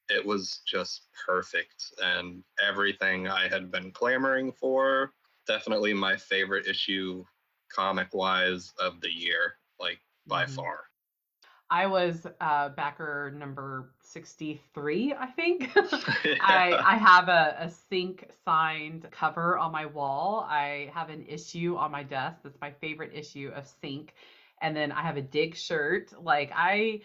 it 0.09 0.25
was 0.25 0.61
just 0.65 1.07
perfect 1.25 1.93
and 2.01 2.43
everything 2.65 3.27
I 3.27 3.47
had 3.47 3.71
been 3.71 3.91
clamoring 3.91 4.51
for. 4.51 5.13
Definitely 5.47 5.93
my 5.93 6.15
favorite 6.15 6.67
issue, 6.67 7.25
comic 7.69 8.13
wise, 8.13 8.73
of 8.79 9.01
the 9.01 9.11
year, 9.11 9.55
like 9.79 9.99
by 10.27 10.45
mm-hmm. 10.45 10.55
far. 10.55 10.79
I 11.69 11.87
was 11.87 12.27
uh, 12.39 12.69
backer 12.69 13.33
number 13.35 13.89
63, 14.01 15.15
I 15.17 15.25
think. 15.27 15.71
I, 15.75 16.79
I 16.85 16.97
have 16.97 17.29
a, 17.29 17.55
a 17.59 17.69
Sink 17.89 18.29
signed 18.45 19.07
cover 19.11 19.57
on 19.57 19.71
my 19.71 19.85
wall. 19.85 20.45
I 20.49 20.91
have 20.93 21.09
an 21.09 21.25
issue 21.27 21.75
on 21.77 21.91
my 21.91 22.03
desk. 22.03 22.37
That's 22.43 22.59
my 22.61 22.71
favorite 22.71 23.11
issue 23.13 23.51
of 23.55 23.67
Sink. 23.81 24.13
And 24.61 24.75
then 24.75 24.91
I 24.91 25.01
have 25.01 25.17
a 25.17 25.21
dig 25.21 25.55
shirt. 25.55 26.13
Like 26.21 26.51
I 26.55 27.01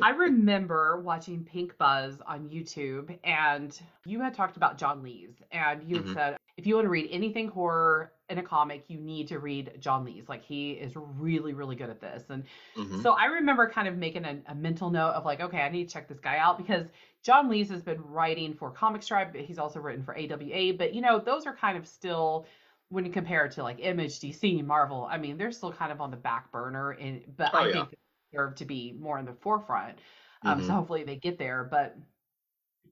I 0.00 0.10
remember 0.10 1.00
watching 1.00 1.44
Pink 1.44 1.76
Buzz 1.78 2.20
on 2.26 2.48
YouTube, 2.48 3.16
and 3.24 3.78
you 4.04 4.20
had 4.20 4.34
talked 4.34 4.56
about 4.56 4.78
John 4.78 5.02
Lees, 5.02 5.42
and 5.52 5.82
you 5.88 5.96
had 5.96 6.04
mm-hmm. 6.04 6.14
said 6.14 6.36
if 6.56 6.66
you 6.66 6.74
want 6.74 6.86
to 6.86 6.90
read 6.90 7.08
anything 7.10 7.48
horror 7.48 8.12
in 8.30 8.38
a 8.38 8.42
comic, 8.42 8.84
you 8.88 8.98
need 8.98 9.28
to 9.28 9.38
read 9.38 9.72
John 9.80 10.04
Lees. 10.04 10.28
Like 10.28 10.44
he 10.44 10.72
is 10.72 10.92
really, 10.94 11.52
really 11.52 11.76
good 11.76 11.90
at 11.90 12.00
this. 12.00 12.22
And 12.28 12.44
mm-hmm. 12.76 13.02
so 13.02 13.12
I 13.12 13.26
remember 13.26 13.68
kind 13.68 13.88
of 13.88 13.96
making 13.96 14.24
a, 14.24 14.38
a, 14.46 14.54
mental 14.54 14.90
note 14.90 15.10
of 15.10 15.24
like, 15.24 15.40
okay, 15.40 15.60
I 15.60 15.68
need 15.68 15.88
to 15.88 15.92
check 15.92 16.08
this 16.08 16.20
guy 16.20 16.38
out 16.38 16.56
because 16.56 16.86
John 17.22 17.48
Lees 17.48 17.68
has 17.70 17.82
been 17.82 18.00
writing 18.00 18.54
for 18.54 18.72
ComixTribe, 18.72 19.32
but 19.32 19.40
he's 19.40 19.58
also 19.58 19.80
written 19.80 20.04
for 20.04 20.16
AWA. 20.16 20.74
But 20.74 20.94
you 20.94 21.00
know, 21.00 21.18
those 21.18 21.44
are 21.46 21.54
kind 21.54 21.76
of 21.76 21.86
still 21.86 22.46
when 22.88 23.04
you 23.04 23.10
compare 23.10 23.44
it 23.44 23.52
to 23.52 23.62
like 23.62 23.78
Image, 23.80 24.20
DC, 24.20 24.64
Marvel. 24.64 25.08
I 25.10 25.18
mean, 25.18 25.36
they're 25.36 25.52
still 25.52 25.72
kind 25.72 25.92
of 25.92 26.00
on 26.00 26.10
the 26.10 26.16
back 26.16 26.50
burner. 26.52 26.92
And 26.92 27.22
but 27.36 27.50
oh, 27.52 27.58
I 27.58 27.66
yeah. 27.66 27.72
think 27.72 27.90
they 27.90 27.96
deserve 28.32 28.54
to 28.56 28.64
be 28.64 28.94
more 28.98 29.18
in 29.18 29.24
the 29.24 29.34
forefront. 29.40 29.98
Um, 30.42 30.58
mm-hmm. 30.58 30.68
So 30.68 30.74
hopefully 30.74 31.04
they 31.04 31.16
get 31.16 31.38
there. 31.38 31.64
But 31.64 31.96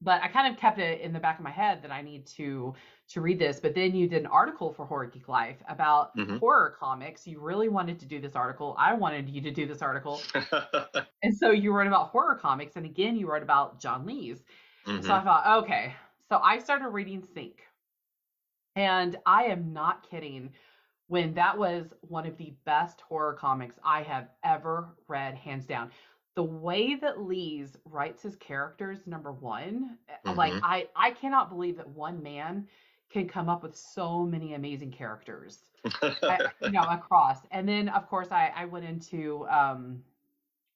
but 0.01 0.23
I 0.23 0.29
kind 0.29 0.53
of 0.53 0.59
kept 0.59 0.79
it 0.79 1.01
in 1.01 1.13
the 1.13 1.19
back 1.19 1.39
of 1.39 1.45
my 1.45 1.51
head 1.51 1.83
that 1.83 1.91
I 1.91 2.03
need 2.03 2.27
to 2.27 2.75
to 3.11 3.21
read 3.21 3.39
this. 3.39 3.59
But 3.61 3.75
then 3.75 3.95
you 3.95 4.09
did 4.09 4.23
an 4.23 4.27
article 4.27 4.73
for 4.73 4.85
Horror 4.85 5.07
Geek 5.07 5.29
Life 5.29 5.57
about 5.69 6.17
mm-hmm. 6.17 6.39
horror 6.39 6.77
comics. 6.79 7.27
You 7.27 7.41
really 7.41 7.69
wanted 7.69 7.99
to 8.01 8.07
do 8.07 8.21
this 8.21 8.37
article. 8.37 8.77
I 8.79 8.95
wanted 8.95 9.29
you 9.29 9.41
to 9.41 9.51
do 9.51 9.67
this 9.67 9.83
article, 9.83 10.21
and 11.23 11.37
so 11.37 11.51
you 11.51 11.73
wrote 11.73 11.87
about 11.87 12.09
horror 12.09 12.37
comics. 12.37 12.77
And 12.77 12.85
again, 12.85 13.17
you 13.17 13.29
wrote 13.29 13.43
about 13.43 13.81
John 13.81 14.07
Lees. 14.07 14.43
Mm-hmm. 14.87 15.07
So 15.07 15.15
I 15.15 15.23
thought, 15.23 15.63
okay. 15.65 15.95
So 16.29 16.39
I 16.43 16.59
started 16.59 16.89
reading 16.89 17.23
Sink, 17.35 17.63
and 18.77 19.17
I 19.27 19.45
am 19.45 19.73
not 19.73 20.09
kidding 20.09 20.51
when 21.09 21.33
that 21.35 21.57
was 21.57 21.95
one 22.03 22.27
of 22.27 22.37
the 22.37 22.53
best 22.65 23.01
horror 23.01 23.33
comics 23.33 23.77
I 23.83 24.03
have 24.03 24.29
ever 24.45 24.91
read, 25.09 25.35
hands 25.35 25.67
down. 25.67 25.91
The 26.39 26.45
way 26.45 26.95
that 26.95 27.21
Lees 27.21 27.77
writes 27.85 28.23
his 28.23 28.37
characters, 28.37 29.09
number 29.09 29.33
one, 29.33 29.99
eh, 30.09 30.13
mm-hmm. 30.25 30.39
like 30.39 30.53
I, 30.63 30.87
I 30.95 31.11
cannot 31.11 31.51
believe 31.51 31.77
that 31.79 31.89
one 31.89 32.23
man 32.23 32.69
can 33.11 33.27
come 33.27 33.49
up 33.49 33.65
with 33.65 33.77
so 33.77 34.23
many 34.23 34.55
amazing 34.55 34.93
characters, 34.93 35.59
I, 36.01 36.47
you 36.63 36.71
know, 36.71 36.83
across. 36.83 37.39
And 37.51 37.69
then, 37.69 37.89
of 37.89 38.09
course, 38.09 38.29
I, 38.31 38.53
I 38.55 38.67
went 38.67 38.85
into 38.85 39.49
um, 39.49 40.01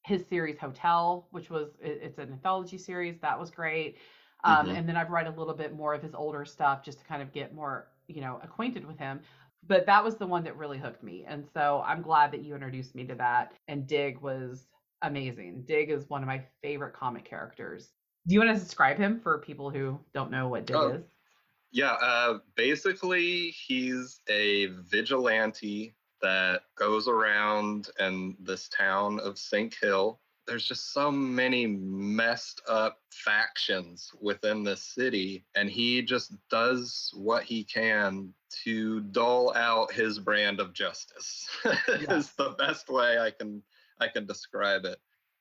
his 0.04 0.26
series 0.26 0.58
Hotell, 0.58 1.26
which 1.30 1.48
was 1.48 1.68
it's 1.80 2.18
an 2.18 2.32
anthology 2.32 2.76
series 2.76 3.20
that 3.20 3.38
was 3.38 3.52
great. 3.52 3.98
Um, 4.42 4.66
mm-hmm. 4.66 4.74
And 4.74 4.88
then 4.88 4.96
I've 4.96 5.10
read 5.10 5.28
a 5.28 5.30
little 5.38 5.54
bit 5.54 5.76
more 5.76 5.94
of 5.94 6.02
his 6.02 6.12
older 6.12 6.44
stuff 6.44 6.82
just 6.82 6.98
to 6.98 7.04
kind 7.04 7.22
of 7.22 7.32
get 7.32 7.54
more, 7.54 7.86
you 8.08 8.20
know, 8.20 8.40
acquainted 8.42 8.84
with 8.84 8.98
him 8.98 9.20
but 9.68 9.86
that 9.86 10.02
was 10.02 10.16
the 10.16 10.26
one 10.26 10.42
that 10.42 10.56
really 10.56 10.76
hooked 10.76 11.04
me. 11.04 11.24
And 11.24 11.46
so 11.54 11.84
I'm 11.86 12.02
glad 12.02 12.32
that 12.32 12.42
you 12.42 12.52
introduced 12.52 12.96
me 12.96 13.04
to 13.04 13.14
that. 13.14 13.52
And 13.68 13.86
Dig 13.86 14.20
was 14.20 14.66
amazing. 15.02 15.64
Dig 15.66 15.90
is 15.90 16.08
one 16.08 16.22
of 16.22 16.26
my 16.26 16.42
favorite 16.62 16.94
comic 16.94 17.24
characters. 17.24 17.90
Do 18.26 18.34
you 18.34 18.40
want 18.40 18.56
to 18.56 18.62
describe 18.62 18.98
him 18.98 19.20
for 19.20 19.38
people 19.38 19.70
who 19.70 19.98
don't 20.14 20.30
know 20.30 20.48
what 20.48 20.66
Dig 20.66 20.76
oh, 20.76 20.88
is? 20.92 21.04
Yeah, 21.72 21.92
uh, 21.92 22.38
basically, 22.54 23.48
he's 23.50 24.20
a 24.28 24.66
vigilante 24.66 25.94
that 26.20 26.62
goes 26.76 27.08
around 27.08 27.88
in 27.98 28.36
this 28.40 28.68
town 28.68 29.18
of 29.20 29.38
Sink 29.38 29.74
Hill. 29.80 30.20
There's 30.46 30.66
just 30.66 30.92
so 30.92 31.10
many 31.10 31.66
messed 31.66 32.62
up 32.68 32.98
factions 33.10 34.10
within 34.20 34.62
the 34.62 34.76
city, 34.76 35.44
and 35.54 35.70
he 35.70 36.02
just 36.02 36.34
does 36.50 37.10
what 37.14 37.44
he 37.44 37.64
can 37.64 38.34
to 38.64 39.00
dole 39.00 39.52
out 39.54 39.92
his 39.92 40.18
brand 40.18 40.60
of 40.60 40.72
justice. 40.72 41.48
Yes. 41.88 42.10
is 42.10 42.32
the 42.32 42.50
best 42.58 42.88
way 42.88 43.18
I 43.18 43.30
can 43.30 43.62
I 44.00 44.08
can 44.08 44.26
describe 44.26 44.84
it. 44.84 44.98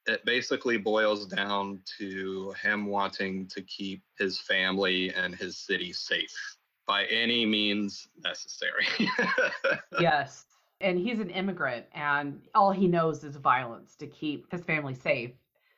It 0.07 0.25
basically 0.25 0.77
boils 0.77 1.27
down 1.27 1.79
to 1.99 2.53
him 2.61 2.87
wanting 2.87 3.47
to 3.47 3.61
keep 3.61 4.01
his 4.17 4.39
family 4.39 5.13
and 5.13 5.35
his 5.35 5.57
city 5.57 5.93
safe 5.93 6.57
by 6.87 7.05
any 7.05 7.45
means 7.45 8.07
necessary. 8.23 8.87
Yes. 9.99 10.45
And 10.81 10.97
he's 10.97 11.19
an 11.19 11.29
immigrant, 11.29 11.85
and 11.93 12.41
all 12.55 12.71
he 12.71 12.87
knows 12.87 13.23
is 13.23 13.35
violence 13.35 13.95
to 13.97 14.07
keep 14.07 14.51
his 14.51 14.63
family 14.63 14.95
safe. 14.95 15.29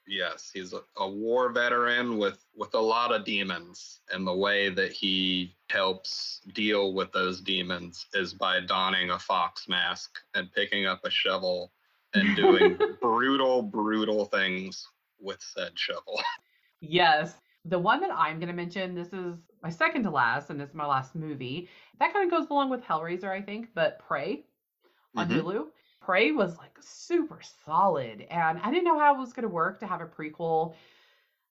yes, 0.07 0.49
he's 0.53 0.71
a, 0.73 0.79
a 0.97 1.09
war 1.09 1.49
veteran 1.51 2.17
with 2.17 2.45
with 2.55 2.73
a 2.73 2.79
lot 2.79 3.11
of 3.13 3.25
demons, 3.25 3.99
and 4.11 4.25
the 4.25 4.33
way 4.33 4.69
that 4.69 4.93
he 4.93 5.55
helps 5.69 6.39
deal 6.53 6.93
with 6.93 7.11
those 7.11 7.41
demons 7.41 8.05
is 8.13 8.33
by 8.33 8.61
donning 8.61 9.09
a 9.11 9.19
fox 9.19 9.67
mask 9.67 10.19
and 10.35 10.51
picking 10.53 10.85
up 10.85 11.01
a 11.03 11.09
shovel 11.09 11.73
and 12.13 12.35
doing 12.35 12.79
brutal, 13.01 13.61
brutal 13.63 14.25
things 14.25 14.87
with 15.19 15.41
said 15.41 15.77
shovel. 15.77 16.21
Yes. 16.81 17.39
The 17.65 17.79
one 17.79 18.01
that 18.01 18.11
I'm 18.11 18.39
going 18.39 18.47
to 18.49 18.53
mention, 18.53 18.93
this 18.93 19.13
is 19.13 19.37
my 19.61 19.69
second 19.69 20.03
to 20.03 20.09
last, 20.09 20.49
and 20.49 20.59
this 20.59 20.69
is 20.69 20.75
my 20.75 20.85
last 20.85 21.15
movie. 21.15 21.69
That 21.99 22.11
kind 22.13 22.25
of 22.25 22.37
goes 22.37 22.49
along 22.49 22.69
with 22.69 22.81
Hellraiser, 22.83 23.29
I 23.29 23.41
think, 23.41 23.69
but 23.73 23.99
Prey 23.99 24.45
on 25.15 25.29
Mhm. 25.29 25.31
Hulu. 25.31 25.71
Prey 26.01 26.31
was 26.31 26.57
like 26.57 26.77
super 26.81 27.41
solid, 27.41 28.21
and 28.23 28.59
I 28.59 28.71
didn't 28.71 28.85
know 28.85 28.99
how 28.99 29.15
it 29.15 29.19
was 29.19 29.33
going 29.33 29.43
to 29.43 29.49
work 29.49 29.79
to 29.79 29.87
have 29.87 30.01
a 30.01 30.07
prequel 30.07 30.75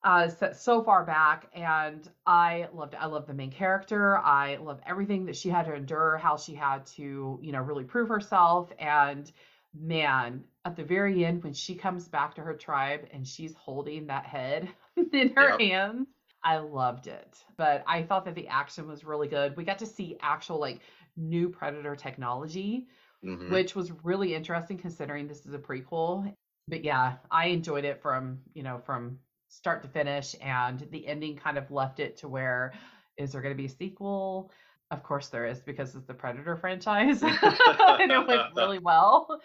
uh, 0.04 0.28
set 0.28 0.56
so 0.56 0.82
far 0.82 1.04
back, 1.04 1.48
and 1.54 2.08
I 2.26 2.68
loved 2.72 2.94
it. 2.94 2.98
I 3.02 3.06
love 3.06 3.26
the 3.26 3.34
main 3.34 3.50
character. 3.52 4.18
I 4.18 4.56
love 4.56 4.80
everything 4.86 5.26
that 5.26 5.36
she 5.36 5.48
had 5.48 5.66
to 5.66 5.74
endure, 5.74 6.18
how 6.18 6.36
she 6.36 6.54
had 6.54 6.86
to, 6.86 7.38
you 7.42 7.52
know, 7.52 7.60
really 7.62 7.84
prove 7.84 8.08
herself, 8.08 8.72
and 8.78 9.30
man, 9.74 10.44
at 10.64 10.76
the 10.76 10.84
very 10.84 11.24
end 11.24 11.42
when 11.42 11.52
she 11.54 11.74
comes 11.74 12.08
back 12.08 12.34
to 12.34 12.42
her 12.42 12.54
tribe 12.56 13.08
and 13.12 13.26
she's 13.26 13.54
holding 13.54 14.06
that 14.06 14.26
head 14.26 14.68
in 15.12 15.34
her 15.34 15.52
Yep. 15.52 15.58
hands, 15.58 16.08
I 16.44 16.58
loved 16.58 17.06
it. 17.06 17.44
But 17.56 17.84
I 17.86 18.02
thought 18.02 18.24
that 18.26 18.34
the 18.34 18.48
action 18.48 18.86
was 18.88 19.04
really 19.04 19.28
good. 19.28 19.56
We 19.56 19.64
got 19.64 19.78
to 19.80 19.86
see 19.86 20.16
actual 20.20 20.58
like 20.58 20.82
new 21.16 21.48
predator 21.50 21.96
technology, 21.96 22.88
Mhm. 23.22 23.62
which 23.62 23.74
was 23.74 23.92
really 24.04 24.34
interesting 24.34 24.78
considering 24.78 25.26
this 25.28 25.46
is 25.46 25.54
a 25.54 25.58
prequel. 25.58 26.34
But 26.68 26.84
yeah, 26.84 27.18
I 27.30 27.46
enjoyed 27.46 27.84
it 27.84 28.00
from, 28.02 28.42
you 28.54 28.62
know, 28.62 28.78
from 28.78 29.20
start 29.48 29.82
to 29.82 29.88
finish 29.88 30.34
and 30.40 30.80
the 30.90 31.06
ending 31.06 31.36
kind 31.36 31.58
of 31.58 31.70
left 31.70 32.00
it 32.00 32.16
to 32.18 32.28
where 32.28 32.72
is 33.16 33.32
there 33.32 33.42
going 33.42 33.54
to 33.54 33.58
be 33.60 33.66
a 33.66 33.70
sequel? 33.70 34.52
Of 34.92 35.02
course 35.02 35.28
there 35.28 35.46
is 35.46 35.58
because 35.60 35.94
it's 35.94 36.06
the 36.06 36.12
Predator 36.12 36.54
franchise 36.54 37.22
and 37.22 37.32
it 37.42 38.28
went 38.28 38.54
really 38.54 38.78
well. 38.78 39.40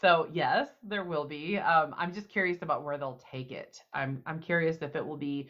So 0.00 0.28
yes, 0.32 0.68
there 0.84 1.02
will 1.02 1.24
be. 1.24 1.58
Um, 1.58 1.92
I'm 1.98 2.14
just 2.14 2.28
curious 2.28 2.62
about 2.62 2.84
where 2.84 2.96
they'll 2.96 3.20
take 3.30 3.50
it. 3.50 3.82
I'm 3.92 4.22
I'm 4.26 4.38
curious 4.38 4.78
if 4.80 4.94
it 4.94 5.04
will 5.04 5.16
be 5.16 5.48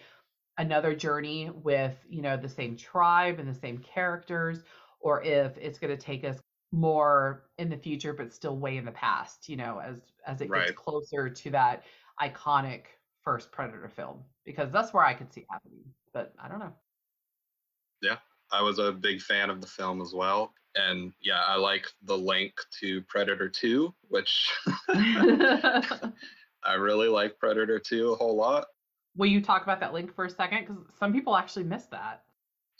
another 0.56 0.94
journey 0.94 1.50
with 1.50 1.94
you 2.08 2.22
know 2.22 2.38
the 2.38 2.48
same 2.48 2.78
tribe 2.78 3.40
and 3.40 3.48
the 3.48 3.58
same 3.58 3.76
characters, 3.78 4.60
or 5.00 5.22
if 5.22 5.56
it's 5.58 5.78
going 5.78 5.94
to 5.94 6.02
take 6.02 6.24
us 6.24 6.38
more 6.72 7.44
in 7.58 7.68
the 7.68 7.76
future, 7.76 8.14
but 8.14 8.32
still 8.32 8.56
way 8.56 8.78
in 8.78 8.86
the 8.86 8.92
past. 8.92 9.50
You 9.50 9.56
know, 9.56 9.82
as 9.84 9.96
as 10.26 10.40
it 10.40 10.50
gets 10.50 10.70
closer 10.72 11.28
to 11.28 11.50
that 11.50 11.84
iconic 12.22 12.84
first 13.22 13.52
Predator 13.52 13.90
film, 13.94 14.24
because 14.46 14.72
that's 14.72 14.94
where 14.94 15.04
I 15.04 15.12
could 15.12 15.30
see 15.30 15.44
happening. 15.50 15.84
But 16.14 16.32
I 16.42 16.48
don't 16.48 16.58
know. 16.58 16.72
I 18.52 18.62
was 18.62 18.78
a 18.78 18.92
big 18.92 19.20
fan 19.20 19.50
of 19.50 19.60
the 19.60 19.66
film 19.66 20.00
as 20.02 20.12
well. 20.12 20.52
And 20.74 21.12
yeah, 21.20 21.42
I 21.46 21.56
like 21.56 21.86
the 22.04 22.16
link 22.16 22.54
to 22.80 23.02
Predator 23.02 23.48
2, 23.48 23.92
which 24.08 24.52
I 24.88 26.74
really 26.78 27.08
like 27.08 27.38
Predator 27.38 27.78
2 27.78 28.12
a 28.12 28.16
whole 28.16 28.36
lot. 28.36 28.66
Will 29.16 29.26
you 29.26 29.40
talk 29.40 29.62
about 29.62 29.80
that 29.80 29.92
link 29.92 30.14
for 30.14 30.24
a 30.24 30.30
second? 30.30 30.66
Because 30.66 30.82
some 30.98 31.12
people 31.12 31.36
actually 31.36 31.64
missed 31.64 31.90
that. 31.90 32.22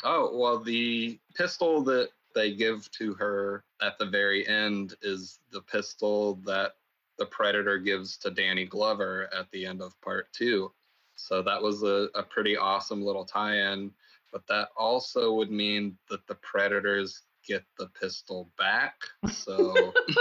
Oh, 0.05 0.37
well, 0.37 0.59
the 0.59 1.19
pistol 1.35 1.83
that 1.85 2.11
they 2.35 2.55
give 2.55 2.91
to 2.93 3.15
her 3.15 3.65
at 3.81 3.99
the 3.99 4.07
very 4.07 4.47
end 4.49 4.95
is 5.03 5.41
the 5.51 5.61
pistol 5.61 6.37
that 6.47 6.73
the 7.19 7.27
Predator 7.27 7.79
gives 7.79 8.17
to 8.19 8.31
Danny 8.31 8.65
Glover 8.65 9.29
at 9.37 9.51
the 9.51 9.67
end 9.67 9.83
of 9.83 10.01
part 10.01 10.33
two. 10.33 10.73
So 11.17 11.43
that 11.43 11.63
was 11.63 11.83
a, 11.83 12.09
a 12.15 12.23
pretty 12.23 12.57
awesome 12.57 13.03
little 13.05 13.25
tie 13.25 13.73
in. 13.73 13.93
But 14.33 14.47
that 14.49 14.69
also 14.77 15.35
would 15.35 15.51
mean 15.51 15.99
that 16.09 16.27
the 16.27 16.35
Predators 16.37 17.23
get 17.47 17.65
the 17.79 17.89
pistol 17.89 18.51
back. 18.59 18.95
So. 19.31 19.93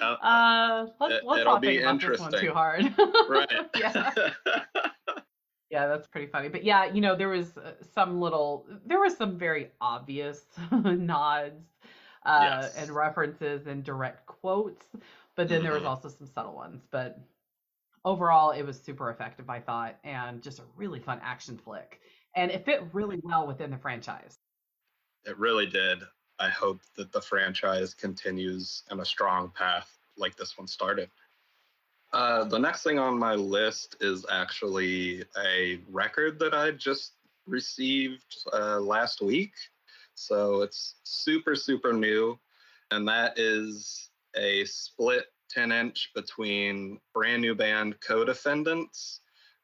Uh, 0.00 0.04
Uh, 0.22 0.86
let's 1.00 1.14
It- 1.14 1.24
let's 1.24 1.40
it'll 1.40 1.54
not 1.54 1.60
be 1.62 1.66
think 1.78 1.82
about 1.82 2.00
this 2.00 2.20
one 2.20 2.32
too 2.32 2.52
hard. 2.52 2.84
right. 3.28 3.50
yeah, 3.76 4.12
yeah, 5.70 5.86
that's 5.88 6.06
pretty 6.06 6.28
funny. 6.28 6.48
But 6.48 6.62
yeah, 6.62 6.84
you 6.84 7.00
know, 7.00 7.16
there 7.16 7.28
was 7.28 7.56
uh, 7.56 7.72
some 7.94 8.20
little, 8.20 8.66
there 8.86 9.00
was 9.00 9.16
some 9.16 9.36
very 9.36 9.72
obvious 9.80 10.46
nods 10.70 11.66
uh, 12.24 12.60
Yes. 12.62 12.76
and 12.76 12.90
references 12.92 13.66
and 13.66 13.82
direct 13.82 14.24
quotes, 14.26 14.86
but 15.34 15.48
then 15.48 15.64
there 15.64 15.72
was 15.72 15.82
Mhm. 15.82 15.88
also 15.88 16.08
some 16.08 16.28
subtle 16.28 16.54
ones. 16.54 16.86
But 16.92 17.18
overall, 18.04 18.50
it 18.50 18.62
was 18.62 18.80
super 18.80 19.10
effective, 19.10 19.50
I 19.50 19.60
thought, 19.60 19.96
and 20.04 20.42
just 20.42 20.58
a 20.58 20.64
really 20.76 21.00
fun 21.00 21.20
action 21.22 21.58
flick, 21.58 22.00
and 22.36 22.50
it 22.50 22.64
fit 22.64 22.82
really 22.92 23.20
well 23.22 23.46
within 23.46 23.70
the 23.70 23.78
franchise. 23.78 24.38
It 25.24 25.38
really 25.38 25.66
did. 25.66 26.02
I 26.38 26.48
hope 26.48 26.80
that 26.96 27.12
the 27.12 27.20
franchise 27.20 27.94
continues 27.94 28.82
on 28.90 29.00
a 29.00 29.04
strong 29.04 29.50
path 29.50 29.98
like 30.16 30.36
this 30.36 30.56
one 30.56 30.66
started. 30.68 31.10
Uh, 32.12 32.44
the 32.44 32.58
next 32.58 32.82
thing 32.82 32.98
on 32.98 33.18
my 33.18 33.34
list 33.34 33.96
is 34.00 34.24
actually 34.30 35.24
a 35.44 35.80
record 35.90 36.38
that 36.38 36.54
I 36.54 36.70
just 36.70 37.12
received 37.46 38.36
uh, 38.52 38.80
last 38.80 39.20
week. 39.20 39.52
So 40.14 40.62
it's 40.62 40.96
super, 41.02 41.54
super 41.54 41.92
new. 41.92 42.38
And 42.90 43.06
that 43.08 43.38
is 43.38 44.10
a 44.34 44.64
split 44.64 45.26
10 45.48 45.72
inch 45.72 46.10
between 46.14 46.98
brand 47.14 47.42
new 47.42 47.54
band 47.54 48.00
Co-Defendants 48.00 49.20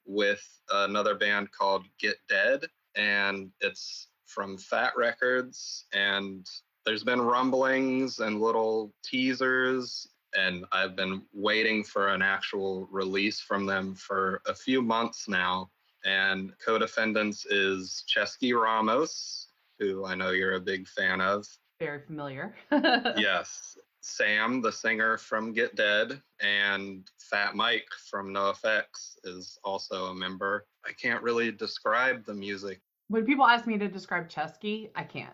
with 0.06 0.42
another 0.70 1.14
band 1.14 1.50
called 1.52 1.86
Get 1.98 2.16
Dead. 2.28 2.64
And 2.96 3.50
it's 3.60 4.08
from 4.26 4.58
Fat 4.58 4.92
Wreck 4.96 5.20
Chords. 5.20 5.86
And 5.92 6.46
there's 6.84 7.04
been 7.04 7.20
rumblings 7.20 8.20
and 8.20 8.40
little 8.40 8.92
teasers. 9.04 10.08
And 10.36 10.64
I've 10.72 10.96
been 10.96 11.22
waiting 11.32 11.84
for 11.84 12.08
an 12.08 12.22
actual 12.22 12.88
release 12.90 13.40
from 13.40 13.66
them 13.66 13.94
for 13.94 14.42
a 14.46 14.54
few 14.54 14.82
months 14.82 15.28
now. 15.28 15.70
And 16.04 16.52
co-defendants 16.64 17.46
is 17.46 18.04
Ceschi 18.12 18.60
Ramos, 18.60 19.48
who 19.78 20.04
I 20.04 20.14
know 20.14 20.30
you're 20.30 20.54
a 20.54 20.60
big 20.60 20.86
fan 20.86 21.20
of. 21.20 21.46
Very 21.80 22.00
familiar. 22.00 22.54
yes. 22.72 23.76
Sam, 24.04 24.60
the 24.60 24.70
singer 24.70 25.16
from 25.16 25.54
Get 25.54 25.76
Dead, 25.76 26.20
and 26.40 27.10
Fat 27.18 27.56
Mike 27.56 27.88
from 28.10 28.34
NoFX 28.34 29.16
is 29.24 29.58
also 29.64 30.06
a 30.06 30.14
member. 30.14 30.66
I 30.86 30.92
can't 30.92 31.22
really 31.22 31.50
describe 31.50 32.24
the 32.24 32.34
music. 32.34 32.80
When 33.08 33.24
people 33.24 33.46
ask 33.46 33.66
me 33.66 33.78
to 33.78 33.88
describe 33.88 34.28
Ceschi, 34.28 34.90
I 34.94 35.04
can't. 35.04 35.32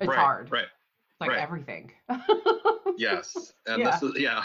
It's 0.00 0.06
right, 0.06 0.18
hard. 0.18 0.52
Right. 0.52 0.62
It's 0.62 1.20
like 1.20 1.30
right. 1.30 1.40
everything. 1.40 1.92
Yes. 2.96 3.54
And 3.66 3.86
this 3.86 4.02
is 4.02 4.12
yeah. 4.18 4.44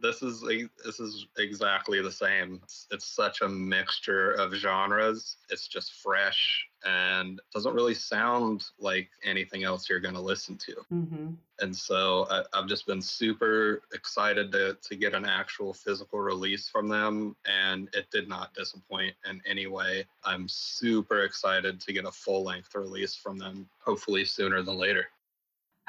This 0.00 0.22
is 0.22 0.42
a, 0.44 0.68
this 0.84 1.00
is 1.00 1.26
exactly 1.38 2.00
the 2.00 2.12
same. 2.12 2.60
It's, 2.62 2.86
it's 2.90 3.06
such 3.06 3.42
a 3.42 3.48
mixture 3.48 4.32
of 4.32 4.54
genres. 4.54 5.36
It's 5.50 5.68
just 5.68 5.92
fresh 5.94 6.66
and 6.84 7.40
doesn't 7.52 7.74
really 7.74 7.94
sound 7.94 8.64
like 8.78 9.10
anything 9.24 9.64
else 9.64 9.88
you're 9.88 10.00
going 10.00 10.14
to 10.14 10.20
listen 10.20 10.56
to. 10.56 10.74
hmm 10.88 11.28
And 11.60 11.76
so 11.76 12.26
I, 12.30 12.42
I've 12.54 12.68
just 12.68 12.86
been 12.86 13.02
super 13.02 13.82
excited 13.92 14.50
to, 14.52 14.76
to 14.80 14.96
get 14.96 15.14
an 15.14 15.26
actual 15.26 15.74
physical 15.74 16.20
release 16.20 16.68
from 16.68 16.88
them, 16.88 17.36
and 17.44 17.88
it 17.92 18.10
did 18.10 18.28
not 18.28 18.54
disappoint 18.54 19.14
in 19.28 19.42
any 19.46 19.66
way. 19.66 20.06
I'm 20.24 20.48
super 20.48 21.24
excited 21.24 21.80
to 21.80 21.92
get 21.92 22.06
a 22.06 22.12
full 22.12 22.44
length 22.44 22.74
release 22.74 23.14
from 23.14 23.36
them, 23.38 23.68
hopefully 23.84 24.24
sooner 24.24 24.62
than 24.62 24.76
later. 24.76 25.08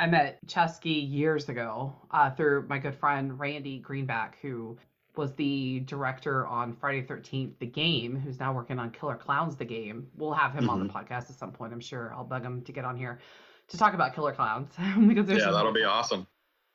I 0.01 0.07
met 0.07 0.39
Ceschi 0.47 1.07
years 1.11 1.47
ago 1.47 1.93
uh, 2.09 2.31
through 2.31 2.65
my 2.67 2.79
good 2.79 2.95
friend 2.95 3.39
Randy 3.39 3.77
Greenback, 3.77 4.39
who 4.41 4.75
was 5.15 5.31
the 5.35 5.81
director 5.81 6.47
on 6.47 6.73
Friday 6.73 7.03
Thirteenth, 7.03 7.59
the 7.59 7.67
game, 7.67 8.15
who's 8.15 8.39
now 8.39 8.51
working 8.51 8.79
on 8.79 8.89
Killer 8.89 9.15
Clowns, 9.15 9.55
the 9.55 9.65
game. 9.65 10.07
We'll 10.17 10.33
have 10.33 10.53
him 10.53 10.71
on 10.71 10.79
the 10.79 10.91
podcast 10.91 11.29
at 11.29 11.35
some 11.37 11.51
point. 11.51 11.71
I'm 11.71 11.79
sure 11.79 12.15
I'll 12.15 12.23
bug 12.23 12.41
him 12.41 12.63
to 12.63 12.71
get 12.71 12.83
on 12.83 12.97
here 12.97 13.19
to 13.67 13.77
talk 13.77 13.93
about 13.93 14.15
Killer 14.15 14.33
Clowns 14.33 14.71
because 15.07 15.27
there's 15.27 15.43
yeah, 15.43 15.51
that'll 15.51 15.71
be 15.71 15.83
awesome. 15.83 16.25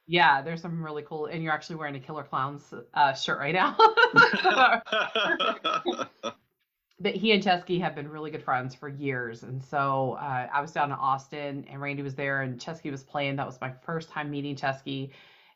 Yeah, 0.06 0.40
there's 0.40 0.62
some 0.62 0.80
really 0.80 1.02
cool, 1.02 1.26
and 1.26 1.42
you're 1.42 1.52
actually 1.52 1.76
wearing 1.76 1.96
a 1.96 2.00
Killer 2.00 2.22
Clowns 2.22 2.72
uh, 2.94 3.12
shirt 3.12 3.40
right 3.40 3.54
now. 3.54 3.76
but 6.98 7.14
he 7.14 7.32
and 7.32 7.42
Ceschi 7.42 7.80
have 7.80 7.94
been 7.94 8.08
really 8.08 8.30
good 8.30 8.42
friends 8.42 8.74
for 8.74 8.88
years, 8.88 9.42
and 9.42 9.62
so 9.62 10.12
uh, 10.14 10.48
I 10.52 10.60
was 10.60 10.72
down 10.72 10.90
in 10.92 10.96
Austin, 10.98 11.66
and 11.68 11.80
Randy 11.80 12.02
was 12.02 12.14
there, 12.16 12.42
and 12.42 12.58
Ceschi 12.60 12.90
was 12.90 13.04
playing. 13.04 13.36
That 13.36 13.46
was 13.46 13.60
my 13.60 13.70
first 13.70 14.10
time 14.10 14.30
meeting 14.30 14.56
Ceschi, 14.56 15.12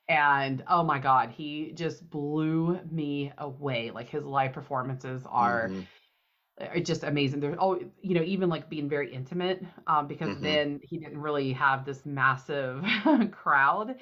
and 0.08 0.62
oh 0.68 0.82
my 0.84 0.98
God, 0.98 1.30
he 1.30 1.72
just 1.72 2.10
blew 2.10 2.78
me 2.90 3.32
away. 3.38 3.90
Like 3.90 4.08
his 4.08 4.24
live 4.24 4.52
performances 4.52 5.26
are. 5.26 5.72
Mhm. 5.72 5.88
are 6.60 6.80
just 6.80 7.04
amazing. 7.04 7.40
There's 7.40 7.56
oh, 7.58 7.80
you 8.02 8.14
know, 8.14 8.22
even 8.22 8.48
like 8.48 8.68
being 8.68 8.88
very 8.88 9.12
intimate, 9.12 9.62
um, 9.86 10.06
because 10.06 10.32
Mhm. 10.32 10.40
then 10.40 10.80
he 10.82 10.98
didn't 10.98 11.18
really 11.18 11.52
have 11.52 11.84
this 11.84 12.04
massive 12.06 12.84
crowd, 13.32 13.96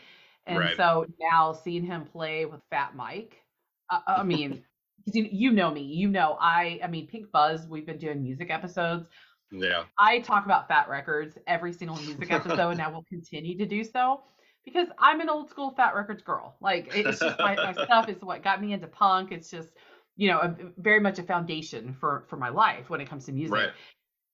and 0.46 0.68
Right. 0.68 0.70
so 0.70 1.06
now 1.20 1.52
seeing 1.52 1.84
him 1.84 2.04
play 2.04 2.46
with 2.46 2.60
Fat 2.70 2.96
Mike, 2.96 3.44
uh, 3.90 4.00
I 4.06 4.22
mean, 4.24 4.64
'cause 5.08 5.16
you, 5.16 5.28
you 5.30 5.52
know 5.52 5.70
me, 5.70 5.82
you 5.82 6.08
know 6.08 6.36
I, 6.40 6.80
I 6.82 6.86
mean, 6.86 7.06
Pink 7.06 7.30
Buzz. 7.32 7.66
We've 7.66 7.86
been 7.86 7.98
doing 7.98 8.22
music 8.22 8.50
episodes. 8.50 9.06
Yeah. 9.50 9.84
I 9.98 10.20
talk 10.20 10.44
about 10.44 10.68
Fat 10.68 10.88
Wreck 10.88 11.06
Chords 11.06 11.38
every 11.46 11.72
single 11.72 11.96
music 11.96 12.30
episode, 12.30 12.70
and 12.70 12.82
I 12.82 12.88
will 12.88 13.04
continue 13.08 13.56
to 13.58 13.66
do 13.66 13.82
so 13.84 14.22
because 14.64 14.88
I'm 14.98 15.20
an 15.20 15.28
old 15.28 15.48
school 15.48 15.72
Fat 15.76 15.94
Wreck 15.94 16.06
Chords 16.06 16.22
girl. 16.22 16.56
Like 16.60 16.94
it's 16.94 17.20
just 17.20 17.38
my, 17.38 17.56
my 17.56 17.72
stuff. 17.72 18.08
is 18.08 18.20
what 18.20 18.42
got 18.42 18.60
me 18.60 18.72
into 18.72 18.86
punk. 18.86 19.32
It's 19.32 19.50
just 19.50 19.70
you 20.16 20.28
know 20.28 20.38
a, 20.40 20.54
very 20.76 21.00
much 21.00 21.18
a 21.18 21.22
foundation 21.22 21.96
for 21.98 22.24
for 22.28 22.36
my 22.36 22.50
life 22.50 22.90
when 22.90 23.00
it 23.00 23.08
comes 23.08 23.24
to 23.26 23.32
music. 23.32 23.54
Right. 23.54 23.70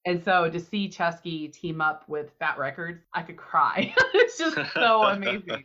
And 0.07 0.23
so 0.23 0.51
to 0.51 0.61
see 0.61 0.89
Ceschi 0.89 1.51
team 1.51 1.81
up 1.81 2.07
with 2.09 2.31
Fat 2.39 2.59
Wreck 2.59 2.77
Chords, 2.77 3.05
I 3.15 3.23
could 3.23 3.37
cry. 3.37 3.95
it's 4.15 4.37
just 4.37 4.59
so 4.75 5.03
amazing. 5.05 5.65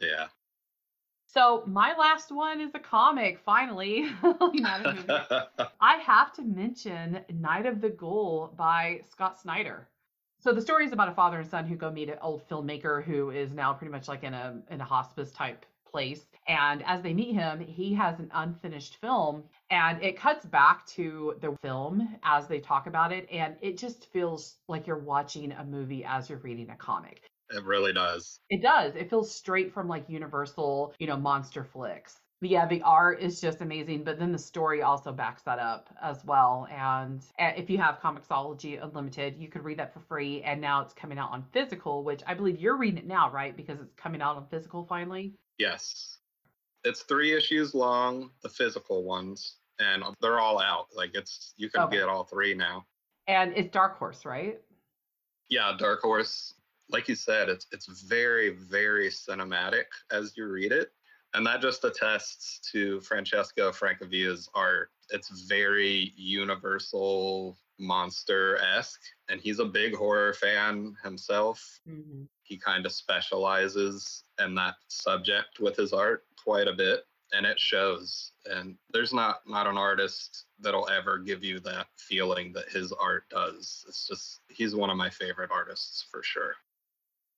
Yeah. 0.00 0.28
So 1.36 1.62
my 1.66 1.94
last 1.98 2.32
one 2.32 2.62
is 2.62 2.74
a 2.74 2.78
comic. 2.78 3.38
Finally, 3.44 4.10
not 4.22 4.86
a 4.86 4.94
movie. 4.94 5.68
I 5.82 5.96
have 5.98 6.32
to 6.36 6.42
mention 6.42 7.20
Night 7.30 7.66
of 7.66 7.82
the 7.82 7.90
Ghoul 7.90 8.54
by 8.56 9.02
Scott 9.10 9.38
Snyder. 9.38 9.86
So 10.40 10.54
the 10.54 10.62
story 10.62 10.86
is 10.86 10.92
about 10.92 11.10
a 11.10 11.12
father 11.14 11.38
and 11.38 11.46
son 11.46 11.66
who 11.66 11.76
go 11.76 11.90
meet 11.90 12.08
an 12.08 12.16
old 12.22 12.48
filmmaker 12.48 13.04
who 13.04 13.32
is 13.32 13.52
now 13.52 13.74
pretty 13.74 13.92
much 13.92 14.08
like 14.08 14.24
in 14.24 14.32
a 14.32 14.62
in 14.70 14.80
a 14.80 14.84
hospice 14.84 15.30
type 15.30 15.66
place. 15.86 16.24
And 16.48 16.82
as 16.86 17.02
they 17.02 17.12
meet 17.12 17.34
him, 17.34 17.60
he 17.60 17.92
has 17.92 18.18
an 18.18 18.30
unfinished 18.32 18.96
film 19.02 19.42
and 19.68 20.02
it 20.02 20.18
cuts 20.18 20.46
back 20.46 20.86
to 20.86 21.34
the 21.42 21.54
film 21.60 22.16
as 22.22 22.46
they 22.46 22.60
talk 22.60 22.86
about 22.86 23.12
it 23.12 23.28
and 23.30 23.56
it 23.60 23.76
just 23.76 24.10
feels 24.10 24.56
like 24.68 24.86
you're 24.86 24.96
watching 24.96 25.52
a 25.52 25.64
movie 25.64 26.02
as 26.02 26.30
you're 26.30 26.38
reading 26.38 26.70
a 26.70 26.76
comic. 26.76 27.28
It 27.50 27.64
really 27.64 27.92
does. 27.92 28.40
It 28.50 28.62
does. 28.62 28.94
It 28.96 29.10
feels 29.10 29.34
straight 29.34 29.72
from 29.72 29.88
like 29.88 30.08
Universal, 30.08 30.94
you 30.98 31.06
know, 31.06 31.16
monster 31.16 31.64
flicks. 31.64 32.20
But 32.40 32.50
yeah, 32.50 32.66
the 32.66 32.82
art 32.82 33.20
is 33.20 33.40
just 33.40 33.62
amazing, 33.62 34.04
but 34.04 34.18
then 34.18 34.30
the 34.30 34.38
story 34.38 34.82
also 34.82 35.10
backs 35.10 35.40
that 35.44 35.58
up 35.58 35.88
as 36.02 36.22
well. 36.24 36.68
And 36.70 37.22
uh, 37.38 37.52
if 37.56 37.70
you 37.70 37.78
have 37.78 37.98
Comixology 38.00 38.82
Unlimited, 38.82 39.36
you 39.38 39.48
could 39.48 39.64
read 39.64 39.78
that 39.78 39.94
for 39.94 40.00
free. 40.00 40.42
And 40.42 40.60
now 40.60 40.82
it's 40.82 40.92
coming 40.92 41.18
out 41.18 41.30
on 41.30 41.44
physical, 41.52 42.04
which 42.04 42.22
I 42.26 42.34
believe 42.34 42.60
you're 42.60 42.76
reading 42.76 42.98
it 42.98 43.06
now, 43.06 43.30
right? 43.30 43.56
Because 43.56 43.80
it's 43.80 43.94
coming 43.94 44.20
out 44.20 44.36
on 44.36 44.46
physical 44.48 44.84
finally. 44.84 45.32
Yes. 45.56 46.18
It's 46.84 47.02
three 47.02 47.34
issues 47.34 47.74
long, 47.74 48.30
the 48.42 48.50
physical 48.50 49.02
ones, 49.02 49.56
and 49.78 50.04
they're 50.20 50.38
all 50.38 50.60
out. 50.60 50.88
Like 50.94 51.12
it's 51.14 51.54
you 51.56 51.70
can 51.70 51.84
Okay. 51.84 51.96
get 51.96 52.08
all 52.08 52.24
three 52.24 52.54
now. 52.54 52.84
And 53.28 53.54
it's 53.56 53.70
Dark 53.70 53.98
Horse, 53.98 54.26
right? 54.26 54.60
Yeah, 55.48 55.72
Dark 55.78 56.02
Horse, 56.02 56.52
like 56.88 57.08
you 57.08 57.14
said, 57.14 57.48
it's 57.48 57.66
it's 57.72 57.86
very, 58.02 58.50
very 58.50 59.08
cinematic 59.08 59.84
as 60.10 60.34
you 60.36 60.46
read 60.46 60.72
it. 60.72 60.90
And 61.34 61.46
that 61.46 61.60
just 61.60 61.84
attests 61.84 62.60
to 62.72 63.00
Francesco 63.00 63.70
Francavilla's 63.70 64.48
art. 64.54 64.90
It's 65.10 65.46
very 65.46 66.12
universal 66.16 67.58
monster-esque. 67.78 69.02
And 69.28 69.40
he's 69.40 69.58
a 69.58 69.64
big 69.64 69.94
horror 69.94 70.32
fan 70.32 70.96
himself. 71.02 71.80
Mm-hmm. 71.88 72.22
he 72.42 72.56
kind 72.56 72.86
of 72.86 72.92
specializes 72.92 74.24
in 74.42 74.54
that 74.54 74.76
subject 74.88 75.60
with 75.60 75.76
his 75.76 75.92
art 75.92 76.24
quite 76.42 76.68
a 76.68 76.72
bit 76.72 77.04
and 77.32 77.44
it 77.44 77.58
shows 77.58 78.32
and 78.46 78.76
there's 78.92 79.12
not 79.12 79.40
not 79.46 79.66
an 79.66 79.76
artist 79.76 80.44
that'll 80.60 80.88
ever 80.88 81.18
give 81.18 81.42
you 81.42 81.58
that 81.60 81.86
feeling 81.96 82.52
that 82.52 82.68
his 82.68 82.92
art 82.92 83.24
does 83.30 83.84
it's 83.88 84.06
just 84.06 84.40
he's 84.48 84.76
one 84.76 84.90
of 84.90 84.96
my 84.96 85.10
favorite 85.10 85.50
artists 85.52 86.06
for 86.10 86.22
sure 86.22 86.54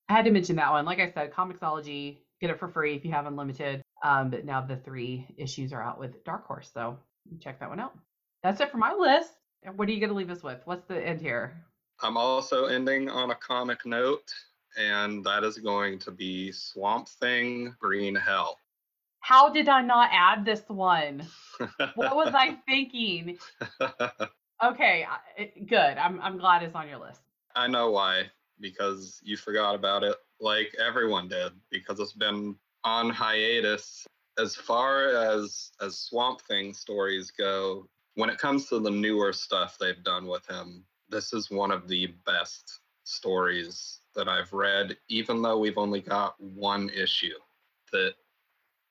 I 0.09 0.15
had 0.15 0.25
to 0.25 0.31
mention 0.31 0.57
that 0.57 0.71
one. 0.71 0.85
Like 0.85 1.01
I 1.01 1.11
said, 1.11 1.33
Comixology, 1.33 2.19
get 2.41 2.51
it 2.51 2.59
for 2.59 2.69
free 2.69 2.95
if 2.95 3.05
you 3.05 3.11
have 3.13 3.27
unlimited. 3.27 3.83
Um, 4.03 4.31
but 4.31 4.45
now 4.45 4.61
the 4.61 4.77
three 4.77 5.27
issues 5.37 5.73
are 5.73 5.83
out 5.83 5.99
with 5.99 6.25
Dark 6.25 6.47
Horse, 6.47 6.71
so 6.73 6.99
check 7.41 7.61
that 7.61 7.69
one 7.69 7.81
out. 7.81 7.97
That's 8.43 8.61
it 8.61 8.71
for 8.71 8.79
my 8.79 8.93
list. 8.93 9.33
And 9.65 9.77
what 9.77 9.89
are 9.89 9.93
you 9.93 10.01
going 10.01 10.11
to 10.11 10.15
leave 10.15 10.31
us 10.31 10.43
with? 10.43 10.61
What's 10.65 10.87
the 10.87 10.97
end 11.05 11.21
here? 11.21 11.65
i'm 12.01 12.17
also 12.17 12.67
ending 12.67 13.11
on 13.11 13.33
a 13.33 13.35
comic 13.35 13.85
note 13.85 14.33
and 14.79 15.25
that 15.25 15.43
is 15.43 15.59
going 15.59 15.99
to 15.99 16.13
be 16.13 16.53
swamp 16.53 17.09
thing 17.09 17.75
green 17.81 18.15
hell 18.15 18.57
How 19.19 19.49
did 19.49 19.69
I 19.69 19.83
not 19.83 20.09
add 20.13 20.45
this 20.45 20.63
one? 20.69 21.27
What 21.97 22.15
was 22.15 22.33
I 22.35 22.57
thinking? 22.69 23.37
Okay, 24.63 25.05
good. 25.67 25.99
I'm 25.99 26.21
I'm 26.21 26.39
glad 26.39 26.63
it's 26.63 26.75
on 26.77 26.89
your 26.89 26.99
list. 26.99 27.21
I 27.57 27.67
know 27.67 27.91
why, 27.91 28.31
because 28.61 29.21
you 29.23 29.37
forgot 29.37 29.75
about 29.75 30.05
it 30.05 30.17
like 30.41 30.75
everyone 30.85 31.29
did, 31.29 31.53
because 31.71 32.01
it's 32.01 32.13
been 32.13 32.57
on 32.85 33.11
hiatus. 33.11 34.07
As 34.39 34.55
far 34.55 35.09
as 35.09 35.73
as 35.81 35.99
Swamp 35.99 36.41
Thing 36.43 36.73
stories 36.73 37.31
go, 37.31 37.87
when 38.15 38.31
it 38.31 38.39
comes 38.39 38.69
to 38.69 38.79
the 38.79 38.91
newer 38.91 39.33
stuff 39.33 39.77
they've 39.79 40.03
done 40.05 40.27
with 40.27 40.47
him, 40.49 40.85
this 41.09 41.33
is 41.33 41.51
one 41.51 41.71
of 41.71 41.89
the 41.89 42.09
best 42.25 42.81
stories 43.05 44.01
that 44.15 44.29
I've 44.29 44.53
read, 44.53 44.97
even 45.09 45.43
though 45.43 45.59
we've 45.59 45.79
only 45.79 46.01
got 46.01 46.35
one 46.41 46.91
issue 46.91 47.39
that 47.93 48.15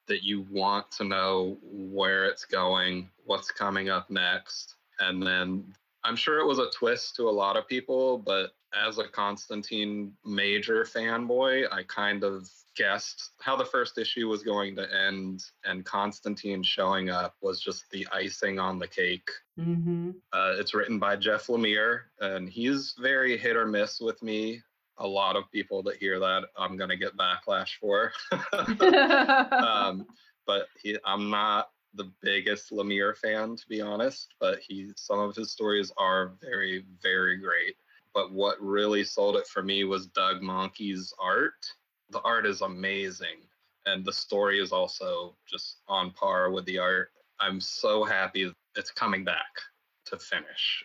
that 0.07 0.23
you 0.23 0.45
want 0.49 0.89
to 0.91 1.03
know 1.03 1.57
where 1.61 2.25
it's 2.25 2.45
going, 2.45 3.09
what's 3.25 3.51
coming 3.51 3.89
up 3.89 4.09
next, 4.09 4.75
and 4.99 5.21
then 5.21 5.73
I'm 6.03 6.15
sure 6.15 6.39
it 6.39 6.47
was 6.47 6.59
a 6.59 6.69
twist 6.73 7.15
to 7.17 7.23
a 7.23 7.31
lot 7.31 7.57
of 7.57 7.67
people, 7.67 8.17
but 8.17 8.51
as 8.73 8.97
a 8.97 9.07
Constantine 9.07 10.13
major 10.25 10.83
fanboy, 10.83 11.65
I 11.71 11.83
kind 11.83 12.23
of 12.23 12.49
guessed 12.75 13.31
how 13.41 13.55
the 13.55 13.65
first 13.65 13.97
issue 13.97 14.27
was 14.27 14.43
going 14.43 14.75
to 14.75 14.87
end, 14.93 15.43
and 15.65 15.85
Constantine 15.85 16.63
showing 16.63 17.09
up 17.09 17.35
was 17.41 17.59
just 17.59 17.89
the 17.91 18.07
icing 18.11 18.59
on 18.59 18.79
the 18.79 18.87
cake. 18.87 19.29
Mm-hmm. 19.59 20.11
Uh, 20.33 20.53
it's 20.57 20.73
written 20.73 20.99
by 20.99 21.15
Jeff 21.15 21.47
Lemire, 21.47 22.01
and 22.19 22.49
he's 22.49 22.93
very 22.99 23.37
hit 23.37 23.55
or 23.55 23.65
miss 23.65 23.99
with 23.99 24.21
me. 24.21 24.61
A 24.99 25.07
lot 25.07 25.35
of 25.35 25.51
people 25.51 25.83
that 25.83 25.97
hear 25.97 26.19
that, 26.19 26.45
I'm 26.57 26.77
going 26.77 26.89
to 26.89 26.97
get 26.97 27.17
backlash 27.17 27.75
for. 27.79 28.11
um, 29.51 30.05
but 30.45 30.67
he, 30.81 30.97
I'm 31.05 31.29
not 31.29 31.69
the 31.93 32.11
biggest 32.21 32.71
Lemire 32.71 33.15
fan, 33.17 33.55
to 33.55 33.67
be 33.67 33.81
honest. 33.81 34.33
But 34.39 34.59
he, 34.59 34.91
some 34.95 35.19
of 35.19 35.35
his 35.35 35.51
stories 35.51 35.91
are 35.97 36.33
very, 36.41 36.85
very 37.01 37.37
great. 37.37 37.75
But 38.17 38.31
what 38.31 38.59
really 38.59 39.03
sold 39.03 39.35
it 39.35 39.45
for 39.45 39.61
me 39.61 39.83
was 39.83 40.07
Doug 40.07 40.41
Mahnke's 40.41 41.13
art. 41.21 41.71
The 42.09 42.19
art 42.21 42.47
is 42.47 42.61
amazing, 42.61 43.45
and 43.85 44.03
the 44.03 44.11
story 44.11 44.59
is 44.59 44.71
also 44.71 45.35
just 45.47 45.81
on 45.87 46.09
par 46.09 46.49
with 46.49 46.65
the 46.65 46.79
art. 46.79 47.11
I'm 47.39 47.61
so 47.61 48.03
happy 48.03 48.51
it's 48.75 48.89
coming 48.89 49.23
back 49.23 49.61
to 50.05 50.17
finish. 50.17 50.83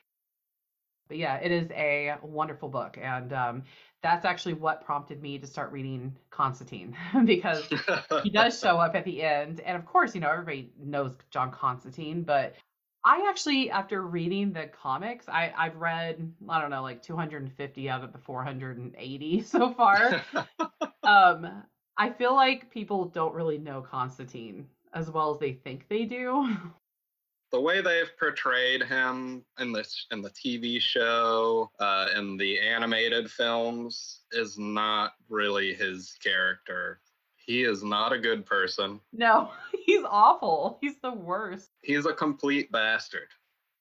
But 1.08 1.16
yeah, 1.16 1.36
it 1.36 1.50
is 1.50 1.70
a 1.70 2.16
wonderful 2.20 2.68
book, 2.68 2.98
and 3.00 3.32
um, 3.32 3.62
that's 4.02 4.26
actually 4.26 4.52
what 4.52 4.84
prompted 4.84 5.22
me 5.22 5.38
to 5.38 5.46
start 5.46 5.72
reading 5.72 6.14
Constantine 6.28 6.94
because 7.24 7.64
he 8.22 8.28
does 8.28 8.60
show 8.60 8.76
up 8.76 8.94
at 8.94 9.06
the 9.06 9.22
end, 9.22 9.60
and 9.60 9.74
of 9.74 9.86
course, 9.86 10.14
you 10.14 10.20
know 10.20 10.30
everybody 10.30 10.70
knows 10.78 11.16
John 11.30 11.50
Constantine, 11.50 12.24
but 12.24 12.56
I 13.04 13.26
actually, 13.28 13.70
after 13.70 14.02
reading 14.02 14.52
the 14.52 14.66
comics, 14.66 15.28
I 15.28 15.52
I've 15.56 15.76
read 15.76 16.32
I 16.48 16.60
don't 16.60 16.70
know 16.70 16.82
like 16.82 17.02
250 17.02 17.88
out 17.88 18.04
of 18.04 18.12
the 18.12 18.18
480 18.18 19.42
so 19.46 19.72
far. 19.74 20.22
um, 21.02 21.64
I 21.96 22.10
feel 22.10 22.34
like 22.34 22.70
people 22.70 23.06
don't 23.06 23.34
really 23.34 23.58
know 23.58 23.82
Constantine 23.82 24.66
as 24.94 25.10
well 25.10 25.32
as 25.32 25.40
they 25.40 25.52
think 25.52 25.88
they 25.88 26.04
do. 26.04 26.56
the 27.50 27.60
way 27.60 27.80
they've 27.80 28.16
portrayed 28.18 28.82
him 28.82 29.44
in 29.58 29.72
this 29.72 30.06
in 30.10 30.22
the 30.22 30.30
TV 30.30 30.80
show, 30.80 31.70
uh, 31.80 32.08
in 32.16 32.36
the 32.36 32.60
animated 32.60 33.30
films, 33.30 34.20
is 34.32 34.58
not 34.58 35.12
really 35.28 35.74
his 35.74 36.16
character. 36.22 37.00
He 37.36 37.64
is 37.64 37.82
not 37.82 38.12
a 38.12 38.18
good 38.18 38.46
person. 38.46 39.00
no, 39.12 39.50
he's 39.86 40.01
awful. 40.12 40.78
He's 40.82 41.00
the 41.02 41.10
worst. 41.12 41.70
He's 41.82 42.06
a 42.06 42.12
complete 42.12 42.70
bastard. 42.70 43.28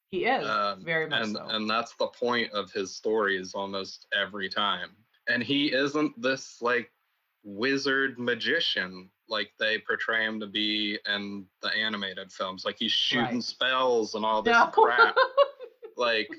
He 0.09 0.25
is 0.25 0.45
Um, 0.47 0.83
very 0.83 1.07
much 1.07 1.21
and 1.21 1.35
so. 1.35 1.45
and 1.49 1.69
that's 1.69 1.93
the 1.95 2.07
point 2.07 2.51
of 2.53 2.71
his 2.71 2.95
stories 2.95 3.53
almost 3.53 4.07
every 4.13 4.49
time. 4.49 4.89
And 5.27 5.43
he 5.43 5.71
isn't 5.73 6.19
this 6.19 6.61
like 6.61 6.91
wizard 7.43 8.17
magician 8.19 9.09
like 9.29 9.51
they 9.59 9.77
portray 9.79 10.25
him 10.25 10.39
to 10.41 10.47
be 10.47 10.99
in 11.07 11.45
the 11.61 11.69
animated 11.75 12.31
films. 12.31 12.65
Like 12.65 12.77
he's 12.77 12.91
shooting 12.91 13.35
Right. 13.35 13.43
spells 13.43 14.15
and 14.15 14.25
all 14.25 14.41
this 14.41 14.57
No. 14.57 14.67
crap. 14.67 15.15
Like, 15.97 16.29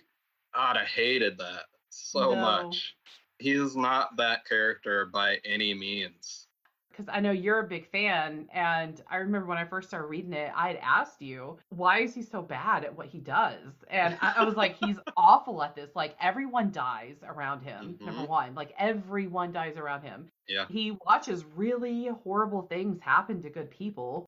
God, 0.55 0.77
I 0.77 0.85
hated 0.85 1.39
that 1.39 1.65
so 1.91 2.31
No. 2.35 2.41
much. 2.41 2.97
He's 3.39 3.77
not 3.77 4.17
that 4.17 4.45
character 4.47 5.07
by 5.07 5.37
any 5.45 5.73
means. 5.75 6.49
Because 6.93 7.09
I 7.13 7.21
know 7.21 7.33
you're 7.33 7.61
a 7.61 7.67
big 7.67 7.91
fan, 7.91 8.49
and 8.53 9.03
I 9.11 9.17
remember 9.17 9.47
when 9.49 9.59
I 9.59 9.65
first 9.65 9.89
started 9.89 10.07
reading 10.09 10.33
it, 10.35 10.53
I 10.55 10.69
had 10.69 10.77
asked 10.83 11.21
you, 11.23 11.59
why 11.71 12.01
is 12.01 12.15
he 12.15 12.23
so 12.23 12.43
bad 12.43 12.85
at 12.85 12.97
what 12.97 13.09
he 13.09 13.19
does? 13.19 13.73
And 13.91 14.17
I, 14.21 14.35
I 14.39 14.43
was 14.45 14.57
like, 14.57 14.77
he's 14.77 14.99
awful 15.17 15.63
at 15.63 15.75
this. 15.75 15.91
Like 15.97 16.17
everyone 16.21 16.71
dies 16.73 17.17
around 17.27 17.63
him. 17.63 17.99
Number 18.05 18.23
Mhm. 18.23 18.29
one, 18.29 18.55
like 18.55 18.75
everyone 18.79 19.53
dies 19.53 19.77
around 19.77 20.03
him. 20.03 20.29
Yeah. 20.49 20.67
He 20.69 20.97
watches 21.07 21.45
really 21.57 22.07
horrible 22.09 22.63
things 22.63 23.01
happen 23.01 23.43
to 23.43 23.51
good 23.51 23.71
people. 23.71 24.27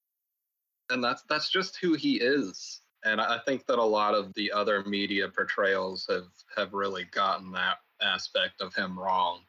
And 0.91 1.03
that's 1.03 1.23
that's 1.29 1.49
just 1.51 1.77
who 1.77 1.95
he 1.95 2.17
is. 2.21 2.81
And 3.05 3.21
I 3.21 3.37
I 3.37 3.39
think 3.45 3.67
that 3.67 3.79
a 3.79 3.85
lot 3.85 4.15
of 4.15 4.33
the 4.35 4.53
other 4.53 4.83
media 4.85 5.29
portrayals 5.29 6.07
have 6.09 6.29
have 6.57 6.73
really 6.73 7.05
gotten 7.05 7.53
that 7.53 7.79
aspect 8.01 8.61
of 8.61 8.75
him 8.75 8.99
wrong. 8.99 9.45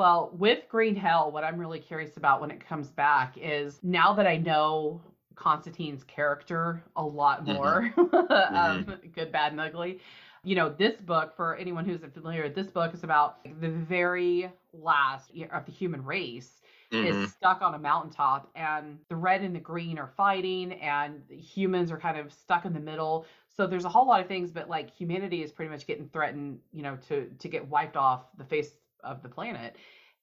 Well, 0.00 0.30
with 0.32 0.66
Green 0.70 0.96
Hell, 0.96 1.30
what 1.30 1.44
I'm 1.44 1.58
really 1.58 1.78
curious 1.78 2.16
about 2.16 2.40
when 2.40 2.50
it 2.50 2.58
comes 2.58 2.90
back 2.90 3.36
is 3.36 3.80
now 3.82 4.14
that 4.14 4.26
I 4.26 4.38
know 4.38 5.02
Constantine's 5.34 6.04
character 6.04 6.82
a 6.96 7.04
lot 7.04 7.44
Mhm. 7.44 7.54
more, 7.54 7.92
um, 8.50 8.86
good, 9.12 9.30
bad, 9.30 9.52
and 9.52 9.60
ugly. 9.60 10.00
You 10.42 10.54
know, 10.54 10.70
this 10.70 11.02
book, 11.02 11.36
for 11.36 11.54
anyone 11.56 11.84
who's 11.84 12.00
familiar, 12.14 12.48
this 12.48 12.70
book 12.70 12.94
is 12.94 13.04
about 13.04 13.44
the 13.60 13.68
very 13.68 14.50
last 14.72 15.34
year 15.34 15.48
of 15.48 15.66
the 15.66 15.72
human 15.72 16.02
race 16.02 16.62
Mhm. 16.90 17.26
is 17.26 17.32
stuck 17.32 17.60
on 17.60 17.74
a 17.74 17.78
mountaintop, 17.78 18.50
and 18.54 19.00
the 19.10 19.16
red 19.16 19.42
and 19.42 19.54
the 19.54 19.60
green 19.60 19.98
are 19.98 20.08
fighting, 20.16 20.72
and 20.80 21.22
humans 21.28 21.92
are 21.92 21.98
kind 21.98 22.16
of 22.16 22.32
stuck 22.32 22.64
in 22.64 22.72
the 22.72 22.80
middle. 22.80 23.26
So 23.50 23.66
there's 23.66 23.84
a 23.84 23.90
whole 23.90 24.06
lot 24.06 24.22
of 24.22 24.28
things, 24.28 24.50
but 24.50 24.66
like 24.66 24.90
humanity 24.90 25.42
is 25.42 25.52
pretty 25.52 25.70
much 25.70 25.86
getting 25.86 26.08
threatened, 26.08 26.60
you 26.72 26.80
know, 26.82 26.96
to 27.08 27.26
to 27.38 27.48
get 27.50 27.68
wiped 27.68 27.98
off 27.98 28.24
the 28.38 28.44
face 28.46 28.78
of 29.04 29.22
the 29.22 29.28
planet. 29.28 29.76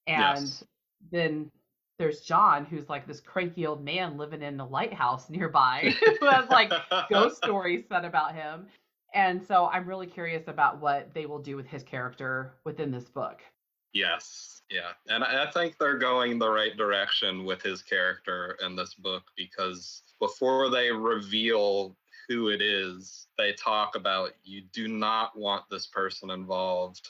And 0.06 0.44
Yes. 0.44 0.64
then 1.10 1.50
there's 1.98 2.20
John, 2.20 2.64
who's 2.64 2.88
like 2.88 3.06
this 3.06 3.20
cranky 3.20 3.66
old 3.66 3.84
man 3.84 4.16
living 4.16 4.42
in 4.42 4.60
a 4.60 4.66
lighthouse 4.66 5.28
nearby, 5.30 5.94
who 6.20 6.26
has 6.26 6.48
like 6.48 6.72
ghost 7.10 7.38
stories 7.38 7.84
said 7.88 8.04
about 8.04 8.34
him. 8.34 8.66
And 9.14 9.42
so 9.42 9.66
I'm 9.72 9.86
really 9.86 10.06
curious 10.06 10.48
about 10.48 10.80
what 10.80 11.12
they 11.14 11.26
will 11.26 11.38
do 11.38 11.56
with 11.56 11.66
his 11.66 11.82
character 11.82 12.54
within 12.64 12.90
this 12.90 13.08
book. 13.08 13.40
Yes, 13.94 14.62
yeah, 14.70 14.92
and 15.08 15.24
I 15.24 15.44
I 15.44 15.50
think 15.50 15.78
they're 15.78 15.98
going 15.98 16.38
the 16.38 16.50
right 16.50 16.76
direction 16.76 17.44
with 17.44 17.62
his 17.62 17.82
character 17.82 18.58
in 18.62 18.76
this 18.76 18.94
book 18.94 19.22
because 19.34 20.02
before 20.20 20.68
they 20.68 20.92
reveal 20.92 21.96
who 22.28 22.48
it 22.48 22.60
is, 22.60 23.28
they 23.38 23.54
talk 23.54 23.96
about 23.96 24.32
you 24.44 24.60
do 24.72 24.88
not 24.88 25.36
want 25.38 25.64
this 25.70 25.86
person 25.86 26.30
involved. 26.30 27.08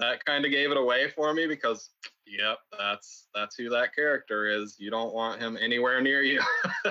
That 0.00 0.24
kind 0.24 0.44
of 0.44 0.50
gave 0.50 0.70
it 0.70 0.76
away 0.76 1.10
for 1.14 1.32
me 1.32 1.46
because, 1.46 1.90
yep, 2.26 2.58
that's 2.76 3.28
that's 3.34 3.54
who 3.54 3.68
that 3.68 3.94
character 3.94 4.46
is. 4.46 4.76
You 4.78 4.90
don't 4.90 5.14
want 5.14 5.40
him 5.40 5.56
anywhere 5.60 6.00
near 6.00 6.22
you. 6.22 6.40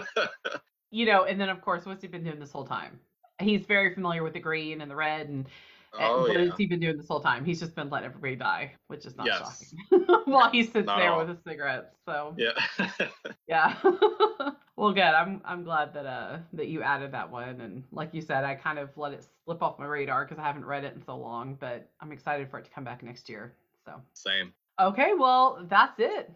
You 0.91 1.05
know, 1.05 1.25
and 1.25 1.39
then 1.39 1.49
of 1.49 1.61
course, 1.61 1.85
what's 1.85 2.01
he 2.01 2.07
been 2.07 2.23
doing 2.23 2.39
this 2.39 2.51
whole 2.51 2.65
time? 2.65 2.99
He's 3.39 3.65
very 3.65 3.93
familiar 3.93 4.23
with 4.23 4.33
the 4.33 4.39
green 4.39 4.81
and 4.81 4.89
the 4.91 4.95
red, 4.95 5.29
and, 5.29 5.45
and 5.93 6.03
oh 6.03 6.21
what 6.21 6.33
yeah, 6.33 6.45
has 6.45 6.57
he 6.57 6.65
been 6.67 6.79
doing 6.79 6.97
this 6.97 7.07
whole 7.07 7.21
time? 7.21 7.45
He's 7.45 7.59
just 7.59 7.75
been 7.75 7.89
letting 7.89 8.07
everybody 8.09 8.35
die, 8.35 8.73
which 8.87 9.05
is 9.05 9.15
not 9.15 9.27
Yes. 9.27 9.73
shocking. 9.89 10.21
While 10.25 10.49
he 10.51 10.63
sits 10.63 10.85
Not 10.87 10.97
there 10.99 11.11
all. 11.11 11.19
with 11.19 11.29
his 11.29 11.37
cigarettes. 11.47 11.95
So 12.05 12.35
yeah. 12.37 12.51
Yeah. 13.47 13.75
well, 14.75 14.91
good. 14.93 15.01
I'm 15.01 15.41
I'm 15.43 15.63
glad 15.63 15.93
that 15.95 16.05
uh 16.05 16.37
that 16.53 16.67
you 16.67 16.83
added 16.83 17.11
that 17.13 17.31
one, 17.31 17.61
and 17.61 17.83
like 17.91 18.13
you 18.13 18.21
said, 18.21 18.43
I 18.43 18.53
kind 18.55 18.77
of 18.77 18.95
let 18.95 19.13
it 19.13 19.25
slip 19.45 19.63
off 19.63 19.79
my 19.79 19.85
radar 19.85 20.25
because 20.25 20.37
I 20.37 20.45
haven't 20.45 20.65
read 20.65 20.83
it 20.83 20.93
in 20.93 21.01
so 21.03 21.17
long, 21.17 21.55
but 21.59 21.89
I'm 21.99 22.11
excited 22.11 22.49
for 22.51 22.59
it 22.59 22.65
to 22.65 22.71
come 22.71 22.83
back 22.83 23.01
next 23.01 23.27
year. 23.27 23.55
So 23.85 24.01
Same. 24.13 24.53
okay, 24.79 25.13
well 25.17 25.65
that's 25.67 25.99
it. 25.99 26.31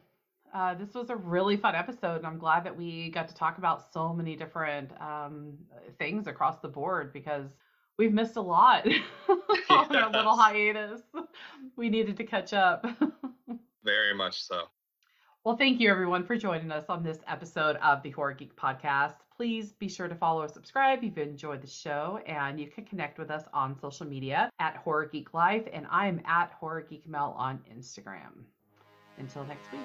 Uh, 0.54 0.76
this 0.76 0.94
was 0.94 1.10
a 1.10 1.16
really 1.16 1.58
fun 1.58 1.74
episode, 1.74 2.18
and 2.18 2.28
I'm 2.28 2.38
glad 2.38 2.64
that 2.66 2.78
we 2.78 3.10
got 3.10 3.28
to 3.28 3.34
talk 3.34 3.58
about 3.58 3.92
so 3.92 4.14
many 4.14 4.36
different 4.36 4.92
um, 5.02 5.58
things 5.98 6.28
across 6.28 6.60
the 6.60 6.68
board 6.68 7.12
because 7.12 7.48
we've 7.98 8.14
missed 8.14 8.36
a 8.36 8.42
lot 8.42 8.88
on 9.70 9.96
our 9.96 10.12
little 10.12 10.36
hiatus. 10.36 11.02
We 11.76 11.90
needed 11.90 12.18
to 12.18 12.24
catch 12.24 12.54
up. 12.54 12.86
Very 13.84 14.14
much 14.14 14.44
so. 14.44 14.66
Well, 15.44 15.58
thank 15.58 15.80
you 15.80 15.90
everyone 15.90 16.24
for 16.24 16.38
joining 16.38 16.72
us 16.72 16.86
on 16.88 17.04
this 17.04 17.18
episode 17.28 17.76
of 17.78 18.04
the 18.04 18.12
Horror 18.12 18.34
Geek 18.34 18.56
Podcast. 18.56 19.16
Please 19.36 19.74
be 19.74 19.90
sure 19.90 20.08
to 20.08 20.16
follow 20.16 20.44
or 20.44 20.48
subscribe 20.48 21.00
if 21.00 21.04
you've 21.04 21.18
enjoyed 21.18 21.64
the 21.64 21.68
show, 21.68 22.20
and 22.28 22.60
you 22.60 22.68
can 22.68 22.86
connect 22.86 23.18
with 23.18 23.32
us 23.32 23.44
on 23.54 23.78
social 23.80 24.06
media 24.06 24.52
at 24.60 24.78
Horror 24.78 25.08
Geek 25.08 25.34
Life, 25.34 25.64
and 25.74 25.88
I 25.90 26.08
am 26.08 26.22
at 26.26 26.52
Horror 26.60 26.86
Geek 26.88 27.08
Mel 27.08 27.36
on 27.38 27.60
Instagram. 27.76 28.46
Until 29.18 29.46
next 29.46 29.72
week. 29.72 29.80